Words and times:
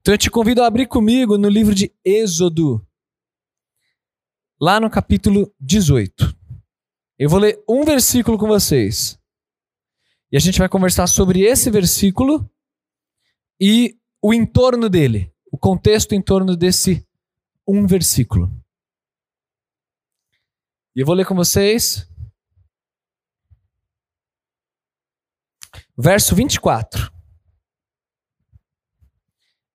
Então 0.00 0.14
eu 0.14 0.18
te 0.18 0.30
convido 0.30 0.62
a 0.62 0.66
abrir 0.66 0.86
comigo 0.86 1.36
no 1.36 1.48
livro 1.48 1.74
de 1.74 1.94
Êxodo, 2.02 2.86
lá 4.58 4.80
no 4.80 4.88
capítulo 4.88 5.54
18. 5.60 6.34
Eu 7.18 7.28
vou 7.28 7.38
ler 7.38 7.62
um 7.68 7.84
versículo 7.84 8.38
com 8.38 8.46
vocês. 8.46 9.20
E 10.32 10.38
a 10.38 10.40
gente 10.40 10.58
vai 10.58 10.70
conversar 10.70 11.06
sobre 11.06 11.42
esse 11.42 11.70
versículo 11.70 12.50
e 13.60 13.98
o 14.22 14.32
entorno 14.32 14.88
dele, 14.88 15.30
o 15.52 15.58
contexto 15.58 16.14
em 16.14 16.22
torno 16.22 16.56
desse 16.56 17.06
um 17.68 17.86
versículo. 17.86 18.50
E 20.96 21.00
eu 21.00 21.06
vou 21.06 21.14
ler 21.14 21.26
com 21.26 21.34
vocês. 21.34 22.08
Verso 25.94 26.34
24. 26.34 27.19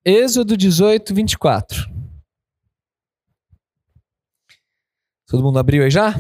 Êxodo 0.08 0.56
18, 0.56 1.16
24. 1.16 1.92
Todo 5.26 5.42
mundo 5.42 5.58
abriu 5.58 5.84
aí 5.84 5.90
já? 5.90 6.14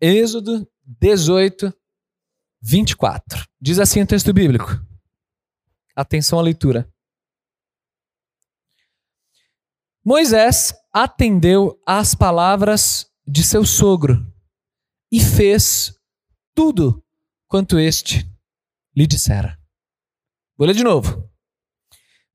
Êxodo 0.00 0.64
18, 0.84 1.76
24. 2.62 3.48
Diz 3.60 3.80
assim 3.80 4.00
o 4.02 4.06
texto 4.06 4.32
bíblico. 4.32 4.80
Atenção 5.96 6.38
à 6.38 6.42
leitura. 6.42 6.88
Moisés 10.04 10.72
atendeu 10.92 11.82
às 11.84 12.14
palavras 12.14 13.10
de 13.26 13.42
seu 13.42 13.64
sogro 13.64 14.24
e 15.10 15.18
fez 15.18 15.92
tudo 16.54 17.04
quanto 17.48 17.76
este 17.76 18.24
lhe 18.96 19.04
dissera. 19.04 19.60
Vou 20.56 20.68
ler 20.68 20.74
de 20.74 20.84
novo. 20.84 21.29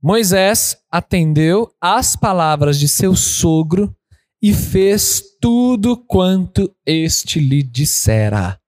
Moisés 0.05 0.77
atendeu 0.91 1.75
às 1.81 2.15
palavras 2.15 2.77
de 2.77 2.87
seu 2.87 3.15
sogro 3.15 3.91
e 4.39 4.53
fez 4.53 5.19
tudo 5.41 5.97
quanto 5.97 6.71
este 6.85 7.39
lhe 7.39 7.63
dissera. 7.63 8.61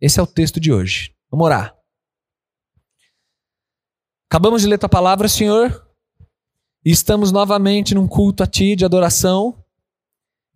Esse 0.00 0.18
é 0.18 0.22
o 0.22 0.26
texto 0.26 0.58
de 0.58 0.72
hoje. 0.72 1.14
Vamos 1.30 1.44
orar. 1.44 1.76
Acabamos 4.30 4.62
de 4.62 4.68
ler 4.68 4.78
tua 4.78 4.88
palavra, 4.88 5.28
Senhor, 5.28 5.86
e 6.82 6.90
estamos 6.90 7.30
novamente 7.30 7.94
num 7.94 8.08
culto 8.08 8.42
a 8.42 8.46
ti 8.46 8.74
de 8.74 8.86
adoração, 8.86 9.62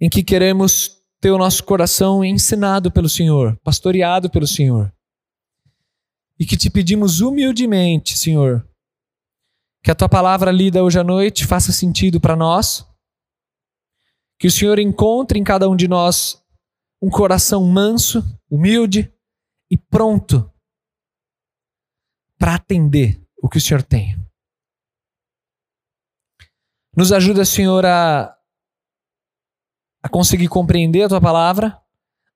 em 0.01 0.09
que 0.09 0.25
queremos 0.25 0.97
ter 1.21 1.31
o 1.31 1.37
nosso 1.37 1.63
coração 1.63 2.25
ensinado 2.25 2.91
pelo 2.91 3.11
Senhor, 3.11 3.55
pastoreado 3.63 4.31
pelo 4.31 4.47
Senhor. 4.47 4.91
E 6.41 6.47
que 6.47 6.57
te 6.57 6.71
pedimos 6.71 7.21
humildemente, 7.21 8.17
Senhor, 8.17 8.67
que 9.83 9.91
a 9.91 9.95
tua 9.95 10.09
palavra 10.09 10.51
lida 10.51 10.83
hoje 10.83 10.99
à 10.99 11.05
noite 11.05 11.47
faça 11.47 11.73
sentido 11.73 12.21
para 12.21 12.37
nós. 12.37 12.87
Que 14.39 14.47
o 14.47 14.51
Senhor 14.51 14.79
encontre 14.79 15.39
em 15.39 15.45
cada 15.45 15.69
um 15.69 15.77
de 15.77 15.89
nós 15.89 16.43
um 17.01 17.09
coração 17.09 17.65
manso, 17.65 18.25
humilde 18.51 19.13
e 19.71 19.77
pronto 19.77 20.51
para 22.39 22.55
atender 22.55 23.21
o 23.43 23.49
que 23.49 23.59
o 23.59 23.61
Senhor 23.61 23.83
tem. 23.83 24.17
Nos 26.97 27.13
ajuda, 27.13 27.45
Senhor, 27.45 27.85
a, 27.85 28.35
a 30.03 30.09
conseguir 30.09 30.49
compreender 30.49 31.05
a 31.05 31.09
tua 31.09 31.21
palavra 31.21 31.79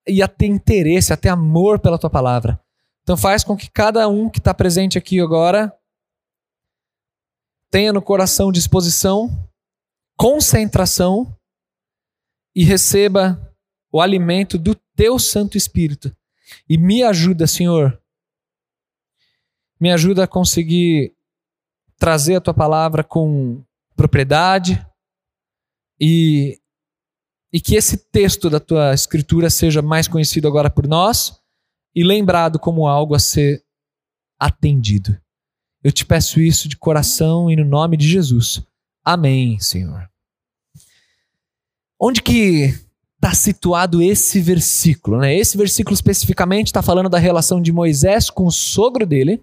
e 0.06 0.22
a 0.22 0.28
ter 0.28 0.46
interesse, 0.46 1.12
a 1.12 1.16
ter 1.16 1.30
amor 1.30 1.78
pela 1.78 1.98
tua 1.98 2.10
palavra. 2.10 2.60
Então 3.02 3.16
faz 3.16 3.42
com 3.42 3.56
que 3.56 3.70
cada 3.70 4.06
um 4.08 4.28
que 4.28 4.38
está 4.38 4.52
presente 4.52 4.98
aqui 4.98 5.20
agora 5.20 5.74
tenha 7.70 7.92
no 7.92 8.02
coração 8.02 8.50
disposição, 8.50 9.48
concentração 10.16 11.36
e 12.54 12.64
receba 12.64 13.54
o 13.92 14.00
alimento 14.00 14.58
do 14.58 14.74
teu 14.96 15.18
Santo 15.18 15.56
Espírito. 15.56 16.14
E 16.68 16.76
me 16.76 17.02
ajuda, 17.02 17.46
Senhor, 17.46 18.00
me 19.80 19.90
ajuda 19.90 20.24
a 20.24 20.28
conseguir 20.28 21.14
trazer 21.96 22.36
a 22.36 22.40
tua 22.40 22.52
palavra 22.52 23.04
com 23.04 23.64
propriedade 23.94 24.84
e, 26.00 26.58
e 27.52 27.60
que 27.60 27.76
esse 27.76 27.96
texto 27.96 28.50
da 28.50 28.58
tua 28.58 28.92
escritura 28.92 29.48
seja 29.48 29.80
mais 29.80 30.08
conhecido 30.08 30.48
agora 30.48 30.70
por 30.70 30.86
nós 30.88 31.40
e 31.94 32.02
lembrado 32.02 32.58
como 32.58 32.86
algo 32.86 33.14
a 33.14 33.18
ser 33.18 33.64
atendido. 34.38 35.20
Eu 35.82 35.90
te 35.90 36.04
peço 36.04 36.40
isso 36.40 36.68
de 36.68 36.76
coração 36.76 37.50
e 37.50 37.56
no 37.56 37.64
nome 37.64 37.96
de 37.96 38.06
Jesus. 38.06 38.62
Amém, 39.04 39.58
Senhor. 39.58 40.08
Onde 41.98 42.22
que 42.22 42.74
está 43.16 43.34
situado 43.34 44.02
esse 44.02 44.40
versículo? 44.40 45.18
Né? 45.18 45.36
Esse 45.36 45.56
versículo 45.56 45.94
especificamente 45.94 46.66
está 46.66 46.82
falando 46.82 47.08
da 47.08 47.18
relação 47.18 47.60
de 47.60 47.72
Moisés 47.72 48.30
com 48.30 48.46
o 48.46 48.52
sogro 48.52 49.06
dele. 49.06 49.42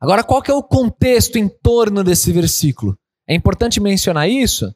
Agora, 0.00 0.24
qual 0.24 0.40
que 0.40 0.50
é 0.50 0.54
o 0.54 0.62
contexto 0.62 1.36
em 1.36 1.48
torno 1.48 2.02
desse 2.02 2.32
versículo? 2.32 2.96
É 3.28 3.34
importante 3.34 3.80
mencionar 3.80 4.28
isso 4.28 4.74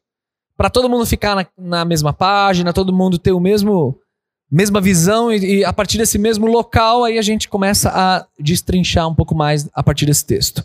para 0.57 0.71
todo 0.71 0.89
mundo 0.89 1.07
ficar 1.07 1.35
na, 1.35 1.47
na 1.59 1.85
mesma 1.85 2.13
página, 2.13 2.73
todo 2.73 2.93
mundo 2.93 3.19
ter 3.19 3.33
o 3.33 3.41
mesmo 3.41 3.99
mesma 4.55 4.81
visão 4.81 5.33
e, 5.33 5.59
e, 5.59 5.65
a 5.65 5.73
partir 5.73 5.99
desse 5.99 6.17
mesmo 6.17 6.47
local 6.47 7.05
aí 7.05 7.19
a 7.19 7.23
gente 7.23 7.49
começa 7.49 7.91
a 7.93 8.27
destrinchar 8.39 9.09
um 9.09 9.15
pouco 9.15 9.35
mais 9.35 9.69
a 9.75 9.83
partir 9.83 10.07
desse 10.07 10.25
texto. 10.25 10.65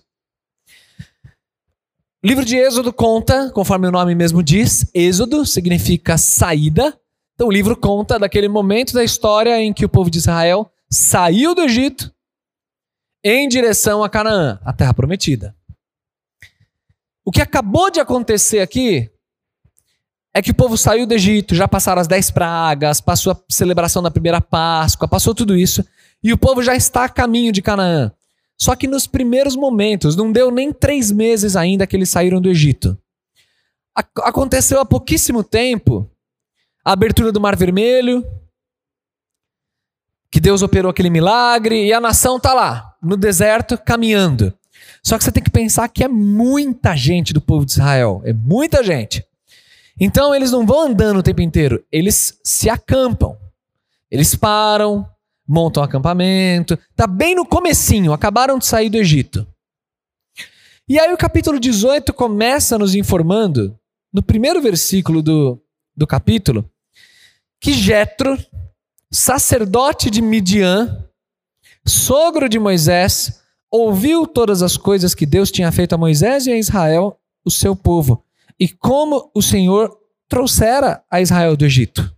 O 2.24 2.28
livro 2.28 2.46
de 2.46 2.58
Êxodo 2.58 2.94
conta, 2.94 3.50
conforme 3.52 3.88
o 3.88 3.92
nome 3.92 4.14
mesmo 4.14 4.44
diz, 4.44 4.86
Êxodo 4.94 5.46
significa 5.46 6.18
saída. 6.18 6.96
Então 7.34 7.48
o 7.48 7.52
livro 7.52 7.76
conta 7.76 8.20
daquele 8.20 8.48
momento 8.48 8.94
da 8.94 9.04
história 9.04 9.60
em 9.62 9.74
que 9.74 9.86
o 9.86 9.90
povo 9.90 10.12
de 10.12 10.18
Israel 10.18 10.70
saiu 10.92 11.56
do 11.56 11.62
Egito 11.62 12.14
em 13.24 13.48
direção 13.48 14.04
a 14.04 14.10
Canaã, 14.10 14.60
a 14.64 14.74
terra 14.74 14.94
prometida. 14.94 15.56
O 17.26 17.32
que 17.32 17.42
acabou 17.42 17.90
de 17.90 18.00
acontecer 18.00 18.60
aqui 18.60 19.10
é 20.34 20.42
que 20.42 20.52
o 20.52 20.56
povo 20.56 20.78
saiu 20.78 21.08
do 21.08 21.14
Egito, 21.14 21.56
já 21.56 21.68
passaram 21.68 22.02
as 22.02 22.08
dez 22.08 22.30
pragas, 22.30 23.02
passou 23.02 23.34
a 23.34 23.40
celebração 23.50 24.02
da 24.02 24.12
primeira 24.12 24.40
Páscoa, 24.40 25.08
passou 25.08 25.34
tudo 25.34 25.56
isso, 25.56 25.84
e 26.24 26.32
o 26.32 26.38
povo 26.38 26.62
já 26.62 26.76
está 26.76 27.06
a 27.06 27.10
caminho 27.10 27.52
de 27.52 27.62
Canaã. 27.62 28.12
Só 28.58 28.76
que 28.76 28.88
nos 28.88 29.08
primeiros 29.08 29.56
momentos, 29.56 30.16
não 30.16 30.32
deu 30.32 30.52
nem 30.52 30.72
três 30.72 31.12
meses 31.12 31.56
ainda 31.56 31.88
que 31.88 31.96
eles 31.96 32.10
saíram 32.10 32.42
do 32.42 32.50
Egito. 32.50 32.98
Aconteceu 34.24 34.80
há 34.80 34.86
pouquíssimo 34.86 35.44
tempo 35.44 36.10
a 36.84 36.92
abertura 36.92 37.32
do 37.32 37.42
Mar 37.42 37.56
Vermelho, 37.56 38.24
que 40.32 40.40
Deus 40.40 40.62
operou 40.62 40.92
aquele 40.92 41.10
milagre, 41.10 41.86
e 41.86 41.94
a 41.94 42.00
nação 42.00 42.38
está 42.38 42.54
lá, 42.54 42.96
no 43.02 43.18
deserto, 43.18 43.78
caminhando. 43.78 44.54
Só 45.04 45.18
que 45.18 45.24
você 45.24 45.32
tem 45.32 45.42
que 45.42 45.50
pensar 45.50 45.88
que 45.88 46.04
é 46.04 46.08
muita 46.08 46.96
gente 46.96 47.34
do 47.34 47.42
povo 47.42 47.66
de 47.66 47.72
Israel, 47.72 48.22
é 48.26 48.34
muita 48.34 48.84
gente. 48.84 49.26
Então 50.00 50.34
eles 50.34 50.52
não 50.52 50.66
vão 50.66 50.88
andando 50.88 51.18
o 51.18 51.24
tempo 51.24 51.42
inteiro, 51.42 51.84
eles 51.92 52.40
se 52.44 52.70
acampam. 52.70 53.38
Eles 54.10 54.34
param, 54.34 55.08
montam 55.48 55.82
um 55.82 55.86
acampamento. 55.86 56.78
Tá 56.96 57.06
bem 57.06 57.36
no 57.36 57.46
comecinho, 57.46 58.14
acabaram 58.14 58.58
de 58.58 58.66
sair 58.66 58.90
do 58.90 58.98
Egito. 58.98 59.46
E 60.88 61.00
aí 61.00 61.14
o 61.14 61.18
capítulo 61.18 61.60
18 61.60 62.12
começa 62.14 62.78
nos 62.78 62.96
informando, 62.96 63.78
no 64.12 64.24
primeiro 64.24 64.60
versículo 64.60 65.22
do, 65.22 65.62
do 65.96 66.08
capítulo, 66.08 66.68
que 67.62 67.74
Jetro, 67.74 68.36
sacerdote 69.12 70.10
de 70.10 70.20
Midian, 70.20 71.06
sogro 71.86 72.50
de 72.50 72.58
Moisés, 72.58 73.40
ouviu 73.70 74.26
todas 74.26 74.64
as 74.64 74.78
coisas 74.78 75.14
que 75.14 75.28
Deus 75.28 75.52
tinha 75.52 75.72
feito 75.72 75.94
a 75.94 75.98
Moisés 75.98 76.48
e 76.48 76.52
a 76.52 76.58
Israel, 76.58 77.20
o 77.46 77.52
seu 77.52 77.76
povo, 77.76 78.26
e 78.60 78.68
como 78.68 79.32
o 79.34 79.42
Senhor 79.42 79.96
trouxera 80.28 81.02
a 81.10 81.22
Israel 81.22 81.56
do 81.56 81.66
Egito. 81.66 82.14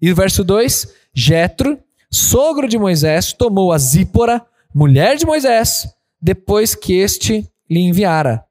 E 0.00 0.10
o 0.10 0.14
verso 0.14 0.42
2: 0.42 0.92
Jetro, 1.14 1.78
sogro 2.10 2.68
de 2.68 2.78
Moisés, 2.78 3.32
tomou 3.32 3.72
a 3.72 3.78
Zípora, 3.78 4.44
mulher 4.74 5.16
de 5.16 5.24
Moisés, 5.24 5.88
depois 6.20 6.74
que 6.74 6.94
este 6.94 7.48
lhe 7.70 7.80
enviara. 7.80 8.44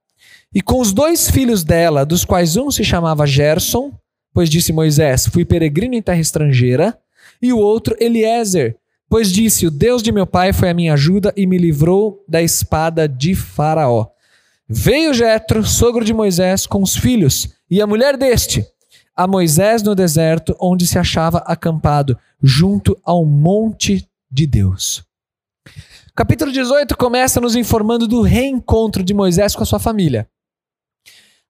E 0.53 0.61
com 0.61 0.79
os 0.79 0.93
dois 0.93 1.29
filhos 1.29 1.63
dela, 1.63 2.05
dos 2.05 2.23
quais 2.23 2.55
um 2.55 2.69
se 2.69 2.83
chamava 2.83 3.25
Gerson, 3.25 3.91
pois 4.33 4.49
disse 4.49 4.71
Moisés: 4.71 5.27
Fui 5.27 5.43
peregrino 5.43 5.95
em 5.95 6.01
terra 6.01 6.19
estrangeira, 6.19 6.97
e 7.41 7.51
o 7.51 7.57
outro 7.57 7.95
Eliezer, 7.99 8.77
pois 9.09 9.31
disse: 9.31 9.67
O 9.67 9.71
Deus 9.71 10.01
de 10.01 10.11
meu 10.11 10.25
pai 10.25 10.53
foi 10.53 10.69
a 10.69 10.73
minha 10.73 10.93
ajuda 10.93 11.33
e 11.35 11.45
me 11.45 11.57
livrou 11.57 12.23
da 12.27 12.41
espada 12.41 13.07
de 13.07 13.35
Faraó. 13.35 14.07
Veio 14.67 15.13
Jetro, 15.13 15.63
sogro 15.65 16.05
de 16.05 16.13
Moisés, 16.13 16.65
com 16.65 16.81
os 16.81 16.95
filhos 16.95 17.49
e 17.69 17.81
a 17.81 17.87
mulher 17.87 18.15
deste, 18.15 18.65
a 19.15 19.27
Moisés 19.27 19.83
no 19.83 19.93
deserto, 19.93 20.55
onde 20.59 20.87
se 20.87 20.97
achava 20.97 21.39
acampado, 21.39 22.17
junto 22.41 22.97
ao 23.03 23.25
monte 23.25 24.07
de 24.31 24.47
Deus. 24.47 25.03
capítulo 26.15 26.51
18 26.51 26.95
começa 26.97 27.41
nos 27.41 27.55
informando 27.55 28.07
do 28.07 28.21
reencontro 28.21 29.03
de 29.03 29.13
Moisés 29.13 29.55
com 29.55 29.63
a 29.63 29.65
sua 29.65 29.79
família. 29.79 30.29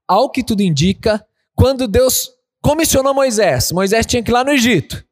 Ao 0.07 0.29
que 0.29 0.43
tudo 0.43 0.61
indica, 0.61 1.25
quando 1.55 1.87
Deus 1.87 2.31
comissionou 2.61 3.13
Moisés, 3.13 3.71
Moisés 3.71 4.05
tinha 4.05 4.23
que 4.23 4.31
ir 4.31 4.33
lá 4.33 4.43
no 4.43 4.51
Egito, 4.51 5.05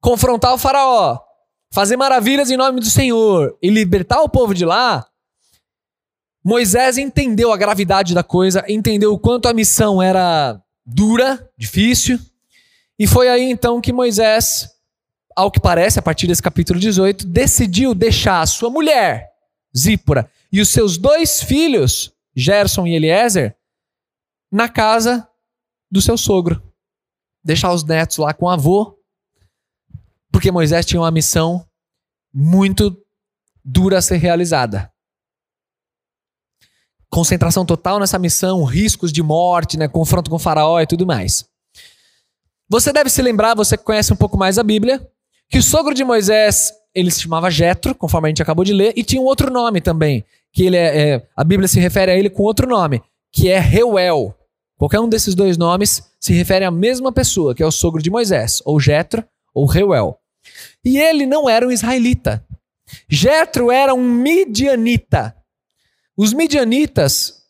confrontar 0.00 0.54
o 0.54 0.58
Faraó, 0.58 1.18
fazer 1.72 1.96
maravilhas 1.96 2.50
em 2.50 2.56
nome 2.56 2.80
do 2.80 2.86
Senhor 2.86 3.58
e 3.60 3.68
libertar 3.68 4.22
o 4.22 4.28
povo 4.28 4.54
de 4.54 4.64
lá. 4.64 5.09
Moisés 6.42 6.96
entendeu 6.96 7.52
a 7.52 7.56
gravidade 7.56 8.14
da 8.14 8.22
coisa, 8.22 8.64
entendeu 8.68 9.12
o 9.12 9.18
quanto 9.18 9.46
a 9.46 9.54
missão 9.54 10.00
era 10.00 10.60
dura, 10.84 11.50
difícil, 11.56 12.18
e 12.98 13.06
foi 13.06 13.28
aí 13.28 13.50
então 13.50 13.80
que 13.80 13.92
Moisés, 13.92 14.68
ao 15.36 15.50
que 15.50 15.60
parece, 15.60 15.98
a 15.98 16.02
partir 16.02 16.26
desse 16.26 16.42
capítulo 16.42 16.78
18, 16.78 17.26
decidiu 17.26 17.94
deixar 17.94 18.40
a 18.40 18.46
sua 18.46 18.70
mulher, 18.70 19.30
Zípora, 19.76 20.30
e 20.52 20.60
os 20.60 20.68
seus 20.70 20.96
dois 20.96 21.42
filhos, 21.42 22.12
Gerson 22.34 22.86
e 22.86 22.94
Eliezer, 22.94 23.56
na 24.50 24.68
casa 24.68 25.26
do 25.90 26.02
seu 26.02 26.16
sogro. 26.16 26.62
Deixar 27.42 27.72
os 27.72 27.84
netos 27.84 28.18
lá 28.18 28.34
com 28.34 28.46
o 28.46 28.50
avô, 28.50 28.98
porque 30.32 30.50
Moisés 30.50 30.84
tinha 30.86 31.00
uma 31.00 31.10
missão 31.10 31.66
muito 32.32 32.96
dura 33.64 33.98
a 33.98 34.02
ser 34.02 34.16
realizada. 34.16 34.92
Concentração 37.10 37.66
total 37.66 37.98
nessa 37.98 38.18
missão, 38.18 38.64
riscos 38.64 39.12
de 39.12 39.22
morte, 39.22 39.76
né, 39.76 39.88
confronto 39.88 40.30
com 40.30 40.36
o 40.36 40.40
faraó 40.40 40.80
e 40.80 40.86
tudo 40.86 41.04
mais. 41.04 41.44
Você 42.68 42.92
deve 42.92 43.10
se 43.10 43.20
lembrar, 43.20 43.56
você 43.56 43.76
que 43.76 43.82
conhece 43.82 44.12
um 44.12 44.16
pouco 44.16 44.38
mais 44.38 44.56
a 44.56 44.62
Bíblia, 44.62 45.04
que 45.48 45.58
o 45.58 45.62
sogro 45.62 45.92
de 45.92 46.04
Moisés, 46.04 46.72
ele 46.94 47.10
se 47.10 47.22
chamava 47.22 47.50
Jetro, 47.50 47.96
conforme 47.96 48.28
a 48.28 48.30
gente 48.30 48.42
acabou 48.42 48.64
de 48.64 48.72
ler, 48.72 48.92
e 48.94 49.02
tinha 49.02 49.20
um 49.20 49.24
outro 49.24 49.50
nome 49.50 49.80
também, 49.80 50.24
que 50.52 50.64
ele 50.66 50.76
é, 50.76 51.14
é, 51.14 51.26
a 51.36 51.42
Bíblia 51.42 51.66
se 51.66 51.80
refere 51.80 52.12
a 52.12 52.16
ele 52.16 52.30
com 52.30 52.44
outro 52.44 52.68
nome, 52.68 53.02
que 53.32 53.48
é 53.48 53.58
Reuel. 53.58 54.32
Qualquer 54.78 55.00
um 55.00 55.08
desses 55.08 55.34
dois 55.34 55.58
nomes 55.58 56.02
se 56.20 56.32
refere 56.32 56.64
à 56.64 56.70
mesma 56.70 57.10
pessoa, 57.10 57.54
que 57.54 57.62
é 57.62 57.66
o 57.66 57.72
sogro 57.72 58.00
de 58.00 58.08
Moisés, 58.08 58.62
ou 58.64 58.78
Jetro, 58.78 59.24
ou 59.52 59.66
Reuel. 59.66 60.16
E 60.84 60.98
ele 60.98 61.26
não 61.26 61.50
era 61.50 61.66
um 61.66 61.72
israelita. 61.72 62.44
Jetro 63.08 63.70
era 63.70 63.92
um 63.92 64.02
midianita. 64.02 65.34
Os 66.20 66.34
midianitas 66.34 67.46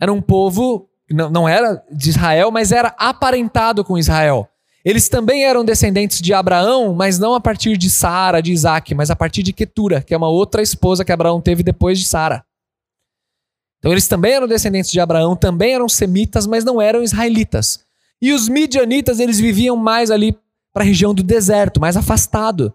eram 0.00 0.16
um 0.16 0.22
povo, 0.22 0.88
não, 1.10 1.28
não 1.28 1.46
era 1.46 1.84
de 1.92 2.08
Israel, 2.08 2.50
mas 2.50 2.72
era 2.72 2.88
aparentado 2.96 3.84
com 3.84 3.98
Israel. 3.98 4.48
Eles 4.82 5.10
também 5.10 5.44
eram 5.44 5.62
descendentes 5.62 6.22
de 6.22 6.32
Abraão, 6.32 6.94
mas 6.94 7.18
não 7.18 7.34
a 7.34 7.40
partir 7.40 7.76
de 7.76 7.90
Sara, 7.90 8.40
de 8.40 8.50
Isaac, 8.50 8.94
mas 8.94 9.10
a 9.10 9.16
partir 9.16 9.42
de 9.42 9.52
Ketura, 9.52 10.00
que 10.00 10.14
é 10.14 10.16
uma 10.16 10.30
outra 10.30 10.62
esposa 10.62 11.04
que 11.04 11.12
Abraão 11.12 11.38
teve 11.38 11.62
depois 11.62 11.98
de 11.98 12.06
Sara. 12.06 12.42
Então 13.78 13.92
eles 13.92 14.08
também 14.08 14.32
eram 14.32 14.48
descendentes 14.48 14.90
de 14.90 15.00
Abraão, 15.00 15.36
também 15.36 15.74
eram 15.74 15.86
semitas, 15.86 16.46
mas 16.46 16.64
não 16.64 16.80
eram 16.80 17.02
israelitas. 17.02 17.84
E 18.22 18.32
os 18.32 18.48
midianitas, 18.48 19.20
eles 19.20 19.38
viviam 19.38 19.76
mais 19.76 20.10
ali 20.10 20.34
para 20.72 20.82
a 20.82 20.86
região 20.86 21.12
do 21.12 21.22
deserto, 21.22 21.78
mais 21.78 21.94
afastado 21.94 22.74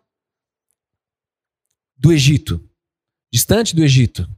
do 1.97 2.13
Egito, 2.13 2.63
distante 3.33 3.75
do 3.75 3.83
Egito. 3.83 4.29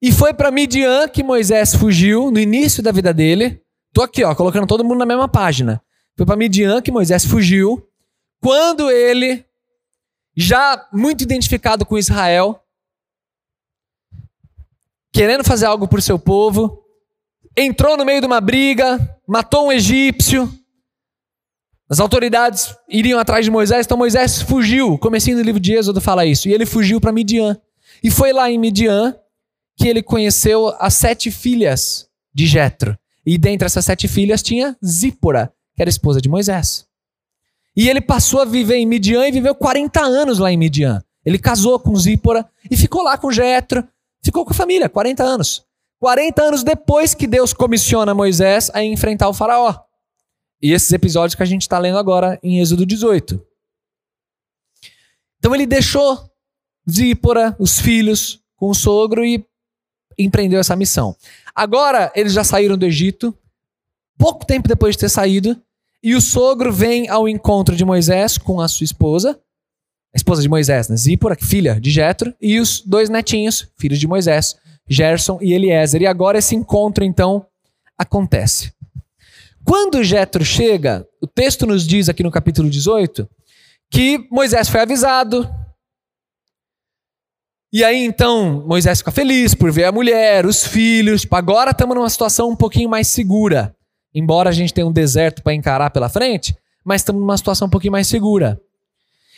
E 0.00 0.12
foi 0.12 0.34
para 0.34 0.50
Midian 0.50 1.08
que 1.08 1.22
Moisés 1.22 1.74
fugiu 1.74 2.30
no 2.30 2.38
início 2.38 2.82
da 2.82 2.92
vida 2.92 3.12
dele. 3.12 3.60
Tô 3.92 4.02
aqui, 4.02 4.22
ó, 4.24 4.34
colocando 4.34 4.66
todo 4.66 4.84
mundo 4.84 4.98
na 4.98 5.06
mesma 5.06 5.28
página. 5.28 5.82
Foi 6.16 6.26
para 6.26 6.36
Midian 6.36 6.82
que 6.82 6.92
Moisés 6.92 7.24
fugiu 7.24 7.86
quando 8.40 8.90
ele 8.90 9.44
já 10.36 10.86
muito 10.92 11.22
identificado 11.22 11.86
com 11.86 11.96
Israel, 11.96 12.62
querendo 15.12 15.42
fazer 15.42 15.64
algo 15.64 15.88
por 15.88 16.02
seu 16.02 16.18
povo, 16.18 16.84
entrou 17.56 17.96
no 17.96 18.04
meio 18.04 18.20
de 18.20 18.26
uma 18.26 18.40
briga, 18.40 19.18
matou 19.26 19.68
um 19.68 19.72
egípcio, 19.72 20.52
as 21.88 22.00
autoridades 22.00 22.74
iriam 22.88 23.18
atrás 23.18 23.44
de 23.44 23.50
Moisés, 23.50 23.86
então 23.86 23.96
Moisés 23.96 24.42
fugiu. 24.42 24.98
Comecinho 24.98 25.36
do 25.36 25.42
livro 25.42 25.60
de 25.60 25.72
Êxodo 25.74 26.00
fala 26.00 26.26
isso. 26.26 26.48
E 26.48 26.52
ele 26.52 26.66
fugiu 26.66 27.00
para 27.00 27.12
Midian. 27.12 27.56
E 28.02 28.10
foi 28.10 28.32
lá 28.32 28.50
em 28.50 28.58
Midian 28.58 29.14
que 29.76 29.86
ele 29.86 30.02
conheceu 30.02 30.74
as 30.78 30.94
sete 30.94 31.30
filhas 31.30 32.08
de 32.34 32.46
Jetro. 32.46 32.98
E 33.24 33.36
dentre 33.36 33.66
essas 33.66 33.84
sete 33.84 34.08
filhas 34.08 34.42
tinha 34.42 34.76
Zípora, 34.84 35.52
que 35.74 35.82
era 35.82 35.90
esposa 35.90 36.20
de 36.20 36.28
Moisés. 36.28 36.86
E 37.76 37.88
ele 37.90 38.00
passou 38.00 38.40
a 38.40 38.44
viver 38.44 38.76
em 38.76 38.86
Midian 38.86 39.28
e 39.28 39.32
viveu 39.32 39.54
40 39.54 40.00
anos 40.00 40.38
lá 40.38 40.50
em 40.50 40.56
Midian. 40.56 41.04
Ele 41.24 41.38
casou 41.38 41.78
com 41.78 41.94
Zípora 41.94 42.48
e 42.70 42.76
ficou 42.76 43.02
lá 43.02 43.18
com 43.18 43.30
Jetro. 43.30 43.86
Ficou 44.22 44.44
com 44.44 44.52
a 44.52 44.54
família, 44.54 44.88
40 44.88 45.22
anos. 45.22 45.66
40 46.00 46.42
anos 46.42 46.62
depois 46.62 47.14
que 47.14 47.26
Deus 47.26 47.52
comissiona 47.52 48.14
Moisés 48.14 48.70
a 48.72 48.82
enfrentar 48.82 49.28
o 49.28 49.34
faraó. 49.34 49.74
E 50.62 50.72
esses 50.72 50.90
episódios 50.92 51.34
que 51.34 51.42
a 51.42 51.46
gente 51.46 51.62
está 51.62 51.78
lendo 51.78 51.98
agora 51.98 52.38
em 52.42 52.60
Êxodo 52.60 52.86
18. 52.86 53.44
Então 55.38 55.54
ele 55.54 55.66
deixou 55.66 56.30
Zípora, 56.88 57.54
os 57.58 57.78
filhos, 57.78 58.40
com 58.56 58.70
o 58.70 58.74
sogro 58.74 59.24
e 59.24 59.44
empreendeu 60.18 60.60
essa 60.60 60.76
missão. 60.76 61.16
Agora 61.54 62.12
eles 62.14 62.32
já 62.32 62.44
saíram 62.44 62.76
do 62.76 62.86
Egito, 62.86 63.36
pouco 64.18 64.44
tempo 64.44 64.68
depois 64.68 64.94
de 64.94 65.00
ter 65.00 65.08
saído, 65.08 65.60
e 66.02 66.14
o 66.14 66.20
sogro 66.20 66.72
vem 66.72 67.08
ao 67.08 67.28
encontro 67.28 67.74
de 67.74 67.84
Moisés 67.84 68.38
com 68.38 68.60
a 68.60 68.68
sua 68.68 68.84
esposa, 68.84 69.38
a 70.14 70.16
esposa 70.16 70.40
de 70.40 70.48
Moisés, 70.48 70.88
né? 70.88 70.96
Zípora, 70.96 71.36
filha 71.38 71.80
de 71.80 71.90
Jetro, 71.90 72.34
e 72.40 72.58
os 72.60 72.80
dois 72.80 73.08
netinhos, 73.08 73.68
filhos 73.76 73.98
de 73.98 74.06
Moisés, 74.06 74.56
Gerson 74.88 75.38
e 75.42 75.52
Eliezer. 75.52 76.00
E 76.02 76.06
agora 76.06 76.38
esse 76.38 76.54
encontro 76.54 77.04
então 77.04 77.44
acontece. 77.98 78.72
Quando 79.64 80.04
Jetro 80.04 80.44
chega, 80.44 81.06
o 81.20 81.26
texto 81.26 81.66
nos 81.66 81.86
diz 81.86 82.08
aqui 82.08 82.22
no 82.22 82.30
capítulo 82.30 82.70
18 82.70 83.28
que 83.90 84.26
Moisés 84.30 84.68
foi 84.68 84.80
avisado. 84.80 85.48
E 87.76 87.84
aí 87.84 88.06
então 88.06 88.64
Moisés 88.66 89.00
fica 89.00 89.10
feliz 89.10 89.54
por 89.54 89.70
ver 89.70 89.84
a 89.84 89.92
mulher, 89.92 90.46
os 90.46 90.66
filhos. 90.66 91.20
Tipo, 91.20 91.36
agora 91.36 91.72
estamos 91.72 91.94
numa 91.94 92.08
situação 92.08 92.48
um 92.48 92.56
pouquinho 92.56 92.88
mais 92.88 93.06
segura. 93.08 93.76
Embora 94.14 94.48
a 94.48 94.52
gente 94.54 94.72
tenha 94.72 94.86
um 94.86 94.92
deserto 94.92 95.42
para 95.42 95.52
encarar 95.52 95.90
pela 95.90 96.08
frente, 96.08 96.56
mas 96.82 97.02
estamos 97.02 97.20
numa 97.20 97.36
situação 97.36 97.66
um 97.66 97.70
pouquinho 97.70 97.92
mais 97.92 98.06
segura. 98.06 98.58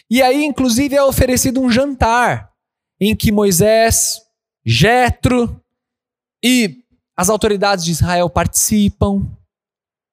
E 0.09 0.23
aí, 0.23 0.45
inclusive, 0.45 0.95
é 0.95 1.03
oferecido 1.03 1.61
um 1.61 1.69
jantar 1.69 2.53
em 3.01 3.17
que 3.17 3.33
Moisés, 3.33 4.21
Jetro 4.65 5.61
e 6.41 6.85
as 7.17 7.29
autoridades 7.29 7.85
de 7.85 7.91
Israel 7.91 8.31
participam. 8.31 9.27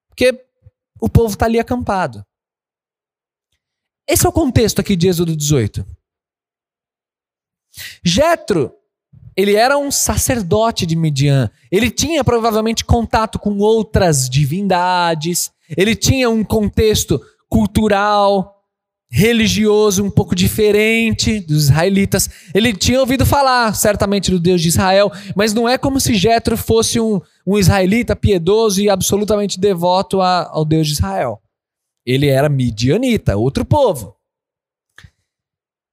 Porque 0.10 0.44
o 1.00 1.08
povo 1.08 1.36
está 1.36 1.46
ali 1.46 1.60
acampado. 1.60 2.26
Esse 4.10 4.26
é 4.26 4.30
o 4.30 4.34
contexto 4.34 4.82
aqui 4.82 4.96
de 4.96 5.10
Êxodo 5.10 5.36
18. 5.36 5.86
Jetro, 8.04 8.72
ele 9.36 9.56
era 9.56 9.78
um 9.78 9.92
sacerdote 9.92 10.86
de 10.86 10.96
Midian. 10.96 11.50
Ele 11.72 11.92
tinha 11.92 12.24
provavelmente 12.24 12.86
contato 12.86 13.38
com 13.38 13.58
outras 13.58 14.30
divindades. 14.30 15.52
Ele 15.76 15.96
tinha 15.96 16.30
um 16.30 16.44
contexto 16.44 17.20
cultural 17.50 18.56
religioso 19.10 20.04
um 20.04 20.10
pouco 20.10 20.36
diferente 20.36 21.40
dos 21.40 21.64
israelitas. 21.66 22.30
Ele 22.54 22.74
tinha 22.74 23.00
ouvido 23.00 23.26
falar, 23.26 23.74
certamente, 23.74 24.32
do 24.32 24.40
Deus 24.40 24.62
de 24.62 24.68
Israel, 24.68 25.12
mas 25.36 25.54
não 25.54 25.70
é 25.70 25.78
como 25.78 26.00
se 26.00 26.16
Jetro 26.16 26.58
fosse 26.58 27.00
um, 27.00 27.22
um 27.46 27.58
israelita 27.58 28.16
piedoso 28.16 28.82
e 28.82 28.90
absolutamente 28.90 29.60
devoto 29.60 30.22
a, 30.22 30.50
ao 30.50 30.66
Deus 30.66 30.88
de 30.88 30.94
Israel. 30.94 31.40
Ele 32.06 32.28
era 32.28 32.50
midianita, 32.50 33.38
outro 33.38 33.64
povo. 33.64 34.16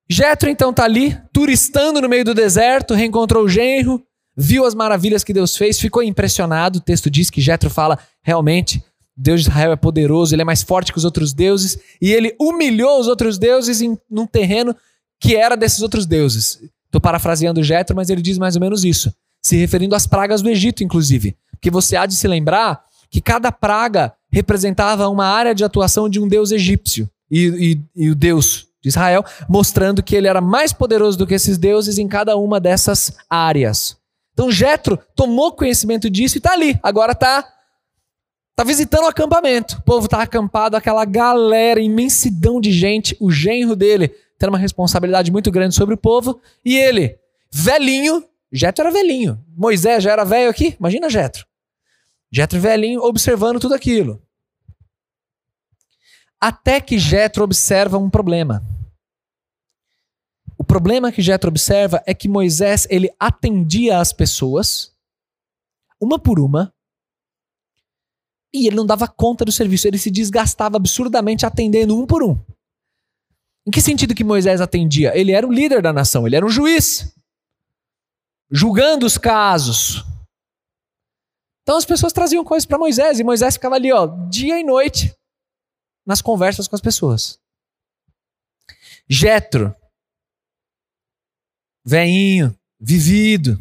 Jetro 0.08 0.50
então 0.50 0.70
está 0.70 0.84
ali, 0.84 1.18
turistando 1.32 2.00
no 2.00 2.08
meio 2.08 2.24
do 2.24 2.34
deserto, 2.34 2.94
reencontrou 2.94 3.44
o 3.44 3.48
genro, 3.48 4.02
viu 4.36 4.64
as 4.64 4.74
maravilhas 4.74 5.24
que 5.24 5.32
Deus 5.32 5.56
fez, 5.56 5.78
ficou 5.78 6.02
impressionado. 6.02 6.78
O 6.78 6.82
texto 6.82 7.10
diz 7.10 7.30
que 7.30 7.40
Jetro 7.40 7.70
fala 7.70 7.98
realmente 8.22 8.82
Deus 9.16 9.42
de 9.42 9.48
Israel 9.48 9.72
é 9.72 9.76
poderoso, 9.76 10.34
ele 10.34 10.42
é 10.42 10.44
mais 10.44 10.62
forte 10.62 10.92
que 10.92 10.98
os 10.98 11.04
outros 11.04 11.32
deuses, 11.32 11.78
e 12.00 12.12
ele 12.12 12.34
humilhou 12.40 12.98
os 12.98 13.06
outros 13.06 13.38
deuses 13.38 13.80
em 13.80 13.98
num 14.10 14.26
terreno 14.26 14.74
que 15.20 15.36
era 15.36 15.56
desses 15.56 15.82
outros 15.82 16.06
deuses. 16.06 16.60
Estou 16.86 17.00
parafraseando 17.00 17.62
Jetro, 17.62 17.94
mas 17.94 18.10
ele 18.10 18.22
diz 18.22 18.38
mais 18.38 18.56
ou 18.56 18.60
menos 18.60 18.84
isso, 18.84 19.14
se 19.40 19.56
referindo 19.56 19.94
às 19.94 20.06
pragas 20.06 20.42
do 20.42 20.48
Egito, 20.48 20.82
inclusive. 20.82 21.36
Porque 21.52 21.70
você 21.70 21.94
há 21.96 22.06
de 22.06 22.14
se 22.14 22.26
lembrar 22.26 22.82
que 23.10 23.20
cada 23.20 23.52
praga 23.52 24.12
representava 24.30 25.08
uma 25.08 25.26
área 25.26 25.54
de 25.54 25.62
atuação 25.62 26.08
de 26.08 26.18
um 26.18 26.26
deus 26.26 26.50
egípcio 26.50 27.08
e, 27.30 27.80
e, 27.96 28.04
e 28.04 28.10
o 28.10 28.14
deus 28.14 28.66
de 28.82 28.88
Israel, 28.88 29.24
mostrando 29.48 30.02
que 30.02 30.16
ele 30.16 30.26
era 30.26 30.40
mais 30.40 30.72
poderoso 30.72 31.16
do 31.16 31.26
que 31.26 31.34
esses 31.34 31.56
deuses 31.56 31.98
em 31.98 32.08
cada 32.08 32.36
uma 32.36 32.58
dessas 32.58 33.16
áreas. 33.30 33.96
Então 34.32 34.50
Jetro 34.50 34.98
tomou 35.14 35.52
conhecimento 35.52 36.10
disso 36.10 36.36
e 36.36 36.38
está 36.38 36.52
ali. 36.52 36.78
Agora 36.82 37.12
está 37.12 37.46
tá 38.56 38.64
visitando 38.64 39.04
o 39.04 39.08
acampamento. 39.08 39.76
O 39.78 39.82
povo 39.82 40.06
está 40.06 40.22
acampado, 40.22 40.76
aquela 40.76 41.04
galera, 41.04 41.80
imensidão 41.80 42.60
de 42.60 42.72
gente. 42.72 43.16
O 43.20 43.30
genro 43.30 43.76
dele 43.76 44.08
tendo 44.38 44.50
uma 44.50 44.58
responsabilidade 44.58 45.30
muito 45.30 45.50
grande 45.52 45.74
sobre 45.74 45.94
o 45.94 45.98
povo. 45.98 46.40
E 46.64 46.76
ele, 46.76 47.16
velhinho, 47.52 48.24
Jetro 48.50 48.86
era 48.86 48.92
velhinho. 48.92 49.38
Moisés 49.56 50.02
já 50.02 50.12
era 50.12 50.24
velho 50.24 50.50
aqui. 50.50 50.74
Imagina 50.78 51.08
Jetro. 51.08 51.46
Jetro 52.32 52.58
velhinho 52.58 53.00
observando 53.02 53.60
tudo 53.60 53.74
aquilo. 53.74 54.20
Até 56.42 56.80
que 56.80 56.98
Jetro 56.98 57.44
observa 57.44 57.96
um 57.98 58.10
problema. 58.10 58.64
O 60.58 60.64
problema 60.64 61.12
que 61.12 61.22
Jetro 61.22 61.48
observa 61.48 62.02
é 62.04 62.12
que 62.12 62.28
Moisés 62.28 62.84
ele 62.90 63.14
atendia 63.16 64.00
as 64.00 64.12
pessoas 64.12 64.92
uma 66.00 66.18
por 66.18 66.40
uma 66.40 66.74
e 68.52 68.66
ele 68.66 68.74
não 68.74 68.84
dava 68.84 69.06
conta 69.06 69.44
do 69.44 69.52
serviço, 69.52 69.86
ele 69.86 69.98
se 69.98 70.10
desgastava 70.10 70.76
absurdamente 70.76 71.46
atendendo 71.46 71.96
um 71.96 72.04
por 72.04 72.24
um. 72.24 72.36
Em 73.64 73.70
que 73.70 73.80
sentido 73.80 74.12
que 74.12 74.24
Moisés 74.24 74.60
atendia? 74.60 75.16
Ele 75.16 75.30
era 75.30 75.46
o 75.46 75.52
líder 75.52 75.80
da 75.80 75.92
nação, 75.92 76.26
ele 76.26 76.34
era 76.34 76.44
um 76.44 76.50
juiz, 76.50 77.14
julgando 78.50 79.06
os 79.06 79.16
casos. 79.16 80.04
Então 81.62 81.76
as 81.76 81.84
pessoas 81.84 82.12
traziam 82.12 82.44
coisas 82.44 82.66
para 82.66 82.78
Moisés 82.78 83.20
e 83.20 83.24
Moisés 83.24 83.54
ficava 83.54 83.76
ali, 83.76 83.92
ó, 83.92 84.06
dia 84.28 84.58
e 84.58 84.64
noite, 84.64 85.14
nas 86.06 86.20
conversas 86.20 86.68
com 86.68 86.74
as 86.74 86.80
pessoas. 86.80 87.38
Jetro, 89.08 89.74
veinho, 91.84 92.56
vivido, 92.80 93.58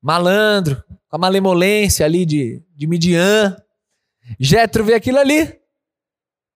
malandro, 0.00 0.82
com 1.08 1.16
a 1.16 1.18
malemolência 1.18 2.04
ali 2.04 2.24
de, 2.24 2.62
de 2.74 2.86
Midian. 2.86 3.56
Jetro 4.38 4.84
vê 4.84 4.94
aquilo 4.94 5.18
ali. 5.18 5.58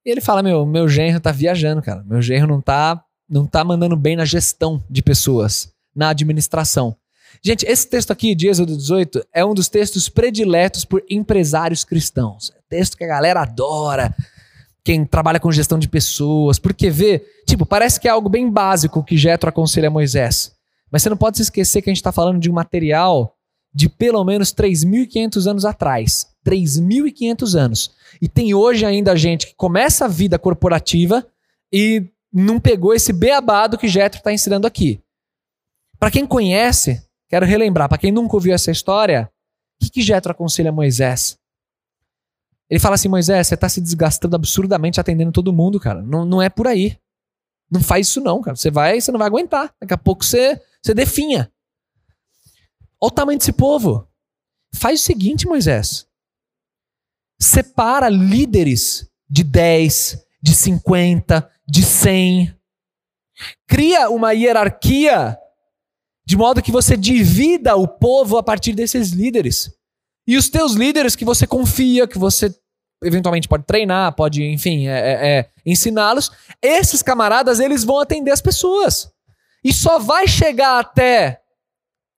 E 0.04 0.10
ele 0.10 0.20
fala: 0.20 0.42
Meu, 0.42 0.66
meu 0.66 0.88
genro 0.88 1.20
tá 1.20 1.32
viajando, 1.32 1.82
cara. 1.82 2.02
Meu 2.04 2.20
genro 2.20 2.46
não 2.46 2.60
tá, 2.60 3.02
não 3.28 3.46
tá 3.46 3.64
mandando 3.64 3.96
bem 3.96 4.16
na 4.16 4.24
gestão 4.24 4.82
de 4.90 5.02
pessoas, 5.02 5.72
na 5.94 6.10
administração. 6.10 6.96
Gente, 7.42 7.64
esse 7.64 7.88
texto 7.88 8.10
aqui 8.10 8.34
de 8.34 8.48
Êxodo 8.48 8.76
18 8.76 9.24
é 9.32 9.44
um 9.44 9.54
dos 9.54 9.68
textos 9.68 10.08
prediletos 10.08 10.84
por 10.84 11.02
empresários 11.08 11.84
cristãos. 11.84 12.52
É 12.54 12.60
texto 12.68 12.96
que 12.96 13.04
a 13.04 13.08
galera 13.08 13.42
adora 13.42 14.14
quem 14.84 15.04
trabalha 15.04 15.38
com 15.38 15.52
gestão 15.52 15.78
de 15.78 15.88
pessoas, 15.88 16.58
porque 16.58 16.90
vê, 16.90 17.24
tipo, 17.46 17.64
parece 17.64 18.00
que 18.00 18.08
é 18.08 18.10
algo 18.10 18.28
bem 18.28 18.50
básico 18.50 19.04
que 19.04 19.16
Jetro 19.16 19.48
aconselha 19.48 19.88
a 19.88 19.90
Moisés. 19.90 20.52
Mas 20.90 21.02
você 21.02 21.10
não 21.10 21.16
pode 21.16 21.36
se 21.36 21.44
esquecer 21.44 21.80
que 21.80 21.88
a 21.88 21.92
gente 21.92 22.00
está 22.00 22.12
falando 22.12 22.40
de 22.40 22.50
um 22.50 22.54
material 22.54 23.36
de 23.74 23.88
pelo 23.88 24.22
menos 24.24 24.52
3.500 24.52 25.50
anos 25.50 25.64
atrás. 25.64 26.26
3.500 26.44 27.58
anos. 27.58 27.94
E 28.20 28.28
tem 28.28 28.52
hoje 28.52 28.84
ainda 28.84 29.16
gente 29.16 29.46
que 29.46 29.54
começa 29.54 30.04
a 30.04 30.08
vida 30.08 30.38
corporativa 30.38 31.26
e 31.72 32.10
não 32.32 32.60
pegou 32.60 32.92
esse 32.92 33.12
beabado 33.12 33.78
que 33.78 33.88
Jetro 33.88 34.18
está 34.18 34.32
ensinando 34.32 34.66
aqui. 34.66 35.00
Para 35.98 36.10
quem 36.10 36.26
conhece, 36.26 37.02
quero 37.28 37.46
relembrar, 37.46 37.88
para 37.88 37.98
quem 37.98 38.10
nunca 38.10 38.34
ouviu 38.36 38.52
essa 38.52 38.70
história, 38.70 39.30
o 39.80 39.84
que, 39.84 39.90
que 39.90 40.02
Jetro 40.02 40.32
aconselha 40.32 40.70
a 40.70 40.72
Moisés? 40.72 41.38
Ele 42.72 42.80
fala 42.80 42.94
assim: 42.94 43.08
Moisés, 43.08 43.48
você 43.48 43.54
está 43.54 43.68
se 43.68 43.82
desgastando 43.82 44.34
absurdamente 44.34 44.98
atendendo 44.98 45.30
todo 45.30 45.52
mundo, 45.52 45.78
cara. 45.78 46.00
Não, 46.00 46.24
não 46.24 46.40
é 46.40 46.48
por 46.48 46.66
aí. 46.66 46.96
Não 47.70 47.82
faz 47.82 48.08
isso, 48.08 48.18
não, 48.18 48.40
cara. 48.40 48.56
Você 48.56 48.70
vai, 48.70 48.98
você 48.98 49.12
não 49.12 49.18
vai 49.18 49.28
aguentar. 49.28 49.74
Daqui 49.78 49.92
a 49.92 49.98
pouco 49.98 50.24
você, 50.24 50.58
você 50.82 50.94
definha. 50.94 51.52
Olha 52.98 53.08
o 53.08 53.10
tamanho 53.10 53.38
desse 53.38 53.52
povo. 53.52 54.08
Faz 54.74 55.02
o 55.02 55.04
seguinte, 55.04 55.46
Moisés. 55.46 56.06
Separa 57.38 58.08
líderes 58.08 59.06
de 59.28 59.44
10, 59.44 60.24
de 60.42 60.54
50, 60.54 61.50
de 61.68 61.82
100. 61.82 62.56
Cria 63.68 64.08
uma 64.08 64.32
hierarquia 64.32 65.36
de 66.24 66.38
modo 66.38 66.62
que 66.62 66.72
você 66.72 66.96
divida 66.96 67.76
o 67.76 67.86
povo 67.86 68.38
a 68.38 68.42
partir 68.42 68.72
desses 68.72 69.10
líderes. 69.10 69.70
E 70.26 70.38
os 70.38 70.48
teus 70.48 70.72
líderes 70.72 71.14
que 71.14 71.24
você 71.24 71.46
confia, 71.46 72.08
que 72.08 72.16
você 72.16 72.54
eventualmente 73.02 73.48
pode 73.48 73.64
treinar, 73.64 74.14
pode, 74.14 74.42
enfim, 74.44 74.86
é, 74.86 74.98
é, 74.98 75.38
é, 75.38 75.50
ensiná-los. 75.64 76.30
Esses 76.60 77.02
camaradas, 77.02 77.60
eles 77.60 77.84
vão 77.84 77.98
atender 77.98 78.30
as 78.30 78.40
pessoas. 78.40 79.12
E 79.64 79.72
só 79.72 79.98
vai 79.98 80.26
chegar 80.26 80.78
até 80.78 81.40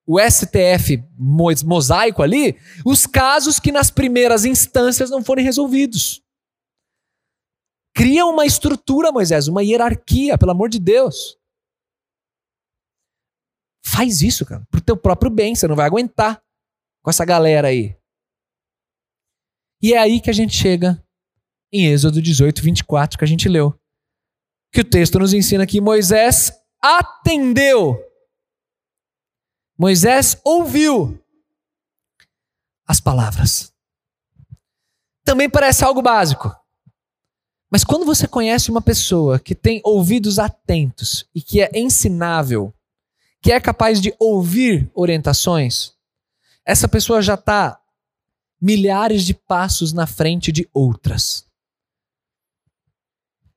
o 0.06 0.20
STF 0.20 1.02
mosaico 1.16 2.22
ali 2.22 2.58
os 2.84 3.06
casos 3.06 3.58
que 3.58 3.72
nas 3.72 3.90
primeiras 3.90 4.44
instâncias 4.44 5.10
não 5.10 5.24
forem 5.24 5.44
resolvidos. 5.44 6.22
Cria 7.94 8.26
uma 8.26 8.44
estrutura, 8.44 9.12
Moisés, 9.12 9.46
uma 9.46 9.62
hierarquia, 9.62 10.36
pelo 10.36 10.50
amor 10.50 10.68
de 10.68 10.80
Deus. 10.80 11.38
Faz 13.86 14.20
isso, 14.20 14.44
cara, 14.44 14.66
pro 14.70 14.80
teu 14.80 14.96
próprio 14.96 15.30
bem, 15.30 15.54
você 15.54 15.68
não 15.68 15.76
vai 15.76 15.86
aguentar 15.86 16.42
com 17.02 17.10
essa 17.10 17.24
galera 17.24 17.68
aí. 17.68 17.96
E 19.84 19.92
é 19.92 19.98
aí 19.98 20.18
que 20.18 20.30
a 20.30 20.32
gente 20.32 20.56
chega 20.56 20.98
em 21.70 21.88
Êxodo 21.88 22.22
18, 22.22 22.62
24, 22.62 23.18
que 23.18 23.24
a 23.24 23.28
gente 23.28 23.50
leu. 23.50 23.78
Que 24.72 24.80
o 24.80 24.84
texto 24.84 25.18
nos 25.18 25.34
ensina 25.34 25.66
que 25.66 25.78
Moisés 25.78 26.50
atendeu. 26.80 28.02
Moisés 29.76 30.40
ouviu 30.42 31.22
as 32.86 32.98
palavras. 32.98 33.74
Também 35.22 35.50
parece 35.50 35.84
algo 35.84 36.00
básico. 36.00 36.50
Mas 37.70 37.84
quando 37.84 38.06
você 38.06 38.26
conhece 38.26 38.70
uma 38.70 38.80
pessoa 38.80 39.38
que 39.38 39.54
tem 39.54 39.82
ouvidos 39.84 40.38
atentos 40.38 41.28
e 41.34 41.42
que 41.42 41.60
é 41.60 41.70
ensinável, 41.74 42.72
que 43.42 43.52
é 43.52 43.60
capaz 43.60 44.00
de 44.00 44.14
ouvir 44.18 44.90
orientações, 44.94 45.92
essa 46.64 46.88
pessoa 46.88 47.20
já 47.20 47.34
está 47.34 47.83
milhares 48.64 49.26
de 49.26 49.35
passos 49.35 49.92
na 49.92 50.06
frente 50.06 50.50
de 50.50 50.66
outras. 50.73 51.47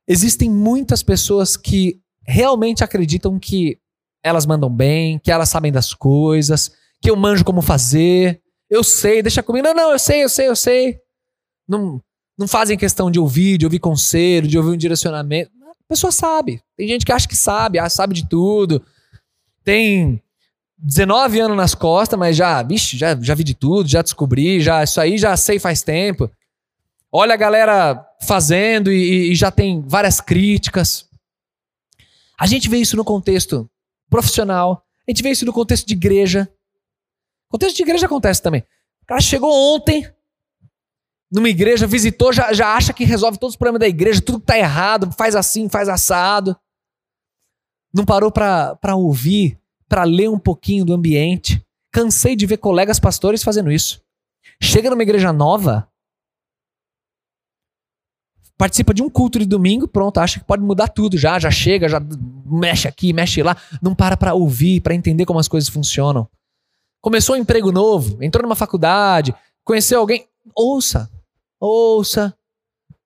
Existem 0.06 0.50
muitas 0.50 1.02
pessoas 1.02 1.56
que 1.56 1.98
realmente 2.26 2.84
acreditam 2.84 3.38
que 3.38 3.78
elas 4.22 4.44
mandam 4.44 4.68
bem, 4.68 5.18
que 5.18 5.32
elas 5.32 5.48
sabem 5.48 5.72
das 5.72 5.94
coisas, 5.94 6.72
que 7.00 7.08
eu 7.08 7.16
manjo 7.16 7.42
como 7.42 7.62
fazer, 7.62 8.42
eu 8.68 8.84
sei, 8.84 9.22
deixa 9.22 9.42
comigo. 9.42 9.66
Não, 9.66 9.74
não, 9.74 9.92
eu 9.92 9.98
sei, 9.98 10.24
eu 10.24 10.28
sei, 10.28 10.46
eu 10.46 10.56
sei. 10.56 11.00
Não, 11.66 12.02
não 12.36 12.46
fazem 12.46 12.76
questão 12.76 13.10
de 13.10 13.18
ouvir, 13.18 13.56
de 13.56 13.64
ouvir 13.64 13.78
conselho, 13.78 14.46
de 14.46 14.58
ouvir 14.58 14.72
um 14.72 14.76
direcionamento. 14.76 15.50
A 15.62 15.88
pessoa 15.88 16.12
sabe. 16.12 16.60
Tem 16.76 16.86
gente 16.86 17.06
que 17.06 17.12
acha 17.12 17.26
que 17.26 17.36
sabe, 17.36 17.78
ah, 17.78 17.88
sabe 17.88 18.12
de 18.12 18.28
tudo. 18.28 18.84
Tem 19.64 20.22
19 20.78 21.40
anos 21.40 21.56
nas 21.56 21.74
costas, 21.74 22.18
mas 22.18 22.36
já, 22.36 22.62
bicho, 22.62 22.96
já, 22.96 23.18
já 23.20 23.34
vi 23.34 23.42
de 23.42 23.54
tudo, 23.54 23.88
já 23.88 24.00
descobri, 24.00 24.60
já 24.60 24.84
isso 24.84 25.00
aí 25.00 25.18
já 25.18 25.36
sei 25.36 25.58
faz 25.58 25.82
tempo. 25.82 26.30
Olha 27.10 27.34
a 27.34 27.36
galera 27.36 28.06
fazendo 28.22 28.92
e, 28.92 29.32
e 29.32 29.34
já 29.34 29.50
tem 29.50 29.82
várias 29.86 30.20
críticas. 30.20 31.08
A 32.38 32.46
gente 32.46 32.68
vê 32.68 32.78
isso 32.78 32.96
no 32.96 33.04
contexto 33.04 33.68
profissional, 34.08 34.84
a 35.06 35.10
gente 35.10 35.22
vê 35.22 35.30
isso 35.30 35.44
no 35.44 35.52
contexto 35.52 35.86
de 35.86 35.94
igreja. 35.94 36.48
contexto 37.48 37.76
de 37.76 37.82
igreja 37.82 38.06
acontece 38.06 38.40
também. 38.40 38.60
O 39.02 39.06
cara 39.06 39.20
chegou 39.20 39.50
ontem 39.74 40.08
numa 41.30 41.48
igreja, 41.48 41.86
visitou, 41.86 42.32
já, 42.32 42.52
já 42.52 42.74
acha 42.74 42.92
que 42.92 43.04
resolve 43.04 43.38
todos 43.38 43.54
os 43.54 43.58
problemas 43.58 43.80
da 43.80 43.88
igreja, 43.88 44.22
tudo 44.22 44.40
que 44.40 44.46
tá 44.46 44.56
errado, 44.56 45.10
faz 45.12 45.34
assim, 45.34 45.68
faz 45.68 45.88
assado. 45.88 46.56
Não 47.92 48.04
parou 48.04 48.30
para 48.30 48.94
ouvir 48.94 49.57
para 49.88 50.04
ler 50.04 50.28
um 50.28 50.38
pouquinho 50.38 50.84
do 50.84 50.92
ambiente. 50.92 51.64
Cansei 51.92 52.36
de 52.36 52.46
ver 52.46 52.58
colegas 52.58 53.00
pastores 53.00 53.42
fazendo 53.42 53.72
isso. 53.72 54.02
Chega 54.60 54.90
numa 54.90 55.02
igreja 55.02 55.32
nova, 55.32 55.88
participa 58.58 58.92
de 58.92 59.02
um 59.02 59.08
culto 59.08 59.38
de 59.38 59.46
domingo, 59.46 59.86
pronto, 59.86 60.18
acha 60.18 60.40
que 60.40 60.44
pode 60.44 60.62
mudar 60.62 60.88
tudo 60.88 61.16
já, 61.16 61.38
já 61.38 61.50
chega, 61.50 61.88
já 61.88 62.00
mexe 62.44 62.88
aqui, 62.88 63.12
mexe 63.12 63.40
lá, 63.40 63.56
não 63.80 63.94
para 63.94 64.16
para 64.16 64.34
ouvir, 64.34 64.80
para 64.80 64.94
entender 64.94 65.24
como 65.24 65.38
as 65.38 65.46
coisas 65.46 65.70
funcionam. 65.70 66.28
Começou 67.00 67.36
um 67.36 67.38
emprego 67.38 67.70
novo, 67.70 68.22
entrou 68.22 68.42
numa 68.42 68.56
faculdade, 68.56 69.32
conheceu 69.64 70.00
alguém, 70.00 70.26
ouça, 70.56 71.08
ouça, 71.60 72.36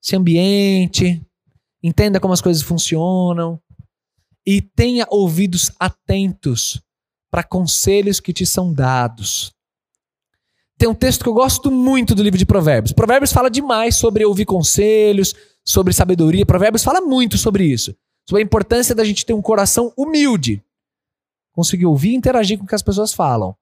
se 0.01 0.17
ambiente, 0.17 1.23
entenda 1.83 2.19
como 2.19 2.33
as 2.33 2.41
coisas 2.41 2.63
funcionam, 2.63 3.61
e 4.47 4.61
tenha 4.61 5.07
ouvidos 5.09 5.71
atentos 5.79 6.81
para 7.31 7.43
conselhos 7.43 8.21
que 8.21 8.33
te 8.33 8.45
são 8.45 8.73
dados. 8.73 9.53
Tem 10.77 10.89
um 10.89 10.95
texto 10.95 11.23
que 11.23 11.29
eu 11.29 11.35
gosto 11.35 11.71
muito 11.71 12.15
do 12.15 12.23
livro 12.23 12.39
de 12.39 12.45
Provérbios. 12.45 12.93
Provérbios 12.93 13.33
fala 13.33 13.49
demais 13.49 13.95
sobre 13.95 14.25
ouvir 14.25 14.45
conselhos, 14.45 15.35
sobre 15.65 15.93
sabedoria. 15.93 16.45
Provérbios 16.45 16.83
fala 16.83 17.01
muito 17.01 17.39
sobre 17.39 17.65
isso. 17.65 17.97
Sobre 18.29 18.43
a 18.43 18.45
importância 18.45 18.95
da 18.95 19.05
gente 19.05 19.25
ter 19.25 19.33
um 19.33 19.41
coração 19.41 19.93
humilde. 19.97 20.63
Conseguir 21.53 21.87
ouvir 21.87 22.11
e 22.11 22.17
interagir 22.17 22.59
com 22.59 22.65
o 22.65 22.67
que 22.67 22.75
as 22.75 22.83
pessoas 22.83 23.13
falam. 23.13 23.55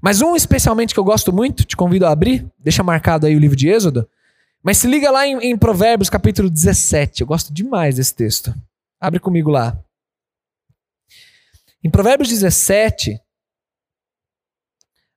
Mas 0.00 0.22
um 0.22 0.36
especialmente 0.36 0.94
que 0.94 1.00
eu 1.00 1.04
gosto 1.04 1.32
muito, 1.32 1.64
te 1.64 1.76
convido 1.76 2.06
a 2.06 2.10
abrir, 2.10 2.46
deixa 2.56 2.84
marcado 2.84 3.26
aí 3.26 3.34
o 3.34 3.40
livro 3.40 3.56
de 3.56 3.68
Êxodo. 3.68 4.08
Mas 4.62 4.78
se 4.78 4.86
liga 4.86 5.10
lá 5.10 5.26
em, 5.26 5.38
em 5.38 5.58
Provérbios 5.58 6.08
capítulo 6.08 6.48
17. 6.48 7.22
Eu 7.22 7.26
gosto 7.26 7.52
demais 7.52 7.96
desse 7.96 8.14
texto. 8.14 8.54
Abre 9.00 9.18
comigo 9.18 9.50
lá. 9.50 9.76
Em 11.82 11.90
Provérbios 11.90 12.28
17, 12.28 13.20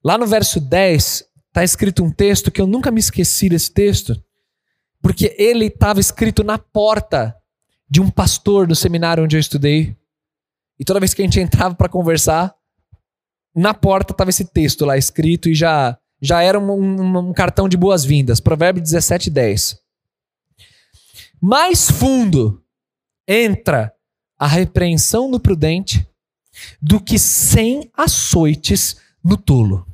lá 0.04 0.18
no 0.18 0.28
verso 0.28 0.60
10, 0.60 1.24
está 1.48 1.64
escrito 1.64 2.04
um 2.04 2.12
texto 2.12 2.52
que 2.52 2.62
eu 2.62 2.68
nunca 2.68 2.92
me 2.92 3.00
esqueci 3.00 3.50
desse 3.50 3.72
texto, 3.72 4.22
porque 5.02 5.36
ele 5.40 5.66
estava 5.66 6.00
escrito 6.00 6.44
na 6.44 6.60
porta 6.60 7.36
de 7.90 8.00
um 8.00 8.10
pastor 8.10 8.68
do 8.68 8.76
seminário 8.76 9.24
onde 9.24 9.36
eu 9.36 9.40
estudei. 9.40 9.98
E 10.80 10.86
toda 10.86 11.00
vez 11.00 11.14
que 11.14 11.22
a 11.22 11.26
gente 11.26 11.40
entrava 11.40 11.74
para 11.76 11.90
conversar, 11.90 12.56
na 13.56 13.74
porta 13.74 14.14
estava 14.14 14.30
esse 14.30 14.46
texto 14.46 14.86
lá 14.86 14.98
escrito 14.98 15.50
e 15.50 15.56
já, 15.56 15.98
já 16.22 16.44
era 16.44 16.60
um, 16.60 16.72
um, 16.72 17.18
um 17.18 17.34
cartão 17.34 17.68
de 17.68 17.76
boas-vindas. 17.76 18.40
Provérbio 18.40 18.82
17, 18.82 19.30
10. 19.32 19.78
Mais 21.42 21.90
fundo 21.90 22.64
entra 23.28 23.92
a 24.38 24.48
repreensão 24.48 25.30
do 25.30 25.40
prudente 25.40 26.08
do 26.82 27.00
que 27.02 27.18
cem 27.18 27.90
açoites 27.96 29.00
no 29.24 29.38
tolo. 29.38 29.88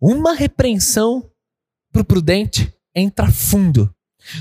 Uma 0.00 0.34
repreensão 0.34 1.30
para 1.92 2.02
o 2.02 2.04
prudente 2.04 2.72
entra 2.94 3.30
fundo, 3.30 3.94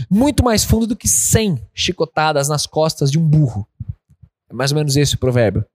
muito 0.10 0.44
mais 0.44 0.64
fundo 0.64 0.88
do 0.88 0.96
que 0.96 1.08
cem 1.08 1.68
chicotadas 1.74 2.48
nas 2.48 2.66
costas 2.66 3.12
de 3.12 3.20
um 3.20 3.28
burro. 3.28 3.68
É 4.50 4.54
mais 4.54 4.72
ou 4.72 4.78
menos 4.78 4.96
esse 4.96 5.16
o 5.16 5.20
provérbio. 5.20 5.66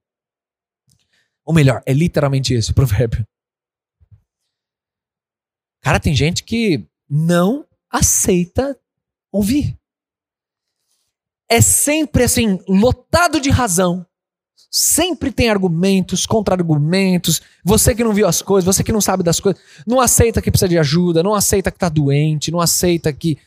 Ou 1.43 1.53
melhor, 1.53 1.83
é 1.85 1.93
literalmente 1.93 2.53
esse 2.53 2.71
o 2.71 2.73
provérbio. 2.73 3.25
Cara, 5.81 5.99
tem 5.99 6.15
gente 6.15 6.43
que 6.43 6.87
não 7.07 7.67
aceita 7.91 8.79
ouvir. 9.31 9.77
É 11.47 11.61
sempre 11.61 12.23
assim, 12.23 12.59
lotado 12.67 13.39
de 13.39 13.51
razão, 13.51 14.05
Sempre 14.77 15.31
tem 15.31 15.49
argumentos, 15.49 16.25
contra-argumentos. 16.25 17.41
Você 17.63 17.95
que 17.95 18.03
não 18.03 18.11
viu 18.11 18.27
as 18.27 18.41
coisas, 18.41 18.65
você 18.65 18.83
que 18.83 18.91
não 18.91 18.99
sabe 18.99 19.23
das 19.23 19.39
coisas, 19.39 19.61
não 19.87 20.01
aceita 20.01 20.41
que 20.41 20.51
precisa 20.51 20.67
de 20.67 20.77
ajuda, 20.77 21.23
não 21.23 21.33
aceita 21.33 21.71
que 21.71 21.77
está 21.77 21.87
doente, 21.87 22.51
não 22.51 22.59
aceita 22.59 23.13
que, 23.13 23.37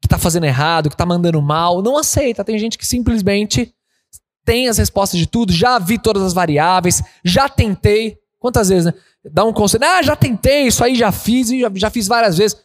que 0.00 0.08
tá 0.08 0.16
fazendo 0.16 0.46
errado, 0.46 0.88
que 0.88 0.94
está 0.94 1.04
mandando 1.04 1.42
mal. 1.42 1.82
Não 1.82 1.98
aceita. 1.98 2.42
Tem 2.42 2.58
gente 2.58 2.78
que 2.78 2.86
simplesmente 2.86 3.74
tem 4.42 4.68
as 4.68 4.78
respostas 4.78 5.20
de 5.20 5.26
tudo, 5.26 5.52
já 5.52 5.78
vi 5.78 5.98
todas 5.98 6.22
as 6.22 6.32
variáveis, 6.32 7.02
já 7.22 7.46
tentei. 7.46 8.16
Quantas 8.38 8.70
vezes, 8.70 8.86
né? 8.86 8.94
Dá 9.30 9.44
um 9.44 9.52
conselho, 9.52 9.84
ah, 9.84 10.02
já 10.02 10.16
tentei, 10.16 10.66
isso 10.66 10.82
aí 10.82 10.94
já 10.94 11.12
fiz, 11.12 11.50
já, 11.50 11.70
já 11.74 11.90
fiz 11.90 12.08
várias 12.08 12.38
vezes. 12.38 12.56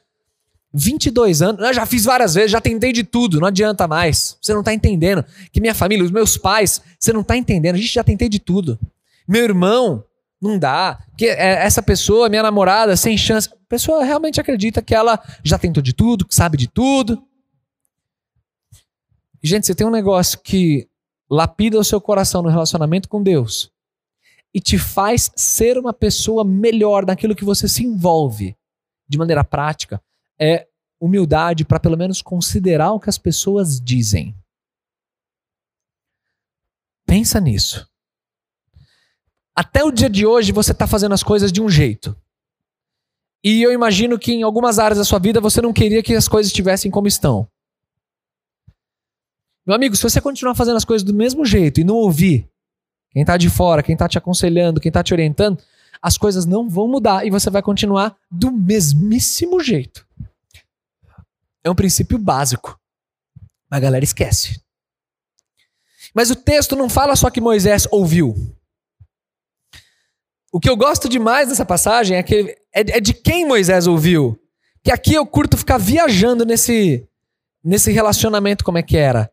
22 0.74 1.42
anos, 1.42 1.66
eu 1.66 1.74
já 1.74 1.86
fiz 1.86 2.04
várias 2.04 2.34
vezes, 2.34 2.52
já 2.52 2.62
tentei 2.62 2.92
de 2.92 3.04
tudo, 3.04 3.40
não 3.40 3.48
adianta 3.48 3.88
mais. 3.88 4.38
Você 4.42 4.54
não 4.54 4.62
tá 4.62 4.74
entendendo. 4.74 5.24
Que 5.52 5.62
minha 5.62 5.74
família, 5.74 6.04
os 6.04 6.12
meus 6.12 6.38
pais, 6.38 6.82
você 7.00 7.14
não 7.14 7.24
tá 7.24 7.38
entendendo. 7.38 7.76
A 7.76 7.78
gente 7.78 7.94
já 7.94 8.04
tentei 8.04 8.30
de 8.30 8.40
tudo. 8.40 8.78
Meu 9.28 9.44
irmão, 9.44 10.04
não 10.42 10.60
dá. 10.60 11.00
Que 11.18 11.28
é, 11.28 11.66
essa 11.66 11.82
pessoa, 11.82 12.30
minha 12.30 12.44
namorada, 12.44 12.96
sem 12.96 13.18
chance. 13.18 13.50
A 13.50 13.70
pessoa 13.70 14.04
realmente 14.04 14.40
acredita 14.40 14.82
que 14.82 14.94
ela 14.94 15.20
já 15.44 15.58
tentou 15.58 15.82
de 15.82 15.94
tudo, 15.94 16.26
que 16.26 16.36
sabe 16.36 16.58
de 16.58 16.68
tudo. 16.68 17.24
Gente, 19.42 19.66
você 19.66 19.76
tem 19.76 19.88
um 19.88 19.92
negócio 19.92 20.40
que 20.40 20.88
lapida 21.30 21.80
o 21.80 21.84
seu 21.84 22.02
coração 22.02 22.42
no 22.42 22.50
relacionamento 22.50 23.08
com 23.08 23.24
Deus 23.24 23.72
e 24.54 24.60
te 24.60 24.78
faz 24.78 25.32
ser 25.36 25.78
uma 25.78 25.94
pessoa 25.94 26.44
melhor 26.44 27.06
naquilo 27.06 27.36
que 27.36 27.46
você 27.46 27.68
se 27.68 27.84
envolve 27.84 28.56
de 29.08 29.18
maneira 29.18 29.44
prática 29.44 30.02
é 30.40 30.68
humildade 31.00 31.66
para 31.66 31.80
pelo 31.80 31.98
menos 31.98 32.22
considerar 32.22 32.92
o 32.92 33.00
que 33.00 33.10
as 33.10 33.18
pessoas 33.18 33.80
dizem. 33.80 34.36
Pensa 37.06 37.40
nisso. 37.40 37.88
Até 39.56 39.84
o 39.84 39.92
dia 39.92 40.10
de 40.10 40.26
hoje 40.26 40.52
você 40.52 40.72
está 40.72 40.86
fazendo 40.86 41.14
as 41.14 41.24
coisas 41.24 41.52
de 41.52 41.62
um 41.62 41.70
jeito. 41.70 42.16
E 43.44 43.62
eu 43.62 43.72
imagino 43.72 44.20
que 44.20 44.34
em 44.34 44.44
algumas 44.44 44.78
áreas 44.78 44.98
da 44.98 45.06
sua 45.06 45.20
vida 45.20 45.40
você 45.40 45.62
não 45.62 45.74
queria 45.74 46.04
que 46.04 46.14
as 46.14 46.28
coisas 46.28 46.50
estivessem 46.50 46.92
como 46.92 47.08
estão. 47.08 47.48
Meu 49.66 49.76
amigo, 49.76 49.96
se 49.96 50.04
você 50.04 50.22
continuar 50.22 50.56
fazendo 50.56 50.78
as 50.78 50.86
coisas 50.86 51.06
do 51.06 51.14
mesmo 51.14 51.46
jeito 51.46 51.80
e 51.80 51.84
não 51.84 51.96
ouvir 51.96 52.50
quem 53.12 53.22
está 53.22 53.36
de 53.36 53.50
fora, 53.50 53.84
quem 53.84 53.94
está 53.94 54.08
te 54.08 54.18
aconselhando, 54.18 54.80
quem 54.80 54.90
está 54.90 55.04
te 55.04 55.14
orientando, 55.14 55.62
as 56.02 56.18
coisas 56.18 56.46
não 56.46 56.70
vão 56.70 56.88
mudar 56.88 57.26
e 57.26 57.30
você 57.30 57.50
vai 57.50 57.62
continuar 57.62 58.16
do 58.30 58.52
mesmíssimo 58.52 59.60
jeito. 59.60 60.06
É 61.68 61.70
um 61.70 61.76
princípio 61.76 62.18
básico. 62.18 62.80
A 63.70 63.78
galera 63.78 64.04
esquece. 64.04 64.62
Mas 66.16 66.32
o 66.32 66.36
texto 66.36 66.76
não 66.78 66.90
fala 66.90 67.16
só 67.16 67.30
que 67.30 67.42
Moisés 67.42 67.86
ouviu. 67.92 68.34
O 70.52 70.62
que 70.62 70.70
eu 70.70 70.78
gosto 70.78 71.10
demais 71.10 71.50
dessa 71.50 71.66
passagem 71.66 72.16
é, 72.16 72.24
que, 72.24 72.58
é, 72.74 72.98
é 72.98 73.00
de 73.02 73.14
quem 73.14 73.46
Moisés 73.46 73.86
ouviu. 73.86 74.40
Que 74.82 74.92
aqui 74.92 75.14
eu 75.14 75.28
curto 75.28 75.58
ficar 75.58 75.78
viajando 75.78 76.46
nesse, 76.46 77.06
nesse 77.62 77.92
relacionamento, 77.92 78.64
como 78.64 78.78
é 78.78 78.82
que 78.82 78.96
era. 78.96 79.30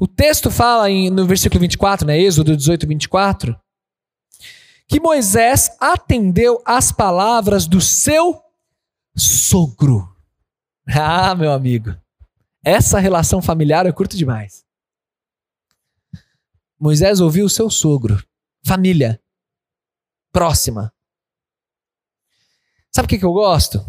O 0.00 0.08
texto 0.08 0.50
fala 0.50 0.90
em, 0.90 1.10
no 1.10 1.26
versículo 1.26 1.60
24, 1.60 2.04
né, 2.04 2.18
Êxodo 2.18 2.56
18, 2.56 2.88
24, 2.88 3.56
que 4.88 4.98
Moisés 4.98 5.70
atendeu 5.80 6.60
às 6.64 6.90
palavras 6.90 7.68
do 7.68 7.80
seu 7.80 8.42
sogro. 9.16 10.17
Ah, 11.00 11.34
meu 11.34 11.52
amigo, 11.52 11.94
essa 12.64 12.98
relação 12.98 13.42
familiar 13.42 13.84
eu 13.84 13.92
curto 13.92 14.16
demais. 14.16 14.64
Moisés 16.80 17.20
ouviu 17.20 17.44
o 17.44 17.50
seu 17.50 17.68
sogro, 17.68 18.24
família, 18.64 19.22
próxima. 20.32 20.92
Sabe 22.90 23.04
o 23.04 23.08
que, 23.08 23.18
que 23.18 23.24
eu 23.24 23.32
gosto? 23.32 23.84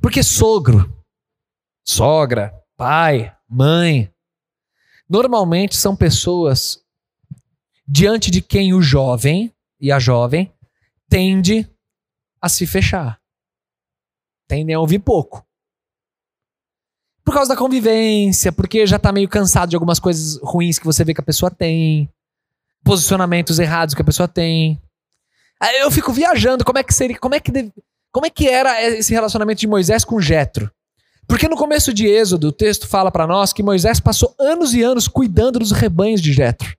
Porque 0.00 0.22
sogro, 0.22 1.04
sogra, 1.86 2.52
pai, 2.74 3.36
mãe, 3.46 4.10
normalmente 5.08 5.76
são 5.76 5.94
pessoas 5.94 6.82
diante 7.86 8.30
de 8.30 8.40
quem 8.40 8.72
o 8.72 8.80
jovem 8.80 9.54
e 9.78 9.92
a 9.92 9.98
jovem 9.98 10.54
tende 11.08 11.68
a 12.40 12.48
se 12.48 12.66
fechar. 12.66 13.19
Tendem 14.50 14.74
a 14.74 14.80
ouvir 14.80 14.98
pouco. 14.98 15.46
Por 17.24 17.32
causa 17.32 17.50
da 17.50 17.56
convivência, 17.56 18.50
porque 18.50 18.84
já 18.84 18.98
tá 18.98 19.12
meio 19.12 19.28
cansado 19.28 19.70
de 19.70 19.76
algumas 19.76 20.00
coisas 20.00 20.40
ruins 20.42 20.76
que 20.76 20.84
você 20.84 21.04
vê 21.04 21.14
que 21.14 21.20
a 21.20 21.24
pessoa 21.24 21.52
tem, 21.52 22.12
posicionamentos 22.82 23.60
errados 23.60 23.94
que 23.94 24.02
a 24.02 24.04
pessoa 24.04 24.26
tem. 24.26 24.82
Eu 25.78 25.88
fico 25.92 26.12
viajando 26.12 26.64
como 26.64 26.78
é 26.78 26.82
que 26.82 26.92
seria, 26.92 27.16
como 27.16 27.36
é 27.36 27.38
que 27.38 27.52
deve, 27.52 27.72
como 28.10 28.26
é 28.26 28.30
que 28.30 28.48
era 28.48 28.82
esse 28.82 29.12
relacionamento 29.12 29.60
de 29.60 29.68
Moisés 29.68 30.04
com 30.04 30.20
Jetro? 30.20 30.68
Porque 31.28 31.48
no 31.48 31.54
começo 31.54 31.94
de 31.94 32.08
Êxodo, 32.08 32.48
o 32.48 32.52
texto 32.52 32.88
fala 32.88 33.12
para 33.12 33.28
nós 33.28 33.52
que 33.52 33.62
Moisés 33.62 34.00
passou 34.00 34.34
anos 34.36 34.74
e 34.74 34.82
anos 34.82 35.06
cuidando 35.06 35.60
dos 35.60 35.70
rebanhos 35.70 36.20
de 36.20 36.32
Jetro. 36.32 36.76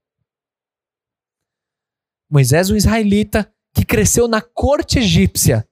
Moisés, 2.30 2.70
um 2.70 2.76
israelita 2.76 3.50
que 3.74 3.86
cresceu 3.86 4.28
na 4.28 4.42
corte 4.42 5.00
egípcia 5.00 5.66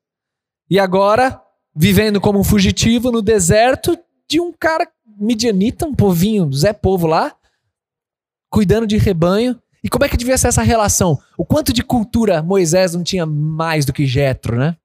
e 0.70 0.80
agora 0.80 1.44
vivendo 1.76 2.20
como 2.20 2.40
um 2.40 2.44
fugitivo 2.44 3.12
no 3.12 3.22
deserto 3.22 3.98
de 4.30 4.40
um 4.40 4.52
cara 4.52 4.90
midianita, 5.18 5.86
um 5.86 5.94
povinho, 5.94 6.52
Zé 6.54 6.74
Povo 6.74 7.08
lá, 7.08 7.36
cuidando 8.50 8.88
de 8.88 8.98
rebanho. 8.98 9.60
E 9.84 9.90
como 9.90 10.04
é 10.04 10.10
que 10.10 10.18
devia 10.18 10.38
ser 10.38 10.50
essa 10.50 10.62
relação? 10.62 11.18
O 11.38 11.46
quanto 11.46 11.72
de 11.72 11.84
cultura 11.84 12.44
Moisés 12.44 12.94
não 12.94 13.04
tinha 13.04 13.26
mais 13.26 13.86
do 13.86 13.94
que 13.94 14.06
Jetro, 14.06 14.58
né? 14.58 14.76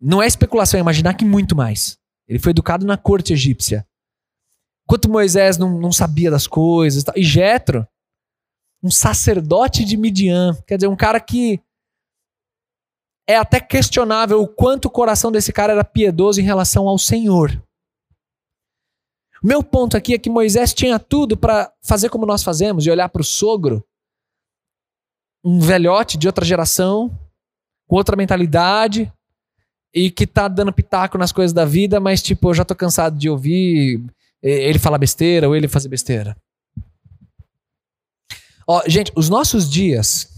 Não 0.00 0.22
é 0.22 0.26
especulação, 0.26 0.78
é 0.78 0.80
imaginar 0.80 1.14
que 1.14 1.24
muito 1.24 1.56
mais. 1.56 1.98
Ele 2.26 2.38
foi 2.38 2.50
educado 2.50 2.86
na 2.86 2.96
corte 2.96 3.32
egípcia. 3.32 3.86
Quanto 4.86 5.10
Moisés 5.10 5.58
não, 5.58 5.78
não 5.78 5.92
sabia 5.92 6.30
das 6.30 6.46
coisas. 6.46 7.04
E 7.14 7.22
Jetro 7.22 7.86
um 8.82 8.90
sacerdote 8.90 9.84
de 9.84 9.96
Midian. 9.96 10.56
Quer 10.66 10.76
dizer, 10.76 10.88
um 10.88 10.96
cara 10.96 11.20
que 11.20 11.60
é 13.28 13.36
até 13.36 13.60
questionável 13.60 14.40
o 14.40 14.48
quanto 14.48 14.86
o 14.86 14.90
coração 14.90 15.30
desse 15.30 15.52
cara 15.52 15.74
era 15.74 15.84
piedoso 15.84 16.40
em 16.40 16.44
relação 16.44 16.88
ao 16.88 16.98
Senhor. 16.98 17.62
Meu 19.42 19.62
ponto 19.62 19.98
aqui 19.98 20.14
é 20.14 20.18
que 20.18 20.30
Moisés 20.30 20.72
tinha 20.72 20.98
tudo 20.98 21.36
para 21.36 21.70
fazer 21.82 22.08
como 22.08 22.24
nós 22.24 22.42
fazemos 22.42 22.86
e 22.86 22.90
olhar 22.90 23.10
para 23.10 23.20
o 23.20 23.24
sogro 23.24 23.84
um 25.44 25.60
velhote 25.60 26.16
de 26.16 26.26
outra 26.26 26.44
geração, 26.44 27.16
com 27.86 27.96
outra 27.96 28.16
mentalidade, 28.16 29.12
e 29.94 30.10
que 30.10 30.26
tá 30.26 30.48
dando 30.48 30.72
pitaco 30.72 31.16
nas 31.16 31.30
coisas 31.30 31.52
da 31.52 31.64
vida, 31.64 32.00
mas 32.00 32.22
tipo, 32.22 32.48
eu 32.48 32.54
já 32.54 32.64
tô 32.64 32.74
cansado 32.74 33.16
de 33.16 33.28
ouvir 33.28 34.02
ele 34.42 34.78
falar 34.78 34.98
besteira 34.98 35.46
ou 35.46 35.54
ele 35.54 35.68
fazer 35.68 35.88
besteira. 35.88 36.36
Ó, 38.66 38.82
gente, 38.86 39.12
os 39.14 39.28
nossos 39.28 39.70
dias 39.70 40.37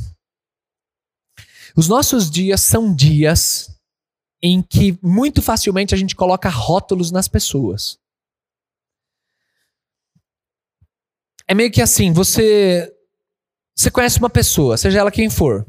os 1.81 1.89
nossos 1.89 2.31
dias 2.31 2.61
são 2.61 2.95
dias 2.95 3.75
em 4.43 4.61
que 4.61 4.99
muito 5.03 5.41
facilmente 5.41 5.95
a 5.95 5.97
gente 5.97 6.15
coloca 6.15 6.47
rótulos 6.51 7.11
nas 7.11 7.27
pessoas. 7.27 7.99
É 11.49 11.55
meio 11.55 11.73
que 11.73 11.81
assim, 11.81 12.13
você 12.13 12.95
você 13.75 13.91
conhece 13.91 14.19
uma 14.19 14.29
pessoa, 14.29 14.77
seja 14.77 14.99
ela 14.99 15.11
quem 15.11 15.31
for. 15.31 15.67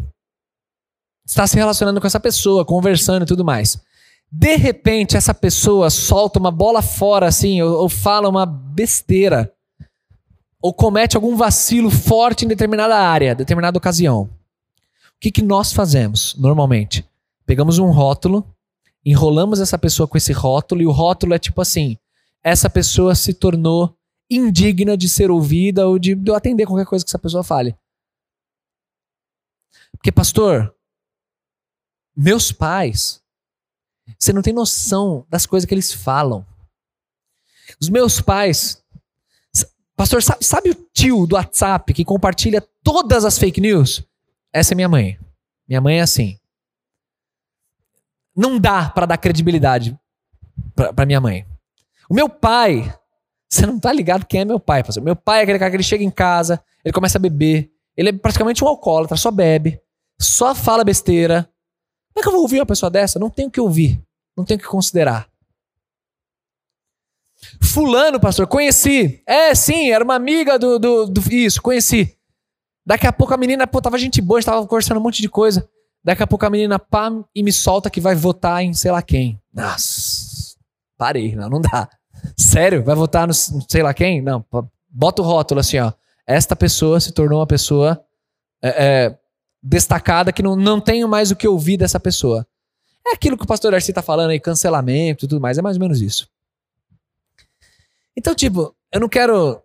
Está 1.25 1.47
se 1.47 1.55
relacionando 1.55 2.01
com 2.01 2.07
essa 2.07 2.19
pessoa, 2.19 2.65
conversando 2.65 3.23
e 3.23 3.25
tudo 3.25 3.45
mais. 3.45 3.81
De 4.29 4.57
repente, 4.57 5.15
essa 5.15 5.33
pessoa 5.33 5.89
solta 5.89 6.39
uma 6.39 6.51
bola 6.51 6.81
fora, 6.81 7.25
assim, 7.25 7.61
ou, 7.61 7.83
ou 7.83 7.87
fala 7.87 8.27
uma 8.27 8.45
besteira, 8.45 9.49
ou 10.61 10.73
comete 10.73 11.15
algum 11.15 11.37
vacilo 11.37 11.89
forte 11.89 12.43
em 12.43 12.49
determinada 12.49 12.97
área, 12.97 13.33
determinada 13.33 13.77
ocasião. 13.77 14.29
Que, 15.21 15.31
que 15.31 15.41
nós 15.41 15.71
fazemos, 15.71 16.35
normalmente? 16.35 17.07
Pegamos 17.45 17.79
um 17.79 17.91
rótulo, 17.91 18.45
enrolamos 19.05 19.61
essa 19.61 19.77
pessoa 19.77 20.07
com 20.07 20.17
esse 20.17 20.33
rótulo, 20.33 20.81
e 20.81 20.87
o 20.87 20.91
rótulo 20.91 21.33
é 21.33 21.39
tipo 21.39 21.61
assim: 21.61 21.97
essa 22.43 22.69
pessoa 22.69 23.15
se 23.15 23.33
tornou 23.33 23.95
indigna 24.29 24.97
de 24.97 25.07
ser 25.07 25.31
ouvida 25.31 25.87
ou 25.87 25.97
de, 25.97 26.15
de 26.15 26.33
atender 26.33 26.65
qualquer 26.65 26.85
coisa 26.85 27.05
que 27.05 27.09
essa 27.09 27.19
pessoa 27.19 27.43
fale. 27.43 27.75
Porque, 29.93 30.11
pastor, 30.11 30.75
meus 32.15 32.51
pais 32.51 33.21
você 34.17 34.33
não 34.33 34.41
tem 34.41 34.53
noção 34.53 35.25
das 35.29 35.45
coisas 35.45 35.67
que 35.67 35.73
eles 35.73 35.93
falam. 35.93 36.45
Os 37.79 37.89
meus 37.89 38.19
pais. 38.19 38.83
Pastor, 39.95 40.23
sabe, 40.23 40.43
sabe 40.43 40.69
o 40.71 40.75
tio 40.93 41.27
do 41.27 41.35
WhatsApp 41.35 41.93
que 41.93 42.03
compartilha 42.03 42.67
todas 42.83 43.23
as 43.23 43.37
fake 43.37 43.61
news? 43.61 44.03
Essa 44.53 44.73
é 44.73 44.75
minha 44.75 44.89
mãe. 44.89 45.17
Minha 45.67 45.81
mãe 45.81 45.99
é 45.99 46.01
assim. 46.01 46.37
Não 48.35 48.59
dá 48.59 48.89
para 48.89 49.05
dar 49.05 49.17
credibilidade 49.17 49.97
para 50.75 51.05
minha 51.05 51.21
mãe. 51.21 51.45
O 52.09 52.13
meu 52.13 52.27
pai, 52.27 52.93
você 53.49 53.65
não 53.65 53.79
tá 53.79 53.91
ligado 53.91 54.25
quem 54.25 54.41
é 54.41 54.45
meu 54.45 54.59
pai, 54.59 54.83
pastor. 54.83 55.03
Meu 55.03 55.15
pai 55.15 55.39
é 55.39 55.43
aquele 55.43 55.59
cara 55.59 55.71
que 55.71 55.77
ele 55.77 55.83
chega 55.83 56.03
em 56.03 56.11
casa, 56.11 56.63
ele 56.83 56.93
começa 56.93 57.17
a 57.17 57.21
beber, 57.21 57.71
ele 57.95 58.09
é 58.09 58.13
praticamente 58.13 58.63
um 58.63 58.67
alcoólatra, 58.67 59.17
só 59.17 59.31
bebe, 59.31 59.79
só 60.19 60.53
fala 60.55 60.83
besteira, 60.83 61.49
como 62.13 62.19
é 62.19 62.21
que 62.21 62.27
eu 62.27 62.33
vou 62.33 62.41
ouvir 62.41 62.59
uma 62.59 62.65
pessoa 62.65 62.89
dessa? 62.89 63.19
Não 63.19 63.29
tenho 63.29 63.49
que 63.49 63.59
ouvir, 63.59 64.01
não 64.35 64.43
tenho 64.43 64.59
que 64.59 64.67
considerar. 64.67 65.29
Fulano, 67.61 68.19
pastor, 68.19 68.45
conheci. 68.47 69.23
É, 69.25 69.55
sim, 69.55 69.91
era 69.91 70.03
uma 70.03 70.15
amiga 70.15 70.59
do, 70.59 70.77
do, 70.77 71.05
do, 71.07 71.33
Isso, 71.33 71.61
conheci. 71.61 72.17
Daqui 72.85 73.05
a 73.05 73.13
pouco 73.13 73.33
a 73.33 73.37
menina, 73.37 73.67
pô, 73.67 73.81
tava 73.81 73.97
gente 73.97 74.21
boa, 74.21 74.39
estava 74.39 74.65
conversando 74.65 74.99
um 74.99 75.03
monte 75.03 75.21
de 75.21 75.29
coisa. 75.29 75.67
Daqui 76.03 76.23
a 76.23 76.27
pouco 76.27 76.45
a 76.45 76.49
menina, 76.49 76.79
pá, 76.79 77.11
e 77.33 77.43
me 77.43 77.51
solta 77.51 77.89
que 77.89 78.01
vai 78.01 78.15
votar 78.15 78.63
em 78.63 78.73
sei 78.73 78.91
lá 78.91 79.01
quem. 79.01 79.39
Nossa, 79.53 80.55
parei, 80.97 81.35
não, 81.35 81.49
não 81.49 81.61
dá. 81.61 81.87
Sério? 82.37 82.83
Vai 82.83 82.95
votar 82.95 83.27
no 83.27 83.33
sei 83.33 83.83
lá 83.83 83.93
quem? 83.93 84.21
Não, 84.21 84.43
bota 84.89 85.21
o 85.21 85.25
rótulo 85.25 85.59
assim, 85.59 85.77
ó. 85.79 85.93
Esta 86.25 86.55
pessoa 86.55 86.99
se 86.99 87.11
tornou 87.11 87.39
uma 87.39 87.47
pessoa 87.47 88.03
é, 88.61 88.69
é, 88.69 89.19
destacada 89.61 90.31
que 90.31 90.41
não, 90.41 90.55
não 90.55 90.79
tenho 90.79 91.07
mais 91.07 91.31
o 91.31 91.35
que 91.35 91.47
ouvir 91.47 91.77
dessa 91.77 91.99
pessoa. 91.99 92.47
É 93.05 93.13
aquilo 93.13 93.37
que 93.37 93.43
o 93.43 93.47
pastor 93.47 93.71
Darcy 93.71 93.91
tá 93.91 94.01
falando 94.01 94.29
aí, 94.29 94.39
cancelamento 94.39 95.25
e 95.25 95.27
tudo 95.27 95.41
mais, 95.41 95.57
é 95.57 95.61
mais 95.61 95.77
ou 95.77 95.81
menos 95.81 96.01
isso. 96.01 96.29
Então, 98.15 98.35
tipo, 98.35 98.75
eu 98.91 98.99
não 98.99 99.09
quero 99.09 99.61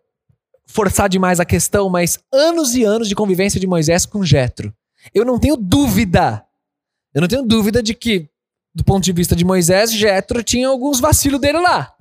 forçar 0.67 1.09
demais 1.09 1.41
a 1.41 1.45
questão, 1.45 1.89
mas 1.89 2.19
anos 2.33 2.75
e 2.75 2.85
anos 2.85 3.09
de 3.09 3.15
convivência 3.15 3.61
de 3.61 3.67
Moisés 3.67 4.05
com 4.05 4.25
Jetro. 4.25 4.75
Eu 5.15 5.25
não 5.25 5.39
tenho 5.39 5.57
dúvida. 5.57 6.45
Eu 7.15 7.21
não 7.21 7.29
tenho 7.29 7.43
dúvida 7.43 7.83
de 7.83 7.95
que, 7.95 8.29
do 8.75 8.85
ponto 8.85 9.05
de 9.05 9.13
vista 9.13 9.35
de 9.35 9.45
Moisés, 9.45 9.93
Jetro 9.93 10.43
tinha 10.43 10.69
alguns 10.69 11.01
vacilos 11.01 11.41
dele 11.41 11.61
lá. 11.61 11.95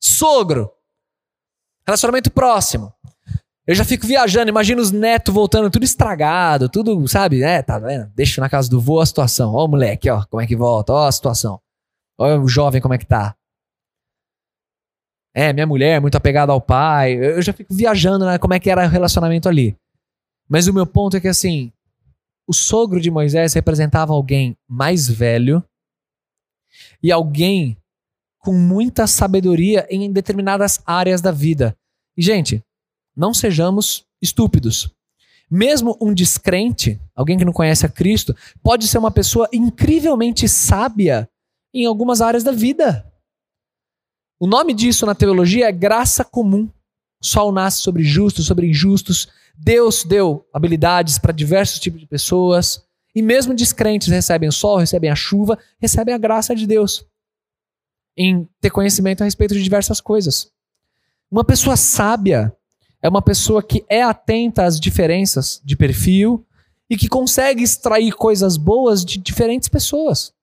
Sogro. 0.00 0.70
Relacionamento 1.86 2.30
próximo. 2.30 2.92
Eu 3.64 3.74
já 3.76 3.84
fico 3.84 4.06
viajando, 4.06 4.48
imagina 4.48 4.80
os 4.80 4.90
netos 4.90 5.32
voltando 5.32 5.70
tudo 5.70 5.84
estragado, 5.84 6.68
tudo, 6.68 7.06
sabe? 7.06 7.42
É, 7.42 7.62
tá 7.62 7.78
vendo? 7.78 8.10
Deixa 8.14 8.40
na 8.40 8.48
casa 8.48 8.68
do 8.68 8.80
vô 8.80 9.00
a 9.00 9.06
situação. 9.06 9.54
Ó 9.54 9.64
o 9.64 9.68
moleque, 9.68 10.10
ó, 10.10 10.24
como 10.28 10.40
é 10.40 10.46
que 10.46 10.56
volta, 10.56 10.92
ó 10.92 11.06
a 11.06 11.12
situação. 11.12 11.60
Ó 12.18 12.38
o 12.38 12.48
jovem 12.48 12.80
como 12.80 12.94
é 12.94 12.98
que 12.98 13.06
tá. 13.06 13.36
É, 15.34 15.52
minha 15.52 15.66
mulher 15.66 16.00
muito 16.00 16.16
apegada 16.16 16.52
ao 16.52 16.60
pai. 16.60 17.14
Eu 17.14 17.40
já 17.40 17.52
fico 17.52 17.72
viajando, 17.72 18.26
né, 18.26 18.38
como 18.38 18.54
é 18.54 18.60
que 18.60 18.70
era 18.70 18.86
o 18.86 18.90
relacionamento 18.90 19.48
ali. 19.48 19.76
Mas 20.48 20.66
o 20.66 20.74
meu 20.74 20.86
ponto 20.86 21.16
é 21.16 21.20
que 21.20 21.28
assim, 21.28 21.72
o 22.46 22.52
sogro 22.52 23.00
de 23.00 23.10
Moisés 23.10 23.54
representava 23.54 24.12
alguém 24.12 24.56
mais 24.68 25.08
velho 25.08 25.64
e 27.02 27.10
alguém 27.10 27.76
com 28.38 28.52
muita 28.52 29.06
sabedoria 29.06 29.86
em 29.88 30.12
determinadas 30.12 30.80
áreas 30.84 31.20
da 31.20 31.30
vida. 31.30 31.76
E 32.16 32.22
gente, 32.22 32.62
não 33.16 33.32
sejamos 33.32 34.04
estúpidos. 34.20 34.90
Mesmo 35.50 35.96
um 36.00 36.12
descrente, 36.12 37.00
alguém 37.14 37.38
que 37.38 37.44
não 37.44 37.52
conhece 37.52 37.86
a 37.86 37.88
Cristo, 37.88 38.34
pode 38.62 38.88
ser 38.88 38.98
uma 38.98 39.10
pessoa 39.10 39.48
incrivelmente 39.52 40.48
sábia 40.48 41.28
em 41.72 41.86
algumas 41.86 42.20
áreas 42.20 42.42
da 42.42 42.52
vida. 42.52 43.06
O 44.42 44.46
nome 44.48 44.74
disso 44.74 45.06
na 45.06 45.14
teologia 45.14 45.68
é 45.68 45.72
graça 45.72 46.24
comum. 46.24 46.68
O 47.22 47.24
sol 47.24 47.52
nasce 47.52 47.80
sobre 47.80 48.02
justos, 48.02 48.44
sobre 48.44 48.68
injustos. 48.68 49.28
Deus 49.56 50.02
deu 50.02 50.44
habilidades 50.52 51.16
para 51.16 51.30
diversos 51.30 51.78
tipos 51.78 52.00
de 52.00 52.08
pessoas. 52.08 52.84
E 53.14 53.22
mesmo 53.22 53.54
descrentes 53.54 54.08
recebem 54.08 54.48
o 54.48 54.52
sol, 54.52 54.78
recebem 54.78 55.08
a 55.08 55.14
chuva, 55.14 55.56
recebem 55.80 56.12
a 56.12 56.18
graça 56.18 56.56
de 56.56 56.66
Deus 56.66 57.06
em 58.16 58.48
ter 58.60 58.70
conhecimento 58.70 59.20
a 59.20 59.24
respeito 59.26 59.54
de 59.54 59.62
diversas 59.62 60.00
coisas. 60.00 60.50
Uma 61.30 61.44
pessoa 61.44 61.76
sábia 61.76 62.52
é 63.00 63.08
uma 63.08 63.22
pessoa 63.22 63.62
que 63.62 63.84
é 63.88 64.02
atenta 64.02 64.64
às 64.64 64.80
diferenças 64.80 65.62
de 65.64 65.76
perfil 65.76 66.44
e 66.90 66.96
que 66.96 67.08
consegue 67.08 67.62
extrair 67.62 68.12
coisas 68.16 68.56
boas 68.56 69.04
de 69.04 69.18
diferentes 69.18 69.68
pessoas. 69.68 70.34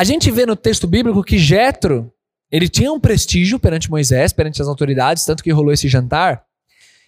A 0.00 0.04
gente 0.04 0.30
vê 0.30 0.46
no 0.46 0.56
texto 0.56 0.86
bíblico 0.86 1.22
que 1.22 1.36
Jetro, 1.36 2.10
ele 2.50 2.70
tinha 2.70 2.90
um 2.90 2.98
prestígio 2.98 3.58
perante 3.58 3.90
Moisés, 3.90 4.32
perante 4.32 4.62
as 4.62 4.66
autoridades, 4.66 5.26
tanto 5.26 5.44
que 5.44 5.52
rolou 5.52 5.74
esse 5.74 5.90
jantar. 5.90 6.42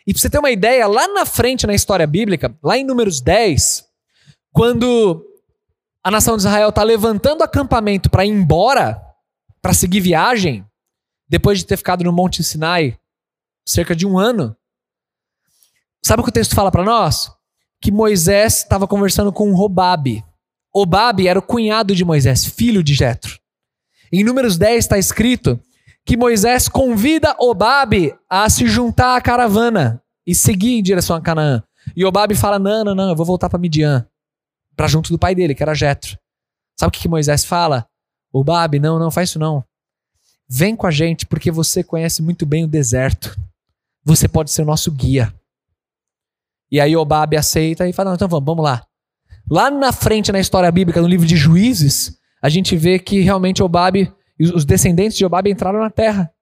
E 0.07 0.13
pra 0.13 0.21
você 0.21 0.29
ter 0.29 0.39
uma 0.39 0.51
ideia, 0.51 0.87
lá 0.87 1.09
na 1.09 1.25
frente 1.25 1.67
na 1.67 1.73
história 1.73 2.07
bíblica, 2.07 2.55
lá 2.63 2.77
em 2.77 2.85
Números 2.85 3.23
10, 3.23 3.87
quando 4.53 5.25
a 6.05 6.11
nação 6.11 6.37
de 6.37 6.43
Israel 6.43 6.69
está 6.69 6.83
levantando 6.83 7.43
acampamento 7.43 8.11
para 8.11 8.27
ir 8.27 8.29
embora, 8.29 9.03
para 9.63 9.73
seguir 9.73 10.01
viagem, 10.01 10.63
depois 11.27 11.61
de 11.61 11.65
ter 11.65 11.79
ficado 11.79 12.05
no 12.05 12.13
Monte 12.13 12.45
Sinai 12.45 12.99
cerca 13.67 13.97
de 13.97 14.07
um 14.07 14.19
ano. 14.19 14.55
Sabe 16.05 16.21
o 16.21 16.25
que 16.25 16.29
o 16.31 16.35
texto 16.35 16.55
fala 16.55 16.71
para 16.71 16.85
nós? 16.85 17.33
Que 17.81 17.91
Moisés 17.91 18.59
estava 18.59 18.87
conversando 18.87 19.33
com 19.33 19.55
Robabe. 19.55 20.23
Obabe 20.75 21.29
era 21.29 21.39
o 21.39 21.43
cunhado 21.43 21.95
de 21.95 22.05
Moisés, 22.05 22.45
filho 22.45 22.83
de 22.83 22.95
Jetro. 22.95 23.39
Em 24.13 24.25
Números 24.25 24.57
10 24.57 24.79
está 24.79 24.99
escrito 24.99 25.61
que 26.05 26.17
Moisés 26.17 26.69
convida 26.69 27.37
Obabe 27.39 28.15
a 28.29 28.49
se 28.49 28.67
juntar 28.67 29.17
à 29.17 29.21
caravana 29.21 30.03
e 30.27 30.35
seguir 30.35 30.79
em 30.79 30.83
direção 30.83 31.17
a 31.17 31.21
Canaã. 31.21 31.63
E 31.97 32.05
Obabe 32.05 32.35
fala: 32.35 32.59
Não, 32.59 32.85
não, 32.85 32.95
não, 32.95 33.11
eu 33.11 33.17
vou 33.17 33.27
voltar 33.27 33.49
para 33.49 33.59
Midian, 33.59 34.07
para 34.77 34.89
junto 34.89 35.11
do 35.11 35.19
pai 35.19 35.35
dele, 35.35 35.55
que 35.55 35.63
era 35.63 35.75
Jetro. 35.75 36.19
Sabe 36.79 36.89
o 36.89 36.93
que, 36.93 37.01
que 37.01 37.09
Moisés 37.09 37.45
fala? 37.45 37.87
Obabe, 38.33 38.79
não, 38.79 38.99
não, 38.99 39.11
faz 39.11 39.29
isso 39.31 39.39
não. 39.39 39.65
Vem 40.49 40.75
com 40.75 40.87
a 40.87 40.91
gente 40.91 41.27
porque 41.27 41.51
você 41.51 41.83
conhece 41.85 42.23
muito 42.23 42.47
bem 42.47 42.65
o 42.65 42.69
deserto. 42.69 43.39
Você 44.05 44.27
pode 44.27 44.51
ser 44.51 44.63
o 44.63 44.67
nosso 44.67 44.91
guia. 44.91 45.33
E 46.71 46.81
aí 46.81 46.97
Obabe 46.97 47.37
aceita 47.37 47.87
e 47.89 47.93
fala: 47.93 48.11
Não, 48.11 48.15
então 48.17 48.29
vamos, 48.29 48.47
vamos 48.47 48.65
lá. 48.65 48.87
Lá 49.51 49.71
na 49.71 49.93
frente 49.93 50.33
na 50.33 50.41
história 50.41 50.71
bíblica, 50.71 51.01
no 51.01 51.09
livro 51.09 51.27
de 51.27 51.37
Juízes, 51.37 52.19
a 52.41 52.49
gente 52.49 52.77
vê 52.77 52.99
que 52.99 53.21
realmente 53.21 53.63
Obabe, 53.63 54.13
os 54.39 54.65
descendentes 54.65 55.17
de 55.17 55.25
Obabe 55.25 55.51
entraram 55.51 55.81
na 55.81 55.91
terra. 55.91 56.33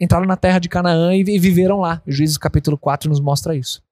Entraram 0.00 0.26
na 0.26 0.36
terra 0.36 0.58
de 0.58 0.68
Canaã 0.68 1.14
e 1.14 1.22
viveram 1.38 1.80
lá. 1.80 2.02
Juízes 2.06 2.36
capítulo 2.36 2.76
4 2.76 3.08
nos 3.08 3.20
mostra 3.20 3.54
isso. 3.54 3.82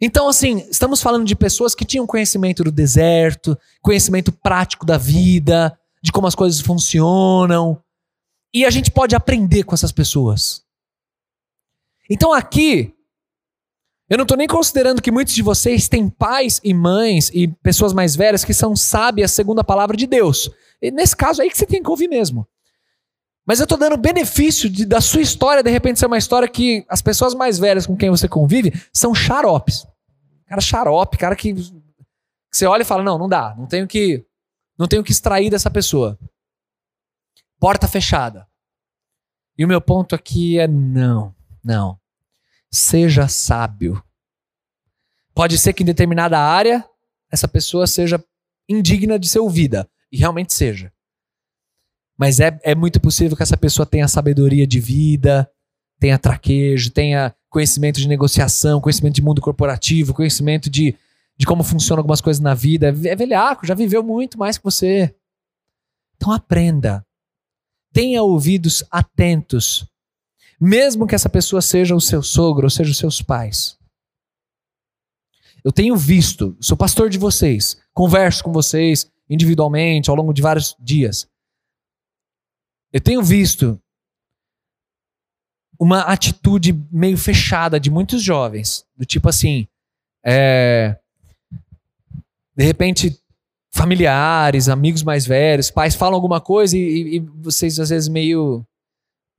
Então, 0.00 0.28
assim, 0.28 0.66
estamos 0.70 1.02
falando 1.02 1.26
de 1.26 1.36
pessoas 1.36 1.74
que 1.74 1.84
tinham 1.84 2.06
conhecimento 2.06 2.64
do 2.64 2.72
deserto, 2.72 3.56
conhecimento 3.82 4.32
prático 4.32 4.86
da 4.86 4.96
vida, 4.96 5.78
de 6.02 6.10
como 6.10 6.26
as 6.26 6.34
coisas 6.34 6.60
funcionam, 6.60 7.82
e 8.52 8.64
a 8.64 8.70
gente 8.70 8.90
pode 8.90 9.14
aprender 9.14 9.62
com 9.62 9.74
essas 9.74 9.92
pessoas. 9.92 10.62
Então 12.08 12.32
aqui, 12.32 12.94
Eu 14.10 14.16
não 14.16 14.24
estou 14.24 14.36
nem 14.36 14.48
considerando 14.48 15.00
que 15.00 15.12
muitos 15.12 15.32
de 15.32 15.40
vocês 15.40 15.88
têm 15.88 16.10
pais 16.10 16.60
e 16.64 16.74
mães 16.74 17.30
e 17.32 17.46
pessoas 17.46 17.92
mais 17.92 18.16
velhas 18.16 18.44
que 18.44 18.52
são 18.52 18.74
sábias 18.74 19.30
segundo 19.30 19.60
a 19.60 19.64
palavra 19.64 19.96
de 19.96 20.04
Deus. 20.04 20.50
E 20.82 20.90
nesse 20.90 21.16
caso 21.16 21.40
aí 21.40 21.48
que 21.48 21.56
você 21.56 21.64
tem 21.64 21.80
que 21.80 21.88
ouvir 21.88 22.08
mesmo. 22.08 22.44
Mas 23.46 23.60
eu 23.60 23.64
estou 23.64 23.78
dando 23.78 23.96
benefício 23.96 24.68
de, 24.68 24.84
da 24.84 25.00
sua 25.00 25.20
história, 25.20 25.62
de 25.62 25.70
repente, 25.70 26.00
ser 26.00 26.06
uma 26.06 26.18
história 26.18 26.48
que 26.48 26.84
as 26.88 27.00
pessoas 27.00 27.34
mais 27.34 27.56
velhas 27.56 27.86
com 27.86 27.96
quem 27.96 28.10
você 28.10 28.28
convive 28.28 28.72
são 28.92 29.14
xaropes. 29.14 29.86
Cara 30.46 30.60
xarope, 30.60 31.16
cara 31.16 31.36
que, 31.36 31.54
que 31.54 31.72
você 32.52 32.66
olha 32.66 32.82
e 32.82 32.84
fala: 32.84 33.04
não, 33.04 33.16
não 33.16 33.28
dá, 33.28 33.54
não 33.56 33.66
tenho 33.66 33.86
que, 33.86 34.26
não 34.76 34.88
tenho 34.88 35.04
que 35.04 35.12
extrair 35.12 35.50
dessa 35.50 35.70
pessoa. 35.70 36.18
Porta 37.60 37.86
fechada. 37.86 38.46
E 39.56 39.64
o 39.64 39.68
meu 39.68 39.80
ponto 39.80 40.16
aqui 40.16 40.58
é: 40.58 40.66
não, 40.66 41.34
não. 41.62 41.96
Seja 42.72 43.28
sábio. 43.28 44.02
Pode 45.34 45.58
ser 45.58 45.72
que 45.72 45.82
em 45.82 45.86
determinada 45.86 46.38
área 46.38 46.84
essa 47.30 47.48
pessoa 47.48 47.86
seja 47.86 48.22
indigna 48.68 49.18
de 49.18 49.28
ser 49.28 49.40
ouvida. 49.40 49.88
E 50.12 50.18
realmente 50.18 50.52
seja. 50.52 50.92
Mas 52.18 52.40
é, 52.40 52.58
é 52.62 52.74
muito 52.74 53.00
possível 53.00 53.36
que 53.36 53.42
essa 53.42 53.56
pessoa 53.56 53.86
tenha 53.86 54.06
sabedoria 54.06 54.66
de 54.66 54.78
vida, 54.78 55.50
tenha 55.98 56.18
traquejo, 56.18 56.90
tenha 56.90 57.34
conhecimento 57.48 57.98
de 57.98 58.08
negociação, 58.08 58.80
conhecimento 58.80 59.14
de 59.14 59.22
mundo 59.22 59.40
corporativo, 59.40 60.14
conhecimento 60.14 60.68
de, 60.68 60.96
de 61.36 61.46
como 61.46 61.62
funcionam 61.62 62.00
algumas 62.00 62.20
coisas 62.20 62.40
na 62.40 62.54
vida. 62.54 62.88
É 62.88 63.16
velhaco, 63.16 63.66
já 63.66 63.74
viveu 63.74 64.02
muito 64.02 64.38
mais 64.38 64.58
que 64.58 64.64
você. 64.64 65.14
Então 66.16 66.32
aprenda. 66.32 67.04
Tenha 67.92 68.22
ouvidos 68.22 68.84
atentos 68.90 69.86
mesmo 70.60 71.06
que 71.06 71.14
essa 71.14 71.28
pessoa 71.28 71.62
seja 71.62 71.94
o 71.94 72.00
seu 72.00 72.22
sogro 72.22 72.66
ou 72.66 72.70
seja 72.70 72.90
os 72.90 72.98
seus 72.98 73.22
pais. 73.22 73.78
Eu 75.64 75.72
tenho 75.72 75.96
visto, 75.96 76.56
sou 76.60 76.76
pastor 76.76 77.08
de 77.08 77.18
vocês, 77.18 77.80
converso 77.92 78.44
com 78.44 78.52
vocês 78.52 79.10
individualmente 79.28 80.10
ao 80.10 80.16
longo 80.16 80.32
de 80.32 80.42
vários 80.42 80.76
dias. 80.78 81.28
Eu 82.92 83.00
tenho 83.00 83.22
visto 83.22 83.80
uma 85.78 86.00
atitude 86.02 86.72
meio 86.90 87.16
fechada 87.16 87.80
de 87.80 87.90
muitos 87.90 88.22
jovens, 88.22 88.84
do 88.96 89.06
tipo 89.06 89.28
assim, 89.28 89.66
é, 90.24 90.98
de 92.54 92.64
repente 92.64 93.18
familiares, 93.72 94.68
amigos 94.68 95.02
mais 95.02 95.24
velhos, 95.24 95.70
pais 95.70 95.94
falam 95.94 96.16
alguma 96.16 96.40
coisa 96.40 96.76
e, 96.76 97.16
e 97.16 97.18
vocês 97.20 97.78
às 97.78 97.88
vezes 97.88 98.08
meio 98.08 98.66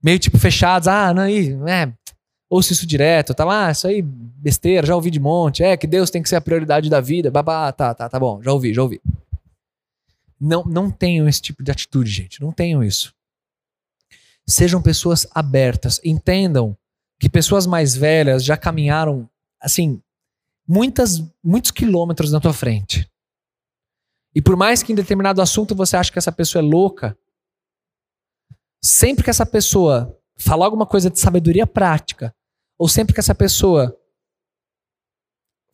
meio 0.02 0.20
tipo 0.20 0.38
fechados. 0.38 0.88
Ah, 0.88 1.14
não, 1.14 1.24
aí, 1.24 1.54
é, 1.68 1.92
ouço 2.50 2.74
isso 2.74 2.86
direto, 2.86 3.34
tá 3.34 3.46
lá, 3.46 3.68
ah, 3.68 3.72
isso 3.72 3.88
aí, 3.88 4.02
besteira, 4.02 4.88
já 4.88 4.96
ouvi 4.96 5.10
de 5.10 5.20
monte. 5.20 5.64
É, 5.64 5.78
que 5.78 5.88
Deus 5.88 6.10
tem 6.10 6.22
que 6.22 6.30
ser 6.30 6.36
a 6.36 6.42
prioridade 6.42 6.90
da 6.90 7.00
vida. 7.00 7.32
Babá, 7.32 7.72
tá, 7.72 7.94
tá, 7.94 8.10
tá 8.10 8.20
bom, 8.20 8.42
já 8.42 8.52
ouvi, 8.52 8.74
já 8.74 8.82
ouvi. 8.82 9.02
Não, 10.40 10.64
não 10.64 10.90
tenham 10.90 11.28
esse 11.28 11.42
tipo 11.42 11.64
de 11.64 11.72
atitude, 11.72 12.10
gente. 12.10 12.42
Não 12.42 12.52
tenham 12.52 12.84
isso. 12.84 13.14
Sejam 14.48 14.82
pessoas 14.82 15.28
abertas. 15.36 16.02
Entendam 16.04 16.76
que 17.20 17.30
pessoas 17.30 17.68
mais 17.68 17.96
velhas 17.96 18.44
já 18.44 18.58
caminharam, 18.58 19.30
assim, 19.62 20.02
muitas, 20.68 21.24
muitos 21.44 21.70
quilômetros 21.70 22.32
na 22.32 22.40
tua 22.40 22.54
frente. 22.54 23.08
E 24.34 24.42
por 24.42 24.56
mais 24.56 24.82
que 24.82 24.92
em 24.92 24.96
determinado 24.96 25.42
assunto 25.42 25.76
você 25.76 25.96
ache 25.96 26.12
que 26.12 26.18
essa 26.18 26.32
pessoa 26.32 26.64
é 26.64 26.66
louca, 26.66 27.16
sempre 28.84 29.24
que 29.24 29.30
essa 29.30 29.46
pessoa 29.46 30.18
falar 30.38 30.66
alguma 30.66 30.86
coisa 30.86 31.10
de 31.10 31.20
sabedoria 31.20 31.68
prática, 31.68 32.34
ou 32.78 32.88
sempre 32.88 33.14
que 33.14 33.20
essa 33.20 33.36
pessoa 33.36 33.96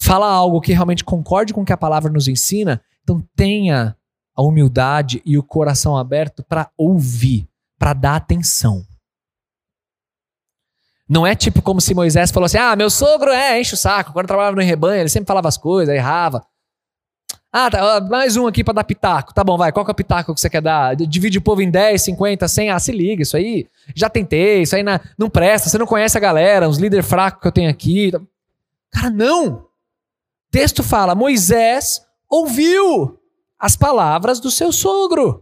fala 0.02 0.30
algo 0.30 0.62
que 0.62 0.74
realmente 0.74 1.04
concorde 1.04 1.54
com 1.54 1.62
o 1.62 1.66
que 1.66 1.74
a 1.74 1.78
palavra 1.78 2.12
nos 2.12 2.28
ensina, 2.28 2.82
então 3.02 3.26
tenha 3.36 3.96
a 4.36 4.42
humildade 4.42 5.22
e 5.26 5.38
o 5.38 5.44
coração 5.44 5.98
aberto 5.98 6.44
para 6.44 6.70
ouvir, 6.78 7.50
para 7.80 7.94
dar 7.94 8.16
atenção. 8.16 8.86
Não 11.10 11.26
é 11.26 11.34
tipo 11.34 11.62
como 11.62 11.80
se 11.80 11.96
Moisés 11.96 12.32
falou 12.32 12.46
assim: 12.46 12.58
ah, 12.58 12.76
meu 12.76 12.90
sogro 12.90 13.32
é, 13.32 13.60
enche 13.60 13.74
o 13.74 13.78
saco. 13.78 14.12
Quando 14.12 14.28
trabalhava 14.28 14.58
no 14.58 14.62
rebanho, 14.62 15.00
ele 15.00 15.10
sempre 15.10 15.28
falava 15.28 15.48
as 15.48 15.58
coisas, 15.58 15.96
errava. 15.96 16.46
Ah, 17.52 17.72
tá, 17.72 18.02
mais 18.02 18.36
um 18.36 18.46
aqui 18.46 18.64
para 18.64 18.76
dar 18.76 18.84
pitaco. 18.84 19.34
Tá 19.34 19.44
bom, 19.44 19.58
vai. 19.58 19.72
Qual 19.72 19.86
que 19.86 19.92
é 19.92 19.94
o 19.94 19.96
pitaco 19.96 20.34
que 20.34 20.40
você 20.40 20.50
quer 20.50 20.62
dar? 20.62 20.96
Divide 20.96 21.38
o 21.38 21.42
povo 21.42 21.62
em 21.62 21.72
10, 21.72 22.02
50, 22.02 22.48
100. 22.48 22.70
Ah, 22.72 22.80
se 22.80 22.92
liga, 22.92 23.24
isso 23.24 23.38
aí. 23.38 23.66
Já 23.96 24.10
tentei, 24.10 24.64
isso 24.64 24.76
aí 24.76 24.84
na, 24.84 25.00
não 25.18 25.30
presta. 25.30 25.70
Você 25.70 25.78
não 25.78 25.88
conhece 25.88 26.18
a 26.18 26.22
galera, 26.22 26.68
os 26.68 26.78
líderes 26.78 27.08
fracos 27.08 27.42
que 27.42 27.48
eu 27.48 27.52
tenho 27.52 27.70
aqui. 27.70 28.12
Cara, 28.92 29.10
não. 29.10 29.66
Texto 30.52 30.84
fala: 30.84 31.16
Moisés 31.16 32.02
ouviu 32.30 33.18
as 33.58 33.78
palavras 33.78 34.40
do 34.42 34.52
seu 34.52 34.72
sogro. 34.72 35.42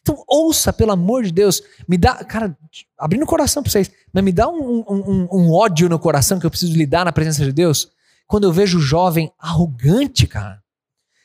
Então, 0.00 0.20
ouça, 0.26 0.72
pelo 0.72 0.90
amor 0.90 1.22
de 1.22 1.32
Deus. 1.32 1.62
Me 1.88 1.96
dá, 1.96 2.24
cara, 2.24 2.56
abrindo 2.98 3.22
o 3.22 3.26
coração 3.26 3.62
para 3.62 3.70
vocês, 3.70 3.88
mas 4.12 4.24
me 4.24 4.32
dá 4.32 4.48
um, 4.48 4.84
um, 4.88 4.94
um, 4.96 5.28
um 5.30 5.52
ódio 5.52 5.88
no 5.88 5.98
coração 5.98 6.40
que 6.40 6.44
eu 6.44 6.50
preciso 6.50 6.76
lidar 6.76 7.04
na 7.04 7.12
presença 7.12 7.44
de 7.44 7.52
Deus 7.52 7.88
quando 8.26 8.44
eu 8.44 8.52
vejo 8.52 8.80
jovem 8.80 9.32
arrogante, 9.38 10.26
cara. 10.26 10.62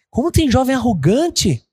Como 0.09 0.31
tem 0.31 0.49
jovem 0.49 0.75
arrogante? 0.75 1.63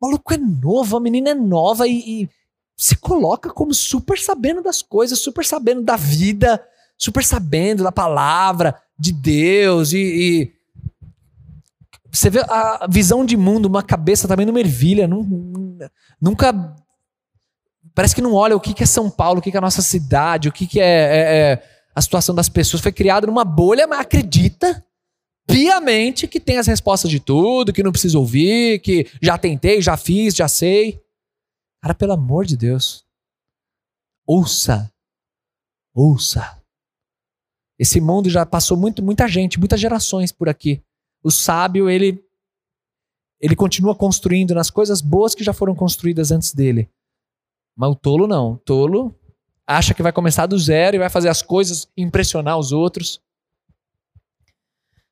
O 0.00 0.06
maluco 0.06 0.34
é 0.34 0.36
novo, 0.36 0.96
a 0.96 1.00
menina 1.00 1.30
é 1.30 1.34
nova 1.34 1.86
e, 1.88 2.22
e 2.22 2.30
se 2.76 2.96
coloca 2.96 3.50
como 3.50 3.72
super 3.72 4.18
sabendo 4.18 4.62
das 4.62 4.82
coisas, 4.82 5.18
super 5.18 5.44
sabendo 5.44 5.82
da 5.82 5.96
vida, 5.96 6.62
super 6.96 7.24
sabendo 7.24 7.82
da 7.82 7.92
palavra 7.92 8.80
de 8.98 9.12
Deus 9.12 9.92
e, 9.92 9.98
e 9.98 10.54
você 12.10 12.30
vê 12.30 12.40
a 12.48 12.86
visão 12.88 13.24
de 13.24 13.36
mundo, 13.36 13.66
uma 13.66 13.82
cabeça 13.82 14.28
também 14.28 14.46
não 14.46 14.52
mervilha, 14.52 15.08
nunca 16.20 16.76
parece 17.92 18.14
que 18.14 18.22
não 18.22 18.34
olha 18.34 18.56
o 18.56 18.60
que 18.60 18.82
é 18.82 18.86
São 18.86 19.10
Paulo, 19.10 19.40
o 19.40 19.42
que 19.42 19.50
é 19.50 19.58
a 19.58 19.60
nossa 19.60 19.82
cidade, 19.82 20.48
o 20.48 20.52
que 20.52 20.80
é, 20.80 20.84
é, 20.84 21.52
é 21.52 21.73
a 21.94 22.02
situação 22.02 22.34
das 22.34 22.48
pessoas 22.48 22.82
foi 22.82 22.92
criada 22.92 23.26
numa 23.26 23.44
bolha, 23.44 23.86
mas 23.86 24.00
acredita 24.00 24.84
piamente 25.46 26.26
que 26.26 26.40
tem 26.40 26.58
as 26.58 26.66
respostas 26.66 27.10
de 27.10 27.20
tudo, 27.20 27.72
que 27.72 27.82
não 27.82 27.92
precisa 27.92 28.18
ouvir, 28.18 28.80
que 28.80 29.06
já 29.22 29.38
tentei, 29.38 29.80
já 29.80 29.96
fiz, 29.96 30.34
já 30.34 30.48
sei. 30.48 31.00
Cara, 31.82 31.94
pelo 31.94 32.12
amor 32.12 32.46
de 32.46 32.56
Deus. 32.56 33.04
Ouça. 34.26 34.90
Ouça. 35.94 36.60
Esse 37.78 38.00
mundo 38.00 38.30
já 38.30 38.46
passou 38.46 38.76
muito, 38.76 39.02
muita 39.02 39.28
gente, 39.28 39.58
muitas 39.58 39.80
gerações 39.80 40.32
por 40.32 40.48
aqui. 40.48 40.82
O 41.22 41.30
sábio, 41.30 41.88
ele 41.88 42.24
ele 43.40 43.54
continua 43.54 43.94
construindo 43.94 44.54
nas 44.54 44.70
coisas 44.70 45.02
boas 45.02 45.34
que 45.34 45.44
já 45.44 45.52
foram 45.52 45.74
construídas 45.74 46.32
antes 46.32 46.54
dele. 46.54 46.88
Mas 47.76 47.90
o 47.90 47.94
tolo 47.94 48.26
não. 48.26 48.52
O 48.52 48.58
tolo 48.58 49.14
acha 49.66 49.94
que 49.94 50.02
vai 50.02 50.12
começar 50.12 50.46
do 50.46 50.58
zero 50.58 50.96
e 50.96 50.98
vai 50.98 51.08
fazer 51.08 51.28
as 51.28 51.42
coisas 51.42 51.88
impressionar 51.96 52.58
os 52.58 52.72
outros. 52.72 53.20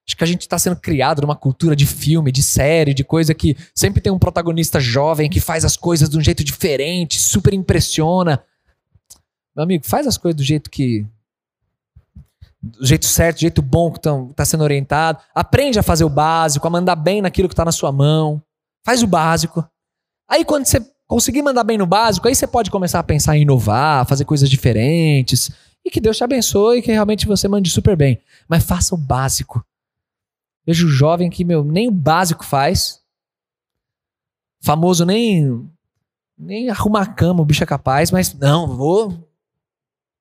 Acho 0.06 0.16
que 0.16 0.24
a 0.24 0.26
gente 0.26 0.42
está 0.42 0.58
sendo 0.58 0.76
criado 0.76 1.22
numa 1.22 1.36
cultura 1.36 1.76
de 1.76 1.86
filme, 1.86 2.32
de 2.32 2.42
série, 2.42 2.92
de 2.92 3.04
coisa 3.04 3.32
que 3.32 3.56
sempre 3.74 4.00
tem 4.00 4.12
um 4.12 4.18
protagonista 4.18 4.80
jovem 4.80 5.30
que 5.30 5.40
faz 5.40 5.64
as 5.64 5.76
coisas 5.76 6.08
de 6.08 6.18
um 6.18 6.20
jeito 6.20 6.42
diferente, 6.42 7.18
super 7.18 7.54
impressiona. 7.54 8.42
Meu 9.54 9.62
amigo, 9.62 9.84
faz 9.86 10.06
as 10.06 10.16
coisas 10.16 10.36
do 10.36 10.42
jeito 10.42 10.68
que. 10.70 11.06
Do 12.60 12.86
jeito 12.86 13.06
certo, 13.06 13.38
do 13.38 13.40
jeito 13.40 13.62
bom 13.62 13.90
que 13.90 13.98
está 13.98 14.44
sendo 14.44 14.64
orientado. 14.64 15.20
Aprende 15.34 15.78
a 15.78 15.82
fazer 15.82 16.04
o 16.04 16.08
básico, 16.08 16.66
a 16.66 16.70
mandar 16.70 16.96
bem 16.96 17.20
naquilo 17.20 17.48
que 17.48 17.54
está 17.54 17.64
na 17.64 17.72
sua 17.72 17.90
mão. 17.90 18.42
Faz 18.84 19.02
o 19.02 19.06
básico. 19.06 19.66
Aí 20.28 20.44
quando 20.44 20.64
você 20.64 20.80
conseguir 21.12 21.42
mandar 21.42 21.62
bem 21.62 21.76
no 21.76 21.84
básico, 21.84 22.26
aí 22.26 22.34
você 22.34 22.46
pode 22.46 22.70
começar 22.70 22.98
a 22.98 23.02
pensar 23.02 23.36
em 23.36 23.42
inovar, 23.42 24.06
fazer 24.06 24.24
coisas 24.24 24.48
diferentes. 24.48 25.50
E 25.84 25.90
que 25.90 26.00
Deus 26.00 26.16
te 26.16 26.24
abençoe 26.24 26.78
e 26.78 26.82
que 26.82 26.90
realmente 26.90 27.26
você 27.26 27.46
mande 27.46 27.68
super 27.68 27.94
bem. 27.94 28.18
Mas 28.48 28.64
faça 28.64 28.94
o 28.94 28.98
básico. 28.98 29.62
Vejo 30.66 30.88
jovem 30.88 31.28
que, 31.28 31.44
meu, 31.44 31.62
nem 31.62 31.86
o 31.86 31.90
básico 31.90 32.46
faz. 32.46 33.02
Famoso 34.62 35.04
nem 35.04 35.68
nem 36.38 36.70
arrumar 36.70 37.02
a 37.02 37.06
cama, 37.06 37.42
o 37.42 37.44
bicho 37.44 37.62
é 37.62 37.66
capaz, 37.66 38.10
mas 38.10 38.32
não, 38.32 38.66
vou. 38.66 39.30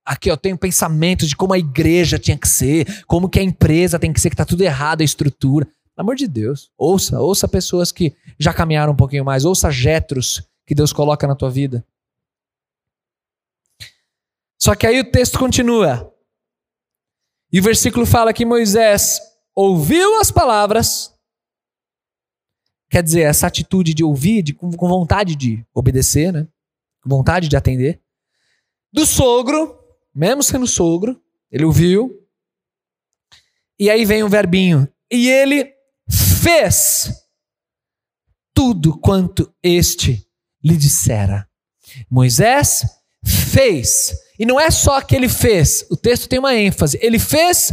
Aqui 0.05 0.29
eu 0.29 0.35
tenho 0.35 0.57
pensamentos 0.57 1.29
de 1.29 1.37
como 1.37 1.53
a 1.53 1.57
igreja 1.57 2.19
tinha 2.19 2.37
que 2.37 2.49
ser, 2.49 3.05
como 3.05 3.29
que 3.29 3.39
a 3.39 3.43
empresa 3.43 3.97
tem 3.97 4.11
que 4.11 4.19
ser, 4.19 4.29
que 4.29 4.35
tá 4.35 4.43
tudo 4.43 4.61
errado, 4.61 4.99
a 4.99 5.05
estrutura. 5.05 5.65
Pelo 5.65 6.05
amor 6.05 6.15
de 6.17 6.27
Deus, 6.27 6.69
ouça, 6.77 7.17
ouça 7.17 7.47
pessoas 7.47 7.93
que 7.93 8.13
já 8.37 8.53
caminharam 8.53 8.91
um 8.91 8.95
pouquinho 8.97 9.23
mais, 9.23 9.45
ouça 9.45 9.71
jetros 9.71 10.50
que 10.65 10.75
Deus 10.75 10.93
coloca 10.93 11.27
na 11.27 11.35
tua 11.35 11.49
vida. 11.49 11.85
Só 14.59 14.75
que 14.75 14.85
aí 14.85 14.99
o 14.99 15.11
texto 15.11 15.39
continua. 15.39 16.13
E 17.51 17.59
o 17.59 17.63
versículo 17.63 18.05
fala 18.05 18.33
que 18.33 18.45
Moisés 18.45 19.19
ouviu 19.55 20.19
as 20.19 20.31
palavras. 20.31 21.13
Quer 22.89 23.01
dizer, 23.03 23.21
essa 23.21 23.47
atitude 23.47 23.93
de 23.93 24.03
ouvir, 24.03 24.43
de, 24.43 24.53
com 24.53 24.69
vontade 24.69 25.35
de 25.35 25.65
obedecer, 25.73 26.31
né? 26.31 26.47
Com 27.01 27.09
vontade 27.09 27.47
de 27.47 27.57
atender. 27.57 28.01
Do 28.93 29.05
sogro, 29.05 29.79
mesmo 30.13 30.43
sendo 30.43 30.67
sogro, 30.67 31.21
Ele 31.49 31.65
ouviu. 31.65 32.21
E 33.79 33.89
aí 33.89 34.05
vem 34.05 34.23
o 34.23 34.29
verbinho. 34.29 34.87
E 35.09 35.27
ele 35.27 35.73
fez 36.07 37.27
tudo 38.53 38.97
quanto 38.99 39.51
este 39.63 40.25
lhe 40.63 40.77
dissera. 40.77 41.47
Moisés 42.09 42.85
fez. 43.23 44.13
E 44.39 44.45
não 44.45 44.59
é 44.59 44.71
só 44.71 45.01
que 45.01 45.15
ele 45.15 45.29
fez, 45.29 45.85
o 45.89 45.95
texto 45.95 46.27
tem 46.27 46.39
uma 46.39 46.55
ênfase. 46.55 46.97
Ele 47.01 47.19
fez 47.19 47.71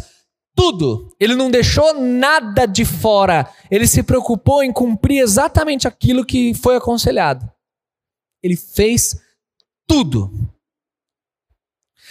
tudo. 0.55 1.14
Ele 1.20 1.35
não 1.35 1.51
deixou 1.51 1.94
nada 1.94 2.66
de 2.66 2.85
fora. 2.85 3.48
Ele 3.70 3.87
se 3.87 4.03
preocupou 4.03 4.62
em 4.62 4.72
cumprir 4.72 5.20
exatamente 5.20 5.87
aquilo 5.87 6.27
que 6.27 6.53
foi 6.55 6.77
aconselhado. 6.77 7.48
Ele 8.42 8.57
fez 8.57 9.16
tudo. 9.87 10.31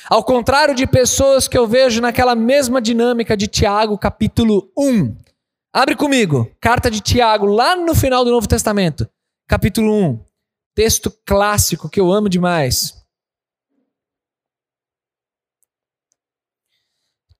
Ao 0.09 0.23
contrário 0.23 0.73
de 0.73 0.87
pessoas 0.87 1.47
que 1.47 1.57
eu 1.57 1.67
vejo 1.67 2.01
naquela 2.01 2.33
mesma 2.33 2.81
dinâmica 2.81 3.35
de 3.35 3.47
Tiago, 3.47 3.97
capítulo 3.97 4.71
1. 4.77 5.17
Abre 5.73 5.95
comigo, 5.95 6.49
carta 6.61 6.89
de 6.89 7.01
Tiago, 7.01 7.45
lá 7.45 7.75
no 7.75 7.93
final 7.93 8.23
do 8.23 8.31
Novo 8.31 8.47
Testamento, 8.47 9.07
capítulo 9.45 9.93
1. 9.93 10.26
Texto 10.77 11.09
clássico 11.09 11.89
que 11.89 11.99
eu 11.99 12.13
amo 12.13 12.29
demais. 12.29 13.03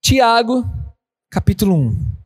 Tiago, 0.02 0.64
capítulo 1.30 1.76
1. 1.76 2.18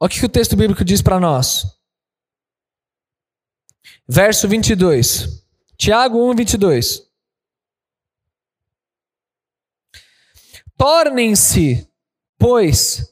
Olha 0.00 0.08
o 0.08 0.08
que 0.08 0.26
o 0.26 0.28
texto 0.28 0.56
bíblico 0.56 0.84
diz 0.84 1.00
para 1.00 1.20
nós. 1.20 1.62
Verso 4.08 4.48
22. 4.48 5.46
Tiago 5.76 6.28
1, 6.28 6.34
22. 6.34 7.08
Tornem-se, 10.76 11.88
pois, 12.36 13.09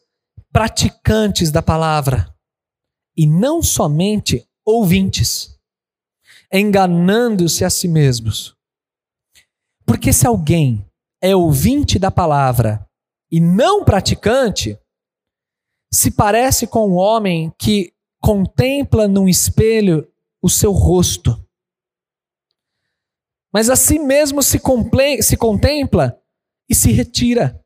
praticantes 0.53 1.51
da 1.51 1.63
palavra, 1.63 2.35
e 3.17 3.27
não 3.27 3.63
somente 3.63 4.49
ouvintes 4.65 5.59
enganando-se 6.53 7.65
a 7.65 7.71
si 7.71 7.89
mesmos. 7.89 8.57
Porque 9.85 10.13
se 10.13 10.27
alguém 10.27 10.87
é 11.21 11.35
ouvinte 11.35 11.99
da 11.99 12.11
palavra 12.11 12.87
e 13.31 13.41
não 13.41 13.85
praticante, 13.85 14.79
se 15.93 16.11
parece 16.11 16.67
com 16.67 16.89
um 16.89 16.97
homem 16.97 17.53
que 17.59 17.93
contempla 18.21 19.09
num 19.09 19.29
espelho 19.29 20.11
o 20.43 20.49
seu 20.49 20.73
rosto. 20.73 21.43
Mas 23.53 23.71
a 23.71 23.77
si 23.77 23.99
mesmo 23.99 24.43
se, 24.43 24.61
se 25.23 25.37
contempla 25.37 26.21
e 26.69 26.75
se 26.75 26.93
retira, 26.93 27.65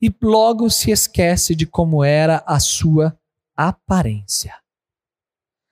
e 0.00 0.14
logo 0.22 0.70
se 0.70 0.90
esquece 0.90 1.54
de 1.54 1.66
como 1.66 2.02
era 2.02 2.42
a 2.46 2.58
sua 2.58 3.16
aparência. 3.56 4.54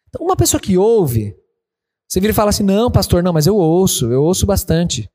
Então, 0.08 0.24
uma 0.24 0.36
pessoa 0.36 0.60
que 0.60 0.76
ouve 0.76 1.36
você 2.08 2.20
vira 2.20 2.30
e 2.30 2.34
fala 2.34 2.50
assim: 2.50 2.62
não, 2.62 2.90
pastor, 2.90 3.22
não, 3.22 3.32
mas 3.32 3.46
eu 3.46 3.54
ouço, 3.54 4.10
eu 4.10 4.22
ouço 4.22 4.46
bastante. 4.46 5.10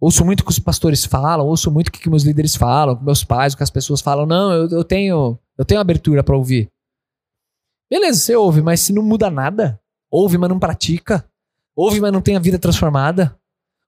Ouço 0.00 0.24
muito 0.24 0.40
o 0.40 0.44
que 0.44 0.50
os 0.50 0.58
pastores 0.58 1.04
falam, 1.04 1.46
ouço 1.46 1.70
muito 1.70 1.88
o 1.88 1.92
que 1.92 2.10
meus 2.10 2.24
líderes 2.24 2.56
falam, 2.56 3.00
meus 3.00 3.22
pais, 3.22 3.52
o 3.52 3.56
que 3.56 3.62
as 3.62 3.70
pessoas 3.70 4.00
falam. 4.00 4.26
Não, 4.26 4.52
eu, 4.52 4.68
eu 4.70 4.82
tenho 4.82 5.38
eu 5.56 5.64
tenho 5.64 5.80
abertura 5.80 6.24
para 6.24 6.36
ouvir. 6.36 6.68
Beleza, 7.90 8.18
você 8.18 8.34
ouve, 8.34 8.62
mas 8.62 8.80
se 8.80 8.92
não 8.92 9.02
muda 9.02 9.30
nada, 9.30 9.78
ouve, 10.10 10.38
mas 10.38 10.48
não 10.48 10.58
pratica, 10.58 11.24
ouve, 11.76 12.00
mas 12.00 12.10
não 12.10 12.22
tem 12.22 12.34
a 12.34 12.40
vida 12.40 12.58
transformada, 12.58 13.38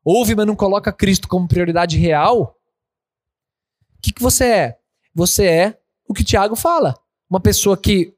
ouve, 0.04 0.34
mas 0.36 0.46
não 0.46 0.54
coloca 0.54 0.92
Cristo 0.92 1.26
como 1.26 1.48
prioridade 1.48 1.98
real, 1.98 2.54
que, 4.04 4.12
que 4.12 4.22
você 4.22 4.44
é? 4.44 4.80
Você 5.14 5.46
é 5.46 5.80
o 6.06 6.12
que 6.12 6.22
Tiago 6.22 6.54
fala. 6.54 6.94
Uma 7.28 7.40
pessoa 7.40 7.76
que 7.76 8.14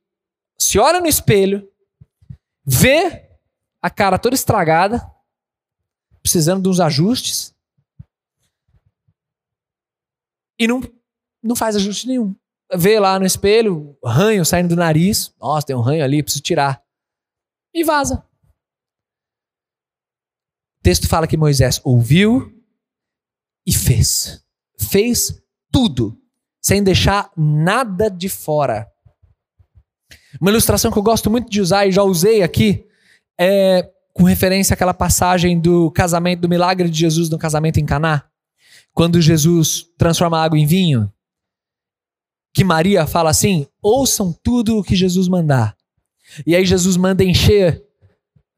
se 0.58 0.78
olha 0.78 1.00
no 1.00 1.06
espelho, 1.06 1.70
vê 2.64 3.30
a 3.80 3.88
cara 3.88 4.18
toda 4.18 4.34
estragada, 4.34 5.08
precisando 6.20 6.62
de 6.62 6.68
uns 6.68 6.80
ajustes. 6.80 7.54
E 10.58 10.66
não, 10.66 10.80
não 11.40 11.54
faz 11.54 11.76
ajuste 11.76 12.08
nenhum. 12.08 12.34
Vê 12.74 12.98
lá 12.98 13.18
no 13.18 13.26
espelho, 13.26 13.96
ranho 14.04 14.44
saindo 14.44 14.70
do 14.70 14.76
nariz. 14.76 15.32
Nossa, 15.38 15.68
tem 15.68 15.76
um 15.76 15.80
ranho 15.80 16.02
ali, 16.02 16.22
preciso 16.22 16.42
tirar. 16.42 16.82
E 17.72 17.84
vaza. 17.84 18.26
O 20.80 20.82
texto 20.82 21.06
fala 21.06 21.28
que 21.28 21.36
Moisés 21.36 21.80
ouviu 21.84 22.52
e 23.64 23.72
fez. 23.72 24.44
Fez 24.76 25.40
tudo, 25.76 26.18
sem 26.58 26.82
deixar 26.82 27.30
nada 27.36 28.10
de 28.10 28.30
fora. 28.30 28.90
Uma 30.40 30.50
ilustração 30.50 30.90
que 30.90 30.96
eu 30.96 31.02
gosto 31.02 31.30
muito 31.30 31.50
de 31.50 31.60
usar 31.60 31.86
e 31.86 31.92
já 31.92 32.02
usei 32.02 32.42
aqui 32.42 32.86
é 33.38 33.86
com 34.14 34.22
referência 34.22 34.72
àquela 34.72 34.94
passagem 34.94 35.60
do 35.60 35.90
casamento, 35.90 36.40
do 36.40 36.48
milagre 36.48 36.88
de 36.88 36.98
Jesus 36.98 37.28
no 37.28 37.36
casamento 37.36 37.78
em 37.78 37.84
Caná, 37.84 38.24
quando 38.94 39.20
Jesus 39.20 39.84
transforma 39.98 40.42
água 40.42 40.58
em 40.58 40.64
vinho, 40.64 41.12
que 42.54 42.64
Maria 42.64 43.06
fala 43.06 43.28
assim: 43.28 43.66
ouçam 43.82 44.32
tudo 44.42 44.78
o 44.78 44.82
que 44.82 44.96
Jesus 44.96 45.28
mandar. 45.28 45.76
E 46.46 46.56
aí 46.56 46.64
Jesus 46.64 46.96
manda 46.96 47.22
encher 47.22 47.84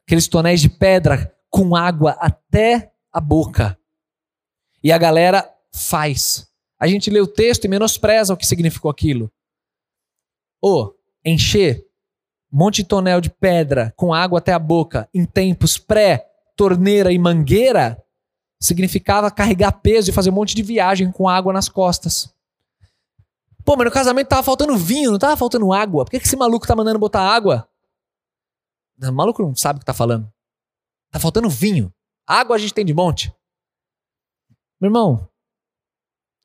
aqueles 0.07 0.29
tonéis 0.29 0.61
de 0.61 0.69
pedra 0.69 1.35
com 1.49 1.75
água 1.75 2.11
até 2.11 2.93
a 3.11 3.19
boca. 3.19 3.77
E 4.81 4.89
a 4.89 4.97
galera 4.97 5.45
faz. 5.69 6.48
A 6.79 6.87
gente 6.87 7.09
lê 7.09 7.19
o 7.19 7.27
texto 7.27 7.65
e 7.65 7.67
menospreza 7.67 8.33
o 8.33 8.37
que 8.37 8.47
significou 8.47 8.89
aquilo. 8.89 9.31
Ou 10.61 10.95
encher 11.25 11.85
monte 12.51 12.77
de 12.77 12.85
tonel 12.85 13.21
de 13.21 13.29
pedra 13.29 13.93
com 13.95 14.13
água 14.13 14.39
até 14.39 14.53
a 14.53 14.59
boca 14.59 15.07
em 15.13 15.25
tempos 15.25 15.77
pré-torneira 15.77 17.11
e 17.11 17.19
mangueira 17.19 18.03
significava 18.59 19.31
carregar 19.31 19.71
peso 19.71 20.09
e 20.09 20.13
fazer 20.13 20.31
um 20.31 20.33
monte 20.33 20.55
de 20.55 20.63
viagem 20.63 21.11
com 21.11 21.29
água 21.29 21.53
nas 21.53 21.69
costas. 21.69 22.33
Pô, 23.63 23.75
mas 23.77 23.85
no 23.85 23.91
casamento 23.91 24.27
tava 24.27 24.43
faltando 24.43 24.75
vinho, 24.75 25.11
não 25.11 25.19
tava 25.19 25.37
faltando 25.37 25.71
água. 25.71 26.03
Por 26.03 26.11
que 26.11 26.17
esse 26.17 26.35
maluco 26.35 26.67
tá 26.67 26.75
mandando 26.75 26.99
botar 26.99 27.21
água? 27.21 27.69
O 29.01 29.11
maluco 29.11 29.41
não 29.41 29.55
sabe 29.55 29.77
o 29.77 29.79
que 29.79 29.85
tá 29.85 29.93
falando. 29.93 30.31
Tá 31.11 31.19
faltando 31.19 31.49
vinho. 31.49 31.93
Água 32.27 32.55
a 32.55 32.59
gente 32.59 32.73
tem 32.73 32.85
de 32.85 32.93
monte. 32.93 33.33
Meu 34.81 34.89
irmão, 34.89 35.28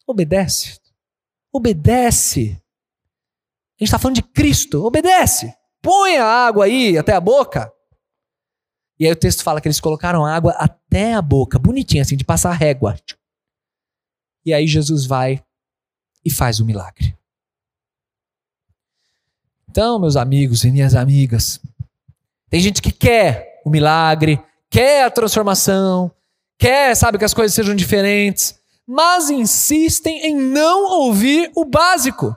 obedece. 0.06 0.80
Obedece. 1.52 2.60
A 3.78 3.84
gente 3.84 3.88
está 3.88 3.98
falando 3.98 4.16
de 4.16 4.22
Cristo. 4.22 4.84
Obedece 4.84 5.54
põe 5.84 6.16
a 6.16 6.24
água 6.24 6.64
aí 6.64 6.96
até 6.96 7.12
a 7.12 7.20
boca. 7.20 7.70
E 8.98 9.04
aí 9.04 9.12
o 9.12 9.16
texto 9.16 9.42
fala 9.42 9.60
que 9.60 9.68
eles 9.68 9.80
colocaram 9.80 10.24
água 10.24 10.52
até 10.52 11.12
a 11.12 11.20
boca, 11.20 11.58
bonitinho 11.58 12.00
assim, 12.00 12.16
de 12.16 12.24
passar 12.24 12.52
régua. 12.52 12.96
E 14.46 14.54
aí 14.54 14.66
Jesus 14.66 15.04
vai 15.04 15.44
e 16.24 16.30
faz 16.30 16.58
o 16.58 16.64
milagre. 16.64 17.14
Então, 19.68 19.98
meus 19.98 20.16
amigos 20.16 20.64
e 20.64 20.70
minhas 20.70 20.94
amigas, 20.94 21.60
tem 22.48 22.60
gente 22.60 22.80
que 22.80 22.92
quer 22.92 23.60
o 23.64 23.68
milagre, 23.68 24.40
quer 24.70 25.04
a 25.04 25.10
transformação, 25.10 26.10
quer, 26.56 26.96
sabe, 26.96 27.18
que 27.18 27.24
as 27.24 27.34
coisas 27.34 27.54
sejam 27.54 27.74
diferentes, 27.74 28.58
mas 28.86 29.30
insistem 29.30 30.26
em 30.26 30.36
não 30.36 30.84
ouvir 30.84 31.50
o 31.54 31.64
básico. 31.64 32.36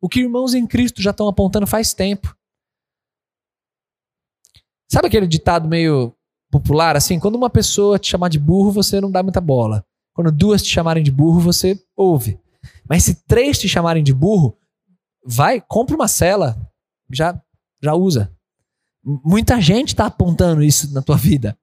O 0.00 0.08
que 0.08 0.20
irmãos 0.20 0.54
em 0.54 0.66
Cristo 0.66 1.00
já 1.00 1.10
estão 1.10 1.28
apontando 1.28 1.66
faz 1.66 1.94
tempo. 1.94 2.36
Sabe 4.90 5.06
aquele 5.06 5.26
ditado 5.26 5.68
meio 5.68 6.14
popular 6.50 6.96
assim? 6.96 7.18
Quando 7.18 7.36
uma 7.36 7.48
pessoa 7.48 7.98
te 7.98 8.10
chamar 8.10 8.28
de 8.28 8.38
burro, 8.38 8.70
você 8.70 9.00
não 9.00 9.10
dá 9.10 9.22
muita 9.22 9.40
bola. 9.40 9.86
Quando 10.12 10.30
duas 10.30 10.62
te 10.62 10.68
chamarem 10.68 11.02
de 11.02 11.10
burro, 11.10 11.40
você 11.40 11.82
ouve. 11.96 12.38
Mas 12.86 13.04
se 13.04 13.24
três 13.24 13.58
te 13.58 13.68
chamarem 13.68 14.04
de 14.04 14.12
burro, 14.12 14.58
vai, 15.24 15.60
compra 15.60 15.94
uma 15.94 16.08
cela, 16.08 16.56
já, 17.10 17.40
já 17.82 17.94
usa. 17.94 18.30
Muita 19.02 19.60
gente 19.60 19.88
está 19.88 20.06
apontando 20.06 20.62
isso 20.62 20.92
na 20.92 21.00
tua 21.00 21.16
vida. 21.16 21.58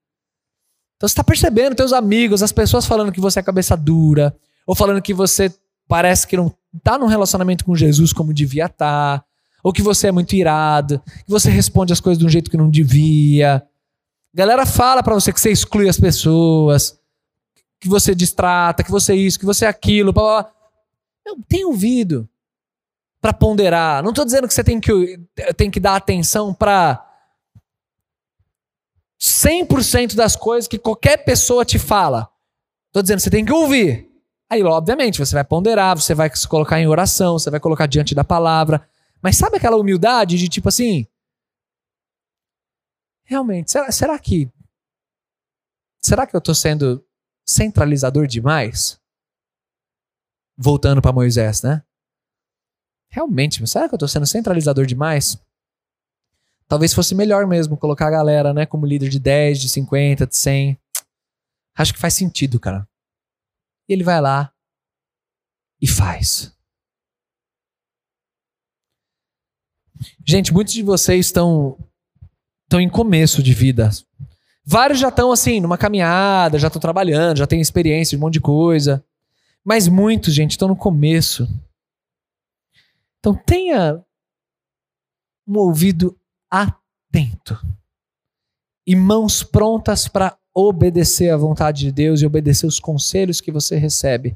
Então 1.00 1.08
você 1.08 1.14
está 1.14 1.24
percebendo, 1.24 1.78
teus 1.78 1.94
amigos, 1.94 2.44
as 2.44 2.52
pessoas 2.52 2.86
falando 2.86 3.10
que 3.10 3.22
você 3.22 3.40
é 3.40 3.44
cabeça 3.44 3.78
dura, 3.78 4.36
ou 4.68 4.76
falando 4.76 5.02
que 5.02 5.14
você 5.14 5.50
parece 5.88 6.28
que 6.28 6.36
não 6.36 6.54
tá 6.84 6.98
num 6.98 7.06
relacionamento 7.06 7.64
com 7.64 7.74
Jesus 7.74 8.12
como 8.12 8.34
devia 8.34 8.66
estar, 8.66 9.20
tá, 9.20 9.26
ou 9.64 9.72
que 9.72 9.82
você 9.82 10.08
é 10.08 10.12
muito 10.12 10.36
irado, 10.36 11.02
que 11.26 11.32
você 11.32 11.50
responde 11.50 11.94
as 11.94 12.02
coisas 12.02 12.20
de 12.20 12.26
um 12.26 12.30
jeito 12.30 12.52
que 12.52 12.58
não 12.58 12.70
devia. 12.70 13.66
galera 14.34 14.66
fala 14.66 15.02
para 15.02 15.14
você 15.14 15.32
que 15.32 15.40
você 15.40 15.52
exclui 15.52 15.88
as 15.88 15.98
pessoas, 15.98 17.00
que 17.80 17.88
você 17.88 18.14
distrata, 18.14 18.84
que 18.84 18.92
você 18.92 19.14
é 19.14 19.16
isso, 19.16 19.40
que 19.40 19.46
você 19.46 19.64
é 19.64 19.70
aquilo. 19.70 20.12
Blá, 20.12 20.44
blá. 20.44 20.52
Eu 21.26 21.38
tenho 21.48 21.70
ouvido 21.70 22.28
para 23.22 23.32
ponderar. 23.32 24.04
Não 24.04 24.10
estou 24.10 24.26
dizendo 24.26 24.50
que 24.50 24.54
você 24.54 24.66
tem 24.66 24.82
que, 24.82 25.18
tem 25.56 25.72
que 25.72 25.80
dar 25.80 25.96
atenção 25.96 26.54
para 26.54 27.09
100% 29.20 30.16
das 30.16 30.36
coisas 30.36 30.68
que 30.68 30.80
qualquer 30.80 31.18
pessoa 31.18 31.66
te 31.66 31.78
fala. 31.78 32.32
Tô 32.92 33.02
dizendo, 33.02 33.20
você 33.20 33.30
tem 33.30 33.44
que 33.44 33.52
ouvir. 33.52 34.10
Aí, 34.50 34.64
obviamente, 34.64 35.20
você 35.20 35.36
vai 35.36 35.44
ponderar, 35.44 36.00
você 36.00 36.16
vai 36.16 36.34
se 36.36 36.48
colocar 36.48 36.80
em 36.80 36.88
oração, 36.88 37.38
você 37.38 37.52
vai 37.52 37.60
colocar 37.60 37.86
diante 37.86 38.16
da 38.16 38.24
palavra. 38.24 38.88
Mas 39.22 39.38
sabe 39.38 39.58
aquela 39.58 39.78
humildade 39.78 40.38
de 40.38 40.48
tipo 40.48 40.70
assim? 40.70 41.06
Realmente, 43.26 43.72
será, 43.72 43.92
será 43.92 44.18
que. 44.18 44.50
Será 46.02 46.26
que 46.26 46.36
eu 46.36 46.42
tô 46.42 46.56
sendo 46.56 47.06
centralizador 47.46 48.26
demais? 48.26 49.00
Voltando 50.58 51.02
para 51.02 51.12
Moisés, 51.12 51.62
né? 51.62 51.84
Realmente, 53.12 53.66
será 53.68 53.88
que 53.88 53.94
eu 53.94 54.00
tô 54.00 54.08
sendo 54.08 54.26
centralizador 54.26 54.86
demais? 54.86 55.38
Talvez 56.70 56.94
fosse 56.94 57.16
melhor 57.16 57.48
mesmo 57.48 57.76
colocar 57.76 58.08
a 58.08 58.12
galera, 58.12 58.54
né, 58.54 58.64
como 58.64 58.86
líder 58.86 59.10
de 59.10 59.20
10, 59.20 59.60
de 59.60 59.68
50, 59.68 60.28
de 60.28 60.38
100. 60.38 60.80
Acho 61.76 61.94
que 61.94 62.00
faz 62.00 62.14
sentido, 62.14 62.60
cara. 62.60 62.88
E 63.90 63.94
ele 63.94 64.04
vai 64.04 64.22
lá 64.22 64.54
e 65.82 65.88
faz. 65.88 66.56
Gente, 70.24 70.54
muitos 70.54 70.76
de 70.76 70.84
vocês 70.84 71.26
estão 71.26 71.76
estão 72.66 72.80
em 72.80 72.88
começo 72.88 73.42
de 73.42 73.52
vida. 73.52 73.90
Vários 74.64 75.00
já 75.00 75.10
estão 75.10 75.32
assim, 75.32 75.60
numa 75.60 75.76
caminhada, 75.76 76.60
já 76.60 76.68
estão 76.68 76.80
trabalhando, 76.80 77.38
já 77.38 77.48
têm 77.48 77.60
experiência 77.60 78.12
de 78.12 78.18
um 78.18 78.26
monte 78.28 78.34
de 78.34 78.42
coisa. 78.42 79.04
Mas 79.66 79.88
muitos, 79.88 80.36
gente, 80.36 80.52
estão 80.52 80.68
no 80.68 80.76
começo. 80.76 81.48
Então 83.18 83.34
tenha 83.34 84.06
um 85.48 85.58
ouvido 85.58 86.19
atento 86.50 87.60
e 88.86 88.96
mãos 88.96 89.44
prontas 89.44 90.08
para 90.08 90.38
obedecer 90.54 91.30
à 91.30 91.38
vontade 91.38 91.82
de 91.82 91.92
Deus 91.92 92.22
e 92.22 92.26
obedecer 92.26 92.66
os 92.66 92.80
conselhos 92.80 93.40
que 93.40 93.52
você 93.52 93.78
recebe. 93.78 94.36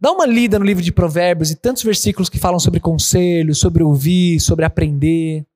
Dá 0.00 0.10
uma 0.12 0.26
lida 0.26 0.58
no 0.58 0.64
livro 0.64 0.82
de 0.82 0.92
Provérbios 0.92 1.50
e 1.50 1.56
tantos 1.56 1.82
versículos 1.82 2.28
que 2.28 2.38
falam 2.38 2.58
sobre 2.58 2.80
conselhos, 2.80 3.58
sobre 3.58 3.82
ouvir, 3.82 4.40
sobre 4.40 4.64
aprender. 4.64 5.46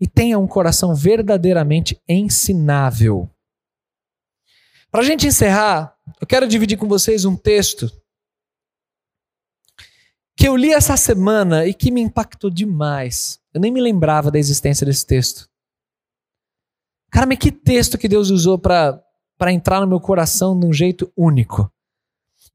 E 0.00 0.06
tenha 0.06 0.38
um 0.38 0.46
coração 0.46 0.94
verdadeiramente 0.94 2.00
ensinável. 2.08 3.28
Para 4.90 5.02
a 5.02 5.04
gente 5.04 5.26
encerrar, 5.26 5.96
eu 6.20 6.26
quero 6.26 6.48
dividir 6.48 6.76
com 6.76 6.88
vocês 6.88 7.24
um 7.24 7.36
texto 7.36 7.90
que 10.40 10.48
eu 10.48 10.56
li 10.56 10.72
essa 10.72 10.96
semana 10.96 11.66
e 11.66 11.74
que 11.74 11.90
me 11.90 12.00
impactou 12.00 12.48
demais. 12.48 13.38
Eu 13.52 13.60
nem 13.60 13.70
me 13.70 13.78
lembrava 13.78 14.30
da 14.30 14.38
existência 14.38 14.86
desse 14.86 15.04
texto. 15.04 15.46
Cara, 17.10 17.26
mas 17.26 17.36
que 17.36 17.52
texto 17.52 17.98
que 17.98 18.08
Deus 18.08 18.30
usou 18.30 18.58
para 18.58 19.02
entrar 19.48 19.82
no 19.82 19.86
meu 19.86 20.00
coração 20.00 20.58
de 20.58 20.64
um 20.64 20.72
jeito 20.72 21.12
único. 21.14 21.70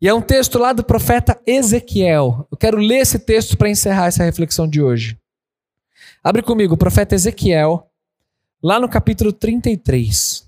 E 0.01 0.09
é 0.09 0.13
um 0.15 0.21
texto 0.21 0.57
lá 0.57 0.73
do 0.73 0.83
profeta 0.83 1.39
Ezequiel. 1.45 2.47
Eu 2.51 2.57
quero 2.57 2.79
ler 2.79 3.01
esse 3.01 3.19
texto 3.19 3.55
para 3.55 3.69
encerrar 3.69 4.07
essa 4.07 4.23
reflexão 4.23 4.67
de 4.67 4.81
hoje. 4.81 5.15
Abre 6.23 6.41
comigo, 6.41 6.73
o 6.73 6.77
profeta 6.77 7.13
Ezequiel, 7.13 7.87
lá 8.63 8.79
no 8.79 8.89
capítulo 8.89 9.31
33. 9.31 10.43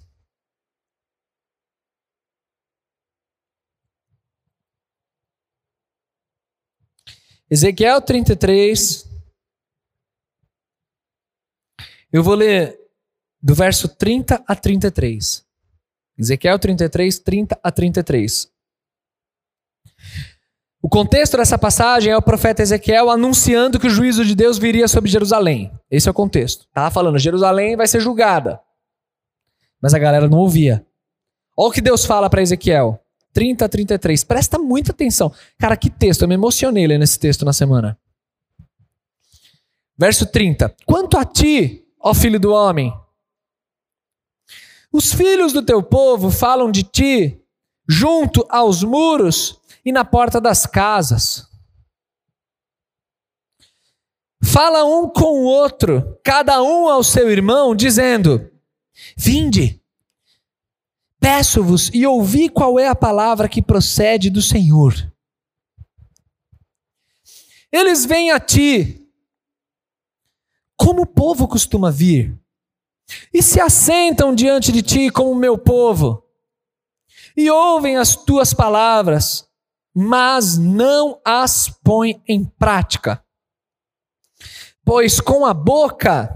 Ezequiel 7.50 8.02
33. 8.02 9.08
Eu 12.12 12.22
vou 12.22 12.36
ler 12.36 12.78
do 13.41 13.56
verso 13.56 13.88
30 13.88 14.43
a 14.45 14.56
33. 14.56 15.45
Ezequiel 16.18 16.60
33, 16.60 17.20
30 17.20 17.60
a 17.64 17.72
33. 17.72 18.52
O 20.82 20.89
contexto 20.89 21.38
dessa 21.38 21.58
passagem 21.58 22.12
é 22.12 22.18
o 22.18 22.22
profeta 22.22 22.62
Ezequiel 22.62 23.10
anunciando 23.10 23.80
que 23.80 23.88
o 23.88 23.89
juízo 23.89 24.26
de 24.26 24.36
Deus 24.36 24.58
viria 24.58 24.88
sobre 24.88 25.10
Jerusalém. 25.10 25.72
Esse 25.89 26.08
é 26.08 26.12
o 26.12 26.14
contexto. 26.14 26.68
Tá 26.74 26.91
falando, 26.91 27.18
Jerusalém 27.18 27.76
vai 27.78 27.88
ser 27.88 28.02
julgada. 28.02 28.62
Mas 29.82 29.93
a 29.93 30.00
galera 30.00 30.28
não 30.28 30.39
ouvia. 30.39 30.86
Olha 31.56 31.70
o 31.70 31.72
que 31.72 31.82
Deus 31.82 32.06
fala 32.06 32.30
para 32.30 32.41
Ezequiel. 32.41 33.02
30 33.38 33.66
a 33.66 33.70
33. 33.70 34.24
Presta 34.24 34.58
muita 34.58 34.92
atenção. 34.92 35.32
Cara, 35.60 35.78
que 35.78 35.92
texto. 35.92 36.24
Eu 36.24 36.28
me 36.28 36.34
emocionei 36.34 36.88
lendo 36.88 37.04
esse 37.04 37.20
texto 37.20 37.46
na 37.46 37.54
semana. 37.54 37.96
Verso 39.96 40.26
30. 40.26 40.76
Quanto 40.88 41.20
a 41.20 41.24
ti, 41.24 41.86
ó 42.00 42.16
filho 42.16 42.40
do 42.40 42.52
homem, 42.52 42.92
os 44.92 45.14
filhos 45.14 45.54
do 45.54 45.62
teu 45.62 45.84
povo 45.84 46.32
falam 46.32 46.72
de 46.72 46.82
ti 46.82 47.40
junto 47.88 48.44
aos 48.50 48.82
muros 48.82 49.62
e 49.86 49.92
na 49.92 50.04
porta 50.04 50.42
das 50.42 50.66
casas. 50.66 51.48
Fala 54.44 54.84
um 54.84 55.08
com 55.08 55.44
o 55.44 55.44
outro, 55.44 56.20
cada 56.24 56.64
um 56.64 56.90
ao 56.90 57.04
seu 57.04 57.30
irmão, 57.30 57.76
dizendo: 57.76 58.50
Vinde, 59.16 59.80
Peço-vos 61.20 61.89
e 61.93 62.05
ouvi 62.05 62.49
qual 62.49 62.80
é 62.80 62.88
a 62.88 62.95
palavra 62.95 63.49
que 63.49 63.61
procede 63.61 64.30
do 64.30 64.41
Senhor. 64.41 64.93
Eles 67.72 68.05
vêm 68.05 68.32
a 68.32 68.39
ti, 68.39 69.07
como 70.76 71.01
o 71.01 71.07
povo 71.07 71.47
costuma 71.47 71.91
vir, 71.91 72.38
e 73.34 73.41
se 73.41 73.59
assentam 73.59 74.34
diante 74.34 74.72
de 74.72 74.82
ti 74.82 75.09
como 75.09 75.36
meu 75.36 75.57
povo, 75.57 76.24
e 77.36 77.49
ouvem 77.49 77.97
as 77.97 78.15
tuas 78.15 78.53
palavras, 78.53 79.47
mas 79.93 80.57
não 80.57 81.20
as 81.26 81.70
põem 81.84 82.22
em 82.28 82.45
prática. 82.45 83.24
Pois 84.86 85.20
com 85.20 85.45
a 85.45 85.53
boca 85.53 86.34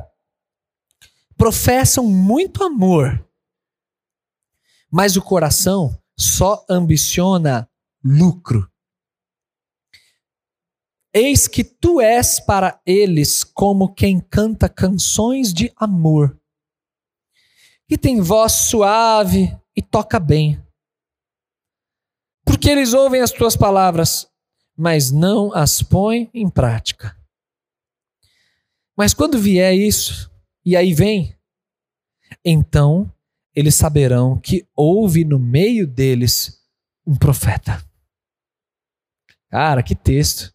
professam 1.38 2.06
muito 2.06 2.64
amor 2.64 3.26
mas 4.92 5.16
o 5.16 5.22
coração 5.22 5.98
só 6.20 6.66
ambiciona 6.70 7.70
lucro. 8.04 8.70
Eis 11.14 11.48
que 11.48 11.64
tu 11.64 12.02
és 12.02 12.40
para 12.40 12.82
eles 12.86 13.44
como 13.44 13.94
quem 13.94 14.20
canta 14.20 14.70
canções 14.70 15.54
de 15.54 15.72
amor, 15.76 16.40
que 17.88 17.98
tem 17.98 18.22
voz 18.22 18.52
suave 18.54 19.58
e 19.76 19.82
toca 19.82 20.20
bem. 20.20 20.62
Porque 22.46 22.70
eles 22.70 22.94
ouvem 22.94 23.22
as 23.22 23.32
tuas 23.32 23.56
palavras, 23.56 24.30
mas 24.78 25.12
não 25.12 25.54
as 25.54 25.82
põem 25.82 26.30
em 26.34 26.50
prática. 26.50 27.18
Mas 28.98 29.14
quando 29.14 29.40
vier 29.40 29.74
isso, 29.74 30.32
e 30.66 30.76
aí 30.76 30.94
vem, 30.94 31.38
então 32.44 33.12
eles 33.56 33.76
saberão 33.76 34.38
que 34.40 34.66
houve 34.76 35.26
no 35.26 35.38
meio 35.38 35.86
deles 35.86 36.62
um 37.06 37.16
profeta. 37.16 37.84
Cara, 39.50 39.84
que 39.84 39.96
texto. 39.96 40.54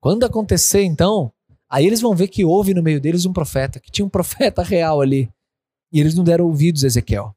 Quando 0.00 0.24
acontecer, 0.24 0.82
então, 0.82 1.32
aí 1.68 1.86
eles 1.86 2.00
vão 2.00 2.14
ver 2.14 2.28
que 2.28 2.44
houve 2.44 2.74
no 2.74 2.82
meio 2.82 3.00
deles 3.00 3.24
um 3.24 3.32
profeta, 3.32 3.80
que 3.80 3.90
tinha 3.90 4.04
um 4.04 4.10
profeta 4.10 4.62
real 4.64 5.00
ali. 5.00 5.28
E 5.92 6.00
eles 6.00 6.14
não 6.14 6.24
deram 6.24 6.46
ouvidos 6.46 6.84
a 6.84 6.86
Ezequiel. 6.86 7.34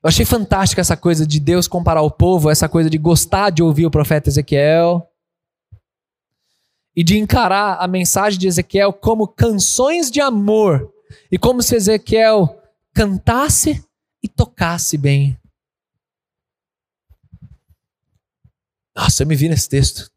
Eu 0.00 0.06
achei 0.08 0.24
fantástica 0.24 0.80
essa 0.80 0.96
coisa 0.96 1.26
de 1.26 1.40
Deus 1.40 1.66
comparar 1.66 2.02
o 2.02 2.10
povo, 2.10 2.50
essa 2.50 2.68
coisa 2.68 2.88
de 2.88 2.98
gostar 2.98 3.50
de 3.50 3.62
ouvir 3.62 3.84
o 3.84 3.90
profeta 3.90 4.28
Ezequiel 4.28 5.08
e 6.94 7.02
de 7.02 7.18
encarar 7.18 7.78
a 7.80 7.88
mensagem 7.88 8.38
de 8.38 8.46
Ezequiel 8.46 8.92
como 8.92 9.26
canções 9.26 10.08
de 10.08 10.20
amor 10.20 10.92
e 11.30 11.38
como 11.38 11.62
se 11.62 11.74
Ezequiel 11.74 12.60
cantasse 12.94 13.84
e 14.22 14.28
tocasse 14.28 14.96
bem. 14.96 15.38
Nossa, 18.96 19.22
eu 19.22 19.26
me 19.26 19.36
vi 19.36 19.48
nesse 19.48 19.68
texto. 19.68 20.10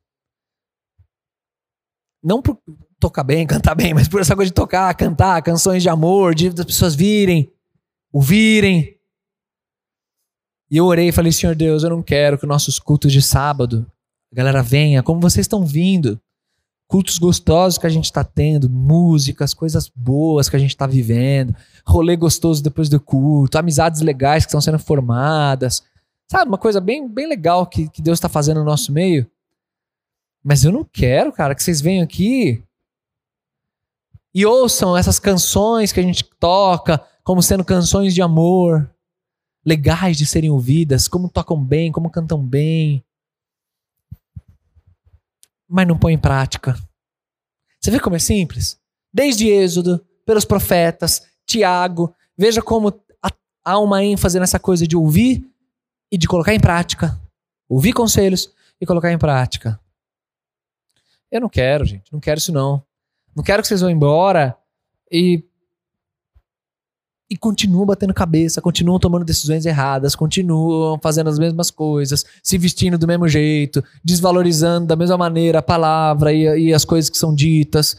Não 2.23 2.41
por 2.41 2.59
tocar 2.99 3.23
bem, 3.23 3.45
cantar 3.45 3.75
bem, 3.75 3.93
mas 3.93 4.07
por 4.07 4.21
essa 4.21 4.35
coisa 4.35 4.49
de 4.49 4.55
tocar, 4.55 4.93
cantar 4.95 5.41
canções 5.41 5.83
de 5.83 5.89
amor, 5.89 6.33
de 6.33 6.47
as 6.47 6.65
pessoas 6.65 6.95
virem, 6.95 7.51
ouvirem. 8.11 8.99
E 10.69 10.77
eu 10.77 10.85
orei 10.85 11.09
e 11.09 11.11
falei, 11.11 11.31
Senhor 11.31 11.55
Deus, 11.55 11.83
eu 11.83 11.89
não 11.89 12.01
quero 12.01 12.37
que 12.37 12.45
nossos 12.45 12.79
cultos 12.79 13.11
de 13.11 13.21
sábado, 13.21 13.85
a 14.31 14.35
galera 14.35 14.63
venha, 14.63 15.03
como 15.03 15.19
vocês 15.19 15.43
estão 15.43 15.65
vindo, 15.65 16.19
cultos 16.91 17.17
gostosos 17.17 17.77
que 17.77 17.87
a 17.87 17.89
gente 17.89 18.03
está 18.03 18.21
tendo, 18.21 18.69
músicas, 18.69 19.53
coisas 19.53 19.89
boas 19.95 20.49
que 20.49 20.57
a 20.57 20.59
gente 20.59 20.71
está 20.71 20.85
vivendo, 20.85 21.55
rolê 21.87 22.17
gostoso 22.17 22.61
depois 22.61 22.89
do 22.89 22.99
culto, 22.99 23.57
amizades 23.57 24.01
legais 24.01 24.43
que 24.43 24.49
estão 24.49 24.59
sendo 24.59 24.77
formadas. 24.77 25.83
Sabe, 26.29 26.49
uma 26.49 26.57
coisa 26.57 26.81
bem, 26.81 27.07
bem 27.07 27.29
legal 27.29 27.65
que, 27.65 27.87
que 27.87 28.01
Deus 28.01 28.17
está 28.17 28.27
fazendo 28.27 28.59
no 28.59 28.65
nosso 28.65 28.91
meio. 28.91 29.25
Mas 30.43 30.65
eu 30.65 30.71
não 30.73 30.83
quero, 30.83 31.31
cara, 31.31 31.55
que 31.55 31.63
vocês 31.63 31.79
venham 31.79 32.03
aqui 32.03 32.61
E 34.33 34.45
ouçam 34.45 34.97
essas 34.97 35.17
canções 35.17 35.93
que 35.93 35.99
a 36.01 36.03
gente 36.03 36.25
toca 36.41 37.01
como 37.23 37.41
sendo 37.41 37.63
canções 37.63 38.13
de 38.13 38.21
amor, 38.21 38.93
legais 39.65 40.17
de 40.17 40.25
serem 40.25 40.49
ouvidas, 40.49 41.07
como 41.07 41.29
tocam 41.29 41.63
bem, 41.63 41.89
como 41.89 42.09
cantam 42.09 42.45
bem. 42.45 43.01
Mas 45.71 45.87
não 45.87 45.97
põe 45.97 46.13
em 46.13 46.17
prática. 46.17 46.75
Você 47.79 47.89
vê 47.89 47.99
como 47.99 48.17
é 48.17 48.19
simples? 48.19 48.77
Desde 49.13 49.47
Êxodo, 49.47 50.05
pelos 50.25 50.43
profetas, 50.43 51.25
Tiago, 51.45 52.13
veja 52.37 52.61
como 52.61 52.93
há 53.63 53.79
uma 53.79 54.03
ênfase 54.03 54.39
nessa 54.39 54.59
coisa 54.59 54.85
de 54.85 54.97
ouvir 54.97 55.47
e 56.11 56.17
de 56.17 56.27
colocar 56.27 56.53
em 56.53 56.59
prática. 56.59 57.19
Ouvir 57.69 57.93
conselhos 57.93 58.53
e 58.79 58.85
colocar 58.85 59.11
em 59.11 59.17
prática. 59.17 59.79
Eu 61.31 61.39
não 61.39 61.49
quero, 61.49 61.85
gente. 61.85 62.11
Não 62.11 62.19
quero 62.19 62.37
isso, 62.37 62.51
não. 62.51 62.83
Não 63.33 63.43
quero 63.43 63.61
que 63.61 63.67
vocês 63.67 63.81
vão 63.81 63.89
embora 63.89 64.57
e. 65.09 65.43
E 67.31 67.37
continuam 67.37 67.85
batendo 67.85 68.13
cabeça, 68.13 68.61
continuam 68.61 68.99
tomando 68.99 69.23
decisões 69.23 69.65
erradas, 69.65 70.17
continuam 70.17 70.99
fazendo 71.01 71.29
as 71.29 71.39
mesmas 71.39 71.71
coisas, 71.71 72.25
se 72.43 72.57
vestindo 72.57 72.97
do 72.97 73.07
mesmo 73.07 73.25
jeito, 73.25 73.81
desvalorizando 74.03 74.87
da 74.87 74.97
mesma 74.97 75.17
maneira 75.17 75.59
a 75.59 75.61
palavra 75.61 76.33
e, 76.33 76.67
e 76.67 76.73
as 76.73 76.83
coisas 76.83 77.09
que 77.09 77.17
são 77.17 77.33
ditas, 77.33 77.95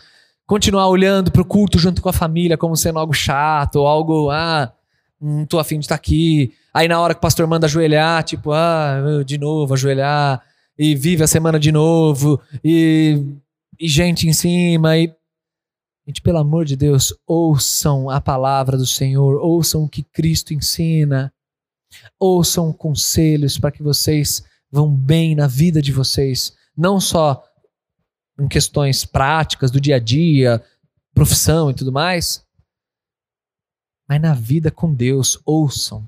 continuar 0.47 0.87
olhando 0.87 1.33
para 1.33 1.41
o 1.41 1.47
culto 1.47 1.79
junto 1.79 2.03
com 2.03 2.11
a 2.11 2.13
família 2.13 2.59
como 2.59 2.77
sendo 2.77 2.99
algo 2.99 3.15
chato, 3.15 3.77
ou 3.77 3.87
algo, 3.87 4.29
ah, 4.29 4.71
não 5.19 5.47
tô 5.47 5.59
afim 5.59 5.79
de 5.79 5.87
estar 5.87 5.95
tá 5.95 5.99
aqui. 5.99 6.53
Aí 6.75 6.87
na 6.87 7.01
hora 7.01 7.15
que 7.15 7.19
o 7.19 7.23
pastor 7.23 7.47
manda 7.47 7.65
ajoelhar, 7.65 8.23
tipo, 8.25 8.53
ah, 8.53 9.23
de 9.25 9.39
novo, 9.39 9.73
ajoelhar, 9.73 10.43
e 10.79 10.95
vive 10.95 11.25
a 11.25 11.27
semana 11.27 11.59
de 11.59 11.73
novo, 11.73 12.39
e, 12.63 13.19
e 13.81 13.89
gente 13.89 14.29
em 14.29 14.35
cima, 14.35 14.99
e. 14.99 15.11
Gente, 16.07 16.21
pelo 16.21 16.39
amor 16.39 16.65
de 16.65 16.75
Deus, 16.75 17.15
ouçam 17.27 18.11
a 18.11 18.21
palavra 18.21 18.77
do 18.77 18.87
Senhor, 18.87 19.41
ouçam 19.41 19.85
o 19.85 19.89
que 19.89 20.03
Cristo 20.03 20.53
ensina, 20.53 21.33
ouçam 22.19 22.73
conselhos 22.73 23.57
para 23.57 23.71
que 23.71 23.83
vocês 23.83 24.43
vão 24.71 24.93
bem 24.93 25.35
na 25.35 25.47
vida 25.47 25.81
de 25.81 25.93
vocês, 25.93 26.57
não 26.77 26.99
só 26.99 27.45
em 28.41 28.49
questões 28.49 29.05
práticas 29.05 29.71
do 29.71 29.81
dia 29.81 29.97
a 29.97 29.99
dia, 30.01 30.65
profissão 31.15 31.71
e 31.71 31.75
tudo 31.75 31.93
mais, 31.93 32.45
mas 34.09 34.21
na 34.21 34.35
vida 34.35 34.71
com 34.71 34.93
Deus, 34.93 35.39
ouçam. 35.45 36.07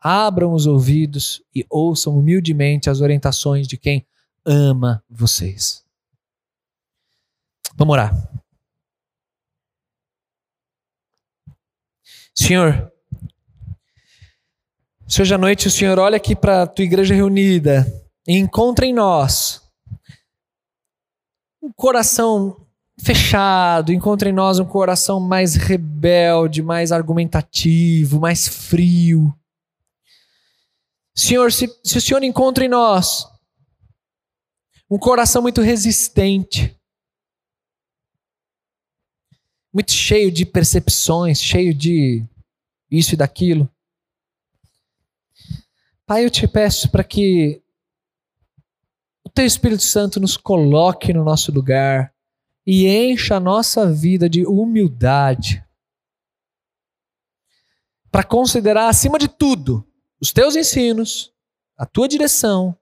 Abram 0.00 0.52
os 0.52 0.66
ouvidos 0.66 1.42
e 1.54 1.64
ouçam 1.70 2.18
humildemente 2.18 2.90
as 2.90 3.00
orientações 3.00 3.66
de 3.66 3.76
quem 3.76 4.06
ama 4.44 5.02
vocês. 5.08 5.84
Vamos 7.76 7.92
orar. 7.92 8.35
Senhor, 12.38 12.92
se 15.08 15.22
hoje 15.22 15.34
à 15.34 15.38
noite 15.38 15.68
o 15.68 15.70
Senhor 15.70 15.98
olha 15.98 16.18
aqui 16.18 16.36
para 16.36 16.62
a 16.62 16.66
tua 16.66 16.84
igreja 16.84 17.14
reunida 17.14 17.86
e 18.28 18.36
encontra 18.36 18.84
em 18.84 18.92
nós 18.92 19.62
um 21.62 21.72
coração 21.72 22.66
fechado, 23.00 23.90
encontra 23.90 24.28
em 24.28 24.32
nós 24.32 24.58
um 24.58 24.66
coração 24.66 25.18
mais 25.18 25.54
rebelde, 25.54 26.62
mais 26.62 26.92
argumentativo, 26.92 28.20
mais 28.20 28.46
frio. 28.46 29.34
Senhor, 31.14 31.50
se, 31.50 31.66
se 31.82 31.96
o 31.96 32.00
Senhor 32.02 32.22
encontra 32.22 32.64
em 32.64 32.68
nós 32.68 33.26
um 34.90 34.98
coração 34.98 35.40
muito 35.40 35.62
resistente, 35.62 36.78
muito 39.76 39.92
cheio 39.92 40.32
de 40.32 40.46
percepções, 40.46 41.38
cheio 41.38 41.74
de 41.74 42.24
isso 42.90 43.12
e 43.12 43.16
daquilo. 43.16 43.68
Pai, 46.06 46.24
eu 46.24 46.30
te 46.30 46.48
peço 46.48 46.90
para 46.90 47.04
que 47.04 47.60
o 49.22 49.28
Teu 49.28 49.44
Espírito 49.44 49.82
Santo 49.82 50.18
nos 50.18 50.34
coloque 50.34 51.12
no 51.12 51.22
nosso 51.22 51.52
lugar 51.52 52.10
e 52.66 52.88
encha 52.88 53.36
a 53.36 53.40
nossa 53.40 53.92
vida 53.92 54.30
de 54.30 54.46
humildade 54.46 55.62
para 58.10 58.24
considerar 58.24 58.88
acima 58.88 59.18
de 59.18 59.28
tudo 59.28 59.86
os 60.18 60.32
teus 60.32 60.56
ensinos, 60.56 61.34
a 61.76 61.84
tua 61.84 62.08
direção, 62.08 62.74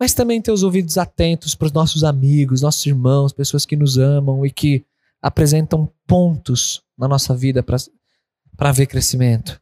mas 0.00 0.14
também 0.14 0.42
ter 0.42 0.50
os 0.50 0.64
ouvidos 0.64 0.98
atentos 0.98 1.54
para 1.54 1.66
os 1.66 1.72
nossos 1.72 2.02
amigos, 2.02 2.60
nossos 2.60 2.84
irmãos, 2.84 3.32
pessoas 3.32 3.64
que 3.64 3.76
nos 3.76 3.98
amam 3.98 4.44
e 4.44 4.50
que 4.50 4.84
apresentam 5.20 5.92
pontos 6.06 6.82
na 6.96 7.06
nossa 7.06 7.36
vida 7.36 7.62
para 7.62 8.72
ver 8.72 8.86
crescimento. 8.86 9.60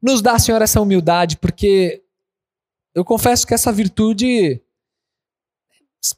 Nos 0.00 0.22
dá, 0.22 0.38
Senhor, 0.38 0.62
essa 0.62 0.80
humildade, 0.80 1.36
porque 1.36 2.04
eu 2.94 3.04
confesso 3.04 3.46
que 3.46 3.54
essa 3.54 3.72
virtude 3.72 4.62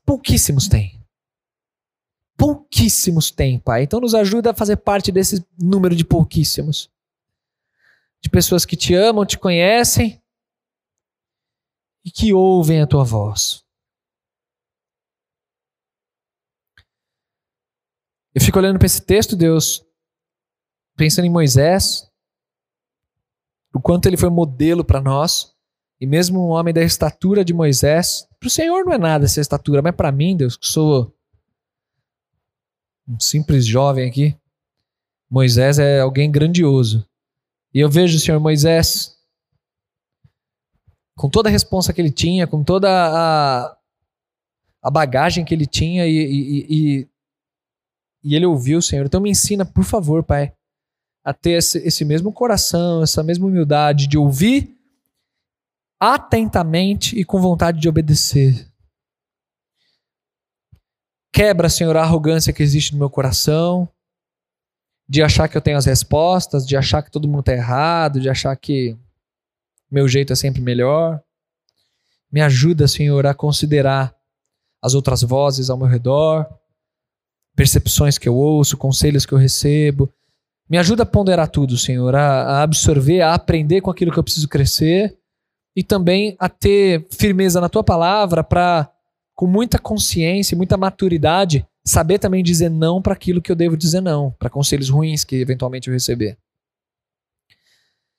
pouquíssimos 0.04 0.68
têm. 0.68 1.00
Pouquíssimos 2.36 3.30
têm, 3.30 3.58
Pai. 3.58 3.82
Então 3.82 4.00
nos 4.00 4.14
ajuda 4.14 4.50
a 4.50 4.54
fazer 4.54 4.76
parte 4.76 5.12
desse 5.12 5.44
número 5.58 5.94
de 5.94 6.04
pouquíssimos. 6.04 6.90
De 8.22 8.28
pessoas 8.28 8.64
que 8.64 8.76
te 8.76 8.94
amam, 8.94 9.24
te 9.24 9.38
conhecem 9.38 10.22
e 12.04 12.10
que 12.10 12.32
ouvem 12.32 12.80
a 12.80 12.86
tua 12.86 13.04
voz. 13.04 13.64
Eu 18.34 18.40
fico 18.40 18.58
olhando 18.58 18.78
para 18.78 18.86
esse 18.86 19.00
texto, 19.00 19.36
Deus, 19.36 19.84
pensando 20.96 21.24
em 21.24 21.30
Moisés, 21.30 22.08
o 23.74 23.80
quanto 23.80 24.06
ele 24.06 24.16
foi 24.16 24.28
modelo 24.30 24.84
para 24.84 25.00
nós. 25.00 25.54
E 26.00 26.06
mesmo 26.06 26.40
um 26.40 26.50
homem 26.50 26.72
da 26.72 26.82
estatura 26.82 27.44
de 27.44 27.52
Moisés, 27.52 28.26
para 28.38 28.46
o 28.46 28.50
Senhor 28.50 28.84
não 28.84 28.92
é 28.92 28.98
nada 28.98 29.26
essa 29.26 29.40
estatura, 29.40 29.82
mas 29.82 29.94
para 29.94 30.10
mim, 30.10 30.36
Deus, 30.36 30.56
que 30.56 30.66
sou 30.66 31.14
um 33.06 33.20
simples 33.20 33.66
jovem 33.66 34.08
aqui, 34.08 34.34
Moisés 35.28 35.78
é 35.78 36.00
alguém 36.00 36.30
grandioso. 36.30 37.06
E 37.74 37.80
eu 37.80 37.90
vejo 37.90 38.16
o 38.16 38.20
Senhor 38.20 38.40
Moisés 38.40 39.16
com 41.16 41.28
toda 41.28 41.48
a 41.48 41.52
responsa 41.52 41.92
que 41.92 42.00
ele 42.00 42.10
tinha, 42.10 42.46
com 42.46 42.64
toda 42.64 42.88
a, 42.90 43.76
a 44.82 44.90
bagagem 44.90 45.44
que 45.44 45.52
ele 45.52 45.66
tinha 45.66 46.06
e, 46.06 46.16
e, 46.16 46.66
e, 46.68 47.08
e 48.22 48.34
ele 48.34 48.46
ouviu 48.46 48.82
Senhor. 48.82 49.06
Então 49.06 49.20
me 49.20 49.30
ensina, 49.30 49.64
por 49.64 49.84
favor, 49.84 50.22
Pai, 50.22 50.52
a 51.24 51.32
ter 51.32 51.52
esse, 51.52 51.78
esse 51.78 52.04
mesmo 52.04 52.32
coração, 52.32 53.02
essa 53.02 53.22
mesma 53.22 53.46
humildade 53.46 54.06
de 54.06 54.18
ouvir 54.18 54.76
atentamente 56.00 57.18
e 57.18 57.24
com 57.24 57.40
vontade 57.40 57.78
de 57.78 57.88
obedecer. 57.88 58.66
Quebra, 61.32 61.68
Senhor, 61.68 61.96
a 61.96 62.02
arrogância 62.02 62.52
que 62.52 62.62
existe 62.62 62.92
no 62.92 62.98
meu 62.98 63.10
coração, 63.10 63.88
de 65.08 65.22
achar 65.22 65.48
que 65.48 65.56
eu 65.56 65.60
tenho 65.60 65.76
as 65.76 65.84
respostas, 65.86 66.66
de 66.66 66.76
achar 66.76 67.02
que 67.02 67.10
todo 67.10 67.28
mundo 67.28 67.40
está 67.40 67.52
errado, 67.52 68.20
de 68.20 68.28
achar 68.28 68.56
que 68.56 68.96
meu 69.90 70.08
jeito 70.08 70.32
é 70.32 70.36
sempre 70.36 70.62
melhor. 70.62 71.22
Me 72.32 72.40
ajuda, 72.40 72.88
Senhor, 72.88 73.26
a 73.26 73.34
considerar 73.34 74.14
as 74.82 74.94
outras 74.94 75.22
vozes 75.22 75.68
ao 75.68 75.76
meu 75.76 75.86
redor, 75.86 76.48
percepções 77.60 78.16
que 78.16 78.26
eu 78.26 78.34
ouço, 78.34 78.74
conselhos 78.74 79.26
que 79.26 79.34
eu 79.34 79.38
recebo. 79.38 80.10
Me 80.66 80.78
ajuda 80.78 81.02
a 81.02 81.06
ponderar 81.06 81.46
tudo, 81.46 81.76
Senhor, 81.76 82.16
a, 82.16 82.42
a 82.42 82.62
absorver, 82.62 83.20
a 83.20 83.34
aprender 83.34 83.82
com 83.82 83.90
aquilo 83.90 84.10
que 84.10 84.18
eu 84.18 84.24
preciso 84.24 84.48
crescer 84.48 85.18
e 85.76 85.84
também 85.84 86.34
a 86.38 86.48
ter 86.48 87.06
firmeza 87.10 87.60
na 87.60 87.68
tua 87.68 87.84
palavra 87.84 88.42
para, 88.42 88.90
com 89.34 89.46
muita 89.46 89.78
consciência 89.78 90.56
muita 90.56 90.78
maturidade, 90.78 91.66
saber 91.84 92.18
também 92.18 92.42
dizer 92.42 92.70
não 92.70 93.02
para 93.02 93.12
aquilo 93.12 93.42
que 93.42 93.52
eu 93.52 93.56
devo 93.56 93.76
dizer 93.76 94.00
não, 94.00 94.30
para 94.38 94.48
conselhos 94.48 94.88
ruins 94.88 95.22
que 95.22 95.36
eventualmente 95.36 95.88
eu 95.88 95.92
receber. 95.92 96.38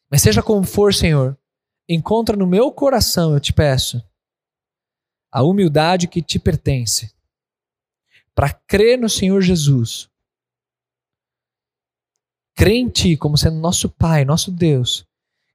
Mas 0.08 0.22
seja 0.22 0.44
como 0.44 0.64
for, 0.64 0.94
Senhor, 0.94 1.36
encontra 1.90 2.38
no 2.38 2.46
meu 2.46 2.72
coração, 2.72 3.34
eu 3.34 3.40
te 3.40 3.52
peço, 3.52 4.04
a 5.32 5.42
humildade 5.42 6.08
que 6.08 6.22
te 6.22 6.38
pertence, 6.38 7.12
para 8.36 8.52
crer 8.52 8.98
no 8.98 9.10
Senhor 9.10 9.42
Jesus, 9.42 10.10
crer 12.56 12.76
em 12.76 12.90
Ti 12.90 13.18
como 13.18 13.38
sendo 13.38 13.60
nosso 13.60 13.90
Pai, 13.90 14.26
nosso 14.26 14.52
Deus, 14.52 15.06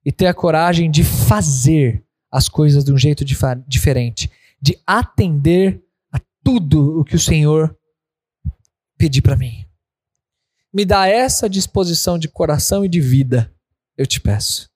e 0.04 0.12
ter 0.12 0.26
a 0.26 0.34
coragem 0.34 0.90
de 0.90 1.02
fazer 1.04 2.04
as 2.30 2.48
coisas 2.48 2.84
de 2.84 2.92
um 2.92 2.98
jeito 2.98 3.24
diferente, 3.24 4.30
de 4.60 4.78
atender 4.86 5.82
a 6.12 6.20
tudo 6.42 7.00
o 7.00 7.04
que 7.04 7.16
o 7.16 7.20
Senhor 7.20 7.76
pedir 8.96 9.22
para 9.22 9.36
mim. 9.36 9.66
Me 10.72 10.84
dá 10.84 11.08
essa 11.08 11.48
disposição 11.48 12.18
de 12.18 12.28
coração 12.28 12.84
e 12.84 12.88
de 12.88 13.00
vida, 13.00 13.52
eu 13.96 14.06
te 14.06 14.20
peço. 14.20 14.68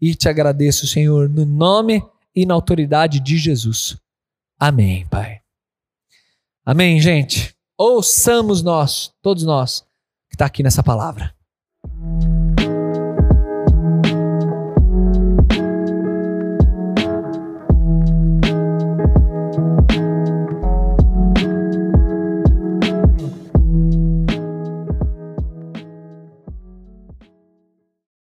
E 0.00 0.14
te 0.14 0.28
agradeço, 0.28 0.86
Senhor, 0.86 1.28
no 1.28 1.44
nome 1.44 2.02
e 2.34 2.46
na 2.46 2.54
autoridade 2.54 3.20
de 3.20 3.36
Jesus. 3.36 3.96
Amém, 4.58 5.06
Pai. 5.06 5.37
Amém, 6.70 7.00
gente? 7.00 7.56
Ouçamos 7.78 8.62
nós, 8.62 9.10
todos 9.22 9.42
nós, 9.42 9.80
que 10.28 10.34
está 10.34 10.44
aqui 10.44 10.62
nessa 10.62 10.82
palavra. 10.82 11.34